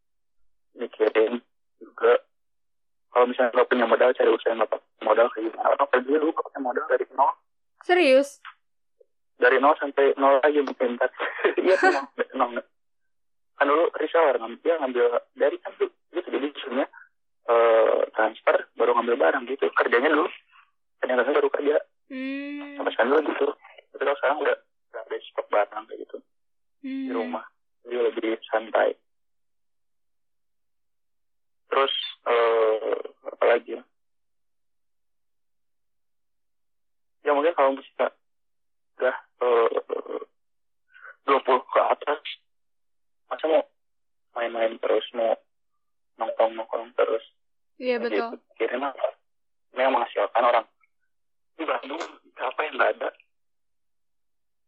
mikirin 0.77 1.45
juga 1.77 2.21
kalau 3.11 3.27
misalnya 3.29 3.53
nggak 3.59 3.69
punya 3.69 3.87
modal 3.87 4.11
cari 4.15 4.31
usaha 4.31 4.55
yang 4.55 4.65
pakai 4.65 4.81
modal 5.03 5.27
kayak 5.35 5.45
gimana 5.51 5.69
orang 5.75 5.89
pergi 5.91 6.13
dulu 6.15 6.33
pakai 6.33 6.61
modal 6.63 6.85
dari 6.87 7.05
nol 7.13 7.33
Serius? 7.83 8.29
dari 9.41 9.57
nol 9.59 9.75
sampai 9.77 10.15
nol 10.17 10.39
lagi 10.41 10.61
mungkin 10.63 10.97
ntar 10.97 11.11
iya 11.65 11.75
nol, 11.77 12.07
nol 12.39 12.51
kan 13.59 13.67
dulu 13.69 13.85
reseller 13.99 14.37
ngambil 14.41 14.63
dia 14.63 14.75
ngambil 14.81 15.05
dari 15.37 15.57
kan 15.61 15.73
gitu 15.77 16.29
jadi 16.31 16.49
sebenarnya 16.63 16.89
eh, 17.51 18.01
transfer 18.15 18.57
baru 18.79 18.95
ngambil 18.95 19.17
barang 19.19 19.45
gitu. 19.51 19.67
Kerjanya 19.75 20.15
dulu. 20.15 20.27
Kadang-kadang 21.03 21.37
baru 21.37 21.51
kerja. 21.51 21.77
Hmm. 22.11 22.75
sampai 22.75 22.91
sekarang 22.99 23.11
dulu 23.15 23.23
gitu. 23.31 23.47
Tapi 23.95 24.03
kalau 24.03 24.19
sekarang 24.19 24.39
udah 24.43 24.57
udah 24.91 25.01
ada 25.07 25.17
stok 25.23 25.47
barang 25.51 25.85
kayak 25.87 26.01
gitu. 26.07 26.17
Hmm. 26.81 27.07
di 27.07 27.13
rumah. 27.13 27.45
Jadi 27.87 27.97
lebih 27.97 28.31
santai. 28.51 28.91
Terus 31.71 31.95
eh 32.27 32.99
apa 33.31 33.45
lagi 33.47 33.79
ya? 33.79 33.83
Ya 37.21 37.31
mungkin 37.37 37.55
kalau 37.55 37.79
bisa 37.79 38.11
udah 38.99 39.17
eh, 39.17 40.21
20 41.31 41.47
ke 41.47 41.81
atas 41.81 42.21
masa 43.31 43.45
mau 43.47 43.63
main-main 44.35 44.75
terus 44.83 45.07
mau 45.15 45.39
nongkrong-nongkrong 46.19 46.91
terus 46.99 47.23
Iya 47.81 47.97
betul. 47.97 48.37
gitu. 48.37 48.37
kira 48.61 48.77
mah 48.77 48.93
memang 49.73 50.05
menghasilkan 50.05 50.45
orang. 50.45 50.67
Di 51.57 51.65
Bandung 51.65 52.05
apa 52.37 52.61
yang 52.69 52.75
nggak 52.77 52.93
ada. 53.01 53.11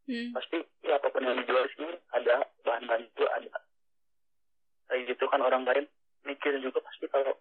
Hmm. 0.03 0.35
pasti 0.35 0.59
ya 0.83 0.99
apa 0.99 1.15
pun 1.15 1.23
yang 1.23 1.39
dijual 1.39 1.63
di 1.63 1.71
sini 1.79 1.95
ada 2.17 2.43
bahan-bahan 2.67 3.07
itu 3.07 3.23
ada. 3.29 3.55
Kayak 4.91 5.15
gitu 5.15 5.25
kan 5.31 5.45
orang 5.45 5.63
lain 5.63 5.87
mikir 6.27 6.59
juga 6.59 6.83
pasti 6.83 7.07
kalau 7.13 7.37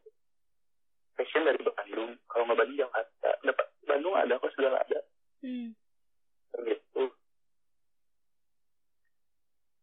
fashion 1.16 1.48
dari 1.48 1.58
Bandung. 1.64 2.20
Kalau 2.28 2.44
nggak 2.46 2.60
Bandung 2.60 2.78
Jakarta 2.78 3.30
dapat 3.42 3.68
Bandung 3.88 4.16
ada 4.20 4.38
kok 4.38 4.52
segala 4.54 4.78
ada. 4.84 5.00
Hmm. 5.40 5.72
gitu. 6.68 7.04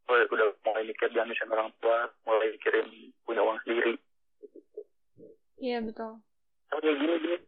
Mulai 0.04 0.24
udah 0.28 0.48
mulai 0.68 0.84
mikir 0.84 1.08
jangan 1.16 1.32
misalnya 1.32 1.56
orang 1.56 1.72
tua 1.80 1.98
mulai 2.28 2.52
mikirin 2.52 2.86
punya 3.24 3.40
uang 3.40 3.58
sendiri 3.64 3.96
Iya 5.58 5.78
betul. 5.82 6.22
tapi 6.68 6.80
kayak 6.84 6.98
gini 7.00 7.14
gini 7.24 7.38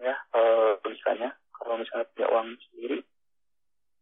ya 0.00 0.16
eh 0.16 0.72
misalnya 0.88 1.30
kalau 1.52 1.76
misalnya 1.80 2.08
punya 2.12 2.28
uang 2.32 2.48
sendiri 2.68 2.98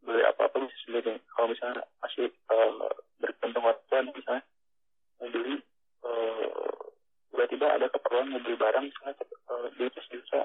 beli 0.04 0.20
apa 0.22 0.46
apa 0.46 0.56
bisa 0.60 0.76
sendiri. 0.84 1.16
Kalau 1.32 1.48
misalnya 1.48 1.82
masih 2.04 2.28
eh, 2.28 2.72
bergantung 3.18 3.64
orang 3.64 3.80
tua 3.88 4.00
misalnya 4.04 4.44
mau 5.18 5.28
beli 5.32 5.56
eh, 6.04 6.76
tiba-tiba 7.32 7.66
ada 7.72 7.86
keperluan 7.88 8.28
mau 8.30 8.40
beli 8.44 8.56
barang 8.60 8.84
misalnya 8.84 9.14
eh, 9.24 9.66
duitnya 9.80 10.02
sejuta 10.04 10.40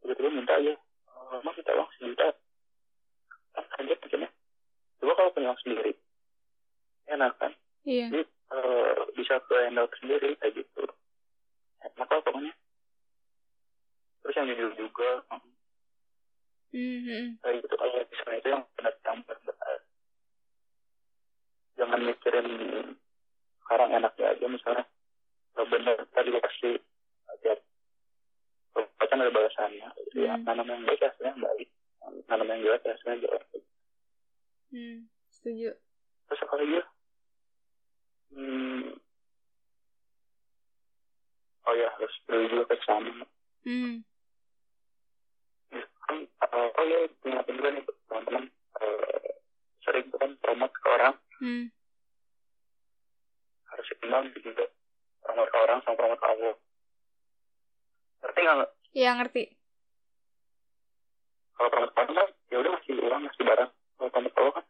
tiba-tiba 0.00 0.28
minta 0.32 0.52
aja 0.56 0.72
eh, 0.74 1.38
mas 1.44 1.56
minta 1.60 1.76
uang 1.76 1.90
sejuta? 2.00 2.26
Kan 3.52 3.64
kaget 3.76 3.98
mikirnya 4.00 4.30
coba 5.00 5.12
kalau 5.16 5.30
punya 5.36 5.48
uang 5.52 5.60
sendiri 5.60 5.92
enak 7.10 7.32
kan? 7.36 7.52
Iya. 7.84 8.06
jadi 8.12 8.24
eh, 8.28 8.98
bisa 9.16 9.34
ke 9.44 9.54
handle 9.68 9.88
sendiri 10.00 10.36
kayak 10.40 10.56
gitu 10.56 10.84
enak 11.80 12.08
lah 12.08 12.20
pokoknya 12.20 12.52
terus 14.20 14.36
yang 14.36 14.48
jujur 14.48 14.72
juga 14.76 15.10
Hmm. 16.70 17.02
hmm. 17.02 17.26
kayak 17.42 17.66
gitu 17.66 17.74
kayak 17.74 18.06
misalnya 18.06 18.38
itu 18.38 18.48
yang 18.48 18.62
benar 18.78 18.94
campur 19.02 19.36
jangan 21.74 22.00
mikirin 22.04 22.48
sekarang 23.64 23.90
enaknya 23.90 24.26
aja 24.30 24.46
misalnya 24.46 24.84
kalau 25.50 25.66
benar 25.66 25.96
tadi 26.12 26.30
kasih 26.30 26.76
ajar 27.34 27.56
baca 28.76 29.14
ada 29.16 29.32
balasannya 29.32 29.88
gitu 30.06 30.16
ya 30.22 30.38
Hmm. 30.38 30.44
nanam 30.46 30.68
yang 30.68 30.86
baik 30.86 31.02
hasilnya 31.02 31.34
baik 31.40 31.68
nanam 32.28 32.46
yang 32.46 32.60
jelek 32.62 32.84
hasilnya 32.86 33.18
jelek 33.24 33.44
Hmm. 34.70 35.10
Setuju. 35.26 35.74
terus 36.30 36.42
apa 36.46 36.54
lagi 36.54 36.74
ya 36.78 36.84
hmm. 38.30 38.99
Oh 41.70 41.76
ya 41.76 41.88
harus 41.92 42.14
beli 42.26 42.46
juga 42.48 42.64
ke 42.66 42.76
sana 42.82 43.24
Hmm. 43.60 44.02
kan 46.02 46.16
eh, 46.18 46.68
oh 46.72 46.84
ya 46.84 46.98
ingatin 47.22 47.54
juga 47.54 47.70
nih 47.70 47.82
teman-teman 48.04 48.44
eh, 48.80 49.30
sering 49.80 50.08
tuh 50.08 50.18
kan 50.18 50.32
promote 50.40 50.74
ke 50.74 50.88
orang 50.90 51.14
Hmm. 51.38 51.64
harus 53.66 53.86
seimbang 53.86 54.26
juga 54.34 54.64
promote 55.20 55.46
ke 55.46 55.58
orang 55.58 55.78
sama 55.80 55.96
promote 55.96 56.18
ke 56.18 56.28
Allah 56.28 56.54
ngerti 58.20 58.40
nggak 58.42 58.70
Iya 58.90 59.10
ngerti. 59.14 59.42
kalau 61.52 61.70
promote 61.70 61.92
ke 61.92 62.00
orang 62.00 62.14
kan 62.16 62.28
ya 62.48 62.56
udah 62.58 62.70
ngasih 62.74 62.92
uang 62.98 63.20
ngasih 63.22 63.44
barang 63.44 63.70
kalau 63.70 64.10
promote 64.10 64.32
ke 64.32 64.40
Allah 64.40 64.54
kan 64.56 64.66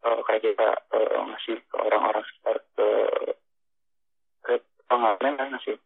eh, 0.00 0.20
kayak 0.26 0.42
kita 0.42 0.68
eh, 0.90 1.20
ngasih 1.22 1.56
ke 1.62 1.76
orang-orang 1.78 2.24
sekitar 2.26 2.56
ke 2.74 2.88
ke 4.40 4.52
pengamen 4.86 5.32
kan 5.36 5.48
ngasih 5.52 5.76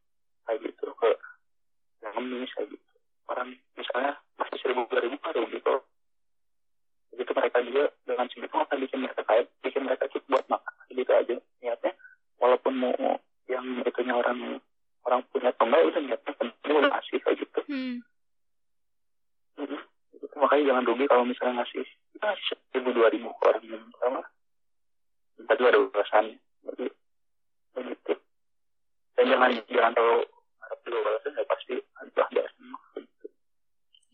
kayak 0.44 0.60
gitu 0.64 0.92
ke 0.96 1.10
yang 2.04 2.12
ngemis 2.16 2.52
kayak 2.52 2.68
gitu. 2.72 2.86
Orang 3.28 3.56
misalnya 3.76 4.12
masih 4.36 4.58
seribu 4.60 4.84
dua 4.88 5.00
ribu 5.00 5.16
rugi 5.16 5.58
kok 5.64 5.80
begitu 7.14 7.30
mereka 7.30 7.58
juga 7.62 7.84
dengan 8.02 8.26
segitu 8.26 8.54
akan 8.58 8.78
bikin 8.82 8.98
mereka 9.06 9.22
kaya 9.22 9.42
bikin 9.62 9.82
mereka 9.86 10.04
cukup 10.10 10.26
buat 10.28 10.46
makan 10.50 10.74
gitu 10.92 11.12
aja 11.12 11.36
niatnya. 11.62 11.92
Walaupun 12.42 12.72
mau 12.76 12.94
yang 13.48 13.64
itunya 13.86 14.14
orang 14.14 14.38
orang 14.44 14.60
orang 15.04 15.20
punya 15.30 15.50
enggak 15.54 15.82
udah 15.84 16.00
niatnya 16.02 16.32
penting 16.36 16.74
udah 16.74 16.90
ngasih 16.90 17.18
kayak 17.22 17.36
gitu. 17.40 17.60
Hmm. 17.70 17.96
Gitu. 19.54 19.76
makanya 20.34 20.64
jangan 20.74 20.84
rugi 20.90 21.04
kalau 21.06 21.24
misalnya 21.24 21.62
ngasih 21.62 21.86
kita 22.12 22.24
ngasih 22.26 22.46
seribu 22.74 22.90
dua 22.90 23.08
ribu 23.08 23.28
ke 23.38 23.44
orang 23.48 23.64
yang 23.64 23.84
pertama. 23.94 24.20
Kita 25.34 25.52
juga 25.58 25.68
ada 25.70 25.80
balasannya 25.90 26.36
jadi 26.64 26.86
begitu 27.74 28.12
dan 29.14 29.24
jangan 29.30 29.50
jangan 29.70 29.92
terlalu 29.94 30.22
balasan 30.92 31.32
ya 31.32 31.44
pasti 31.48 31.72
gitu. 31.74 32.20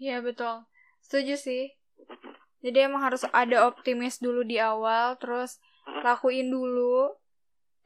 Iya 0.01 0.17
betul. 0.25 0.65
Setuju 1.05 1.35
sih. 1.37 1.63
Jadi 2.61 2.79
emang 2.85 3.05
harus 3.05 3.25
ada 3.33 3.69
optimis 3.69 4.21
dulu 4.21 4.45
di 4.45 4.61
awal, 4.61 5.17
terus 5.17 5.61
lakuin 6.05 6.49
dulu. 6.49 7.17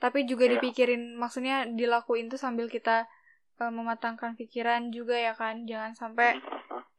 Tapi 0.03 0.27
juga 0.27 0.47
Iya. 0.47 0.59
dipikirin, 0.59 1.15
maksudnya 1.15 1.65
dilakuin 1.71 2.27
tuh 2.31 2.39
sambil 2.39 2.67
kita 2.67 3.07
eh, 3.55 3.71
mematangkan 3.71 4.35
pikiran 4.35 4.91
juga 4.91 5.15
ya 5.15 5.35
kan. 5.35 5.63
Jangan 5.67 5.95
sampai 5.95 6.39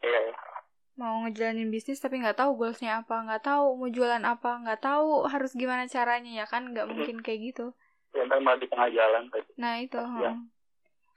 iya 0.03 0.31
mau 0.95 1.27
ngejalanin 1.27 1.67
bisnis 1.67 1.99
tapi 1.99 2.23
nggak 2.23 2.39
tahu 2.39 2.55
goalsnya 2.55 3.03
apa, 3.03 3.27
nggak 3.27 3.43
tahu 3.43 3.75
mau 3.75 3.91
jualan 3.91 4.23
apa, 4.23 4.63
nggak 4.63 4.79
tahu 4.79 5.27
harus 5.27 5.51
gimana 5.51 5.83
caranya 5.91 6.31
ya 6.31 6.45
kan. 6.47 6.71
Nggak 6.71 6.87
mungkin 6.87 7.19
kayak 7.19 7.51
gitu. 7.51 7.75
ya 8.15 8.23
malah 8.39 8.55
di 8.55 8.67
tengah 8.71 8.87
jalan. 8.87 9.27
Nah 9.59 9.83
itu. 9.83 9.99
Iya. 9.99 10.31
heeh. 10.31 10.54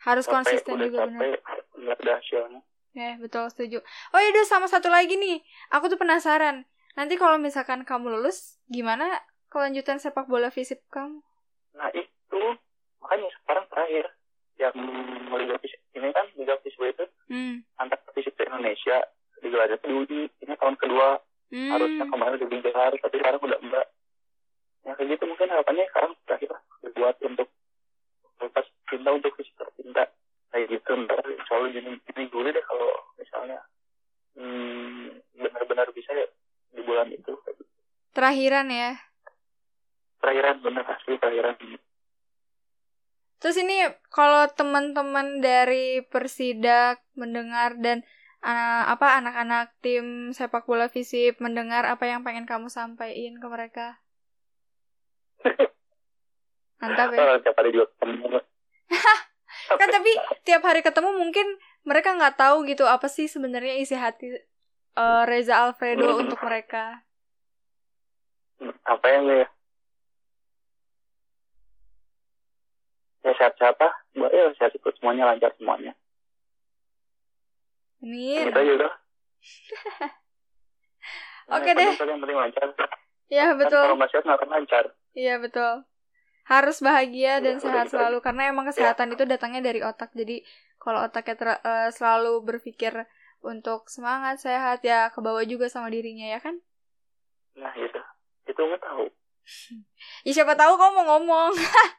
Harus 0.00 0.24
capek 0.24 0.34
konsisten 0.34 0.72
udah 0.74 0.86
juga 0.86 0.98
benar. 1.04 1.20
capek 1.20 1.40
nggak 1.78 1.96
ada 1.98 2.12
hasilnya 2.14 2.60
Ya, 2.92 3.14
betul 3.14 3.46
setuju. 3.46 3.78
Oh 4.10 4.18
iya, 4.18 4.42
sama 4.42 4.66
satu 4.66 4.88
lagi 4.88 5.14
nih. 5.14 5.38
Aku 5.70 5.86
tuh 5.86 5.94
penasaran. 5.94 6.66
Nanti 6.92 7.14
kalau 7.14 7.38
misalkan 7.38 7.86
kamu 7.86 8.10
lulus, 8.10 8.58
gimana 8.66 9.22
kelanjutan 9.48 9.96
sepak 9.96 10.26
bola 10.26 10.48
fisip 10.48 10.82
kamu? 10.88 11.22
nah 11.70 11.86
itu 11.94 12.42
makanya 12.98 13.30
sekarang 13.38 13.64
terakhir 13.70 14.04
yang 14.56 14.74
liga 15.30 15.56
fisik 15.56 15.78
ini 15.94 16.10
kan 16.10 16.26
liga 16.34 16.58
fisik 16.58 16.82
itu 16.82 17.04
Hmm. 17.30 17.62
antar 17.76 18.02
fisik 18.10 18.34
se 18.34 18.42
Indonesia 18.42 18.98
digelar 19.38 19.70
itu 19.70 19.86
diuji 19.86 20.20
ini 20.42 20.54
tahun 20.58 20.74
kedua 20.74 21.22
Hmm. 21.48 21.70
harusnya 21.70 22.04
kemarin 22.04 22.34
udah 22.36 22.48
digelar 22.50 22.92
tapi 22.92 23.14
sekarang 23.14 23.40
udah 23.40 23.58
enggak 23.62 23.86
ya 24.82 24.92
kayak 24.92 25.08
gitu 25.14 25.24
mungkin 25.24 25.46
harapannya 25.48 25.86
sekarang 25.86 26.12
terakhir 26.26 26.50
lah 26.50 26.62
dibuat 26.82 27.16
untuk 27.22 27.48
lepas 28.38 28.66
cinta 28.88 29.10
untuk 29.12 29.34
fisik 29.36 29.54
tercinta 29.58 30.06
kayak 30.54 30.66
gitu 30.72 30.90
ntar 31.04 31.20
Allah 31.22 31.70
jadi 31.70 31.90
ini 31.90 32.24
dulu 32.30 32.48
deh 32.48 32.64
kalau 32.64 32.90
misalnya 33.20 33.60
hmm, 34.38 35.18
benar-benar 35.36 35.88
bisa 35.92 36.10
ya 36.14 36.26
di 36.72 36.82
bulan 36.82 37.10
itu 37.12 37.32
Terakhiran 38.16 38.66
ya. 38.72 38.98
terakhiran 40.18 40.58
bener 40.58 40.82
asli 40.82 41.14
terakhiran 41.22 41.54
Terus 43.38 43.54
ini 43.62 43.86
kalau 44.10 44.50
teman-teman 44.50 45.38
dari 45.38 46.02
Persidak 46.02 46.98
mendengar 47.14 47.78
dan 47.78 48.02
ah, 48.42 48.90
apa 48.90 49.22
anak-anak 49.22 49.78
tim 49.78 50.34
sepak 50.34 50.66
bola 50.66 50.90
fisip 50.90 51.38
mendengar 51.38 51.86
apa 51.86 52.02
yang 52.10 52.26
pengen 52.26 52.50
kamu 52.50 52.66
sampaikan 52.66 53.38
ke 53.38 53.46
mereka? 53.46 53.86
Mantap 56.78 57.10
ya. 57.10 57.18
Oh, 57.26 57.38
tiap 57.42 57.56
hari 57.56 57.70
juga 57.70 57.86
ketemu 57.92 58.38
Kan 59.80 59.88
tapi 59.90 60.10
tiap 60.42 60.62
hari 60.62 60.80
ketemu 60.80 61.10
mungkin 61.12 61.46
mereka 61.82 62.14
nggak 62.14 62.38
tahu 62.38 62.64
gitu 62.64 62.86
apa 62.86 63.06
sih 63.06 63.26
sebenarnya 63.26 63.74
isi 63.76 63.94
hati 63.94 64.32
eh, 64.94 65.22
Reza 65.26 65.60
Alfredo 65.60 66.08
Hmm. 66.08 66.20
untuk 66.26 66.40
mereka. 66.40 67.02
apa 68.82 69.06
yang 69.06 69.24
ya 69.30 69.46
ya 73.22 73.32
sehat-sehat 73.32 73.76
lah 73.78 73.92
ya 74.18 74.50
sehat 74.58 74.74
ikut 74.74 74.90
semuanya 74.98 75.30
lancar 75.30 75.54
semuanya 75.54 75.94
Amin. 78.02 78.50
kita 78.50 78.60
juga 78.64 78.88
Oke 81.48 81.70
Yang 81.72 81.78
deh. 81.78 81.86
yang 82.02 82.20
penting 82.20 82.38
lancar 82.38 82.66
Ya 83.28 83.44
Kan 83.52 83.56
kalau 83.56 83.62
betul. 83.62 83.94
nggak 83.94 84.10
sehat 84.10 84.24
nggak 84.26 84.38
akan 84.42 84.50
lancar 84.50 84.84
Iya 85.14 85.34
betul. 85.38 85.72
Harus 86.48 86.80
bahagia 86.80 87.44
dan 87.44 87.60
Iya, 87.60 87.64
sehat 87.68 87.86
selalu 87.92 88.24
karena 88.24 88.48
emang 88.48 88.64
kesehatan 88.72 89.12
itu 89.12 89.28
datangnya 89.28 89.60
dari 89.68 89.84
otak. 89.84 90.10
Jadi 90.16 90.40
kalau 90.80 91.04
otaknya 91.04 91.36
ter- 91.36 91.62
eh, 91.62 91.90
selalu 91.92 92.40
berpikir 92.48 93.04
untuk 93.44 93.86
semangat 93.92 94.40
sehat 94.42 94.80
ya 94.82 95.12
ke 95.12 95.20
bawah 95.22 95.44
juga 95.44 95.68
sama 95.68 95.92
dirinya 95.92 96.26
ya 96.26 96.40
kan? 96.40 96.56
nah 97.58 97.74
gitu 97.74 97.98
itu 98.46 98.60
nggak 98.62 98.82
tahu 98.86 99.04
Ya 100.26 100.30
siapa 100.30 100.54
tahu 100.54 100.78
kamu 100.78 100.92
mau 101.02 101.04
ngomong. 101.18 101.52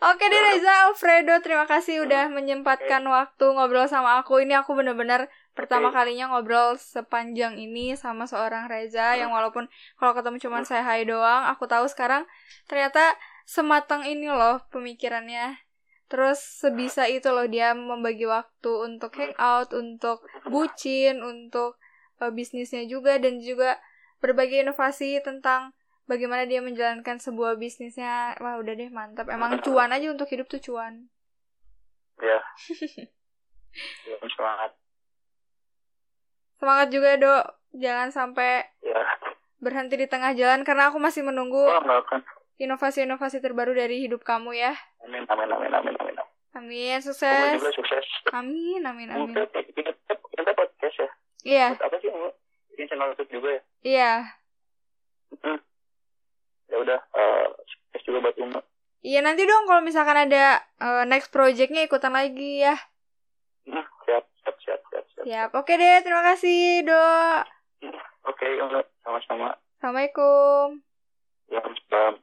Oke 0.00 0.24
deh 0.32 0.40
Reza 0.40 0.72
Alfredo, 0.88 1.44
terima 1.44 1.68
kasih 1.68 2.08
udah 2.08 2.32
menyempatkan 2.32 3.04
waktu 3.04 3.44
ngobrol 3.52 3.84
sama 3.84 4.24
aku. 4.24 4.40
Ini 4.40 4.64
aku 4.64 4.72
bener-bener 4.72 5.28
pertama 5.60 5.92
Oke. 5.92 6.00
kalinya 6.00 6.32
ngobrol 6.32 6.80
sepanjang 6.80 7.60
ini 7.60 7.92
sama 7.92 8.24
seorang 8.24 8.64
Reza 8.64 9.12
yang 9.12 9.28
walaupun 9.28 9.68
kalau 10.00 10.16
ketemu 10.16 10.40
cuman 10.40 10.64
saya 10.64 10.80
hai 10.88 11.04
doang, 11.04 11.44
aku 11.52 11.68
tahu 11.68 11.84
sekarang 11.84 12.24
ternyata 12.64 13.12
sematang 13.44 14.08
ini 14.08 14.32
loh 14.32 14.64
pemikirannya. 14.72 15.60
Terus 16.08 16.40
sebisa 16.40 17.06
itu 17.06 17.28
loh 17.28 17.44
dia 17.44 17.76
membagi 17.76 18.24
waktu 18.24 18.72
untuk 18.88 19.12
hangout, 19.14 19.76
untuk 19.76 20.24
bucin, 20.48 21.20
untuk 21.20 21.76
eh, 22.18 22.32
bisnisnya 22.32 22.88
juga 22.88 23.20
dan 23.20 23.38
juga 23.38 23.76
berbagi 24.24 24.64
inovasi 24.64 25.20
tentang 25.20 25.76
bagaimana 26.10 26.48
dia 26.48 26.64
menjalankan 26.64 27.20
sebuah 27.20 27.60
bisnisnya. 27.60 28.34
Wah, 28.42 28.58
udah 28.58 28.74
deh 28.74 28.90
mantap. 28.90 29.30
Emang 29.30 29.62
cuan 29.62 29.94
aja 29.94 30.10
untuk 30.10 30.26
hidup 30.32 30.48
tuh 30.48 30.58
cuan. 30.58 31.12
ya 32.20 32.36
ya 34.04 34.16
semangat 34.28 34.76
Semangat 36.60 36.88
juga, 36.92 37.16
Dok. 37.16 37.44
Jangan 37.72 38.08
sampai 38.10 38.68
ya 38.82 39.00
berhenti 39.56 39.94
di 39.94 40.04
tengah 40.04 40.32
jalan 40.32 40.64
karena 40.64 40.88
aku 40.88 40.96
masih 40.96 41.20
menunggu 41.20 41.68
inovasi-inovasi 42.56 43.40
terbaru 43.40 43.72
dari 43.72 44.00
hidup 44.00 44.20
kamu 44.20 44.52
ya. 44.52 44.72
amin 45.04 45.24
amin 45.26 45.48
amin 45.48 45.70
amin 45.70 45.94
amin 45.96 46.16
Amin, 46.50 46.98
Kamu 46.98 47.06
sukses. 47.06 47.56
juga 47.56 47.70
sukses 47.70 48.06
Amin, 48.34 48.82
amin, 48.82 49.06
amin. 49.06 49.36
Kita 50.34 50.50
podcast 50.50 50.96
ya 50.98 51.08
Iya, 51.40 51.66
apa 51.72 51.96
sih 52.00 52.08
bikin 52.72 52.88
channel 52.88 53.12
YouTube 53.12 53.30
juga 53.30 53.48
ya 53.52 53.60
iya. 53.80 54.12
ya 56.66 56.76
udah 56.76 56.98
eh, 57.00 57.44
sukses 57.62 58.02
juga 58.02 58.18
buat 58.24 58.36
Uma 58.38 58.60
Iya, 59.00 59.20
nanti 59.20 59.44
dong 59.44 59.64
kalau 59.64 59.80
misalkan 59.80 60.16
ada 60.18 60.60
eh, 60.80 61.04
next 61.04 61.28
projectnya 61.30 61.84
ikutan 61.84 62.12
lagi 62.12 62.60
ya. 62.60 62.76
Hmm, 63.64 63.84
siap 64.04 64.24
siap 64.40 64.56
siap 64.64 64.80
siap 64.88 65.04
siap 65.14 65.24
Siap. 65.24 65.50
Oke 65.56 65.76
deh, 65.76 66.00
terima 66.00 66.22
kasih, 66.24 66.84
Dok. 66.88 67.40
oke 68.28 68.46
sama-sama 69.04 69.56
Assalamualaikum. 69.80 70.84
ya 71.48 71.60
salam 71.88 72.14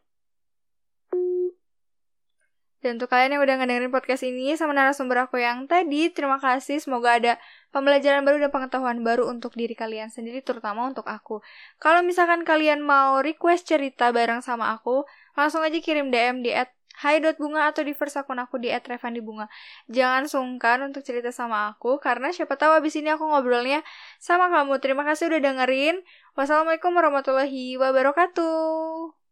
Dan 2.77 3.01
untuk 3.01 3.09
kalian 3.09 3.33
yang 3.33 3.41
udah 3.41 3.57
ngedengerin 3.57 3.89
podcast 3.89 4.21
ini 4.21 4.53
sama 4.53 4.77
narasumber 4.77 5.25
aku 5.25 5.41
yang 5.41 5.65
tadi, 5.65 6.13
terima 6.13 6.37
kasih. 6.37 6.77
Semoga 6.77 7.17
ada 7.17 7.33
pembelajaran 7.73 8.21
baru 8.21 8.37
dan 8.37 8.53
pengetahuan 8.53 9.01
baru 9.01 9.25
untuk 9.25 9.57
diri 9.57 9.73
kalian 9.73 10.13
sendiri, 10.13 10.45
terutama 10.45 10.85
untuk 10.85 11.09
aku. 11.09 11.41
Kalau 11.81 12.05
misalkan 12.05 12.45
kalian 12.45 12.85
mau 12.85 13.17
request 13.25 13.65
cerita 13.65 14.13
bareng 14.13 14.45
sama 14.45 14.77
aku, 14.77 15.09
langsung 15.33 15.65
aja 15.65 15.73
kirim 15.81 16.13
DM 16.13 16.45
di 16.45 16.53
at 16.53 16.69
hai.bunga 17.03 17.69
atau 17.69 17.81
di 17.87 17.93
first 17.93 18.17
akun 18.17 18.39
aku 18.41 18.55
di 18.63 18.69
@revandibunga. 18.73 19.45
Jangan 19.91 20.23
sungkan 20.25 20.77
untuk 20.87 21.01
cerita 21.07 21.29
sama 21.29 21.57
aku, 21.73 22.01
karena 22.01 22.33
siapa 22.35 22.57
tahu 22.57 22.71
abis 22.79 22.97
ini 22.99 23.09
aku 23.13 23.23
ngobrolnya 23.29 23.85
sama 24.17 24.49
kamu. 24.53 24.81
Terima 24.83 25.03
kasih 25.07 25.29
udah 25.29 25.41
dengerin. 25.45 25.95
Wassalamualaikum 26.37 26.91
warahmatullahi 26.97 27.77
wabarakatuh. 27.81 29.26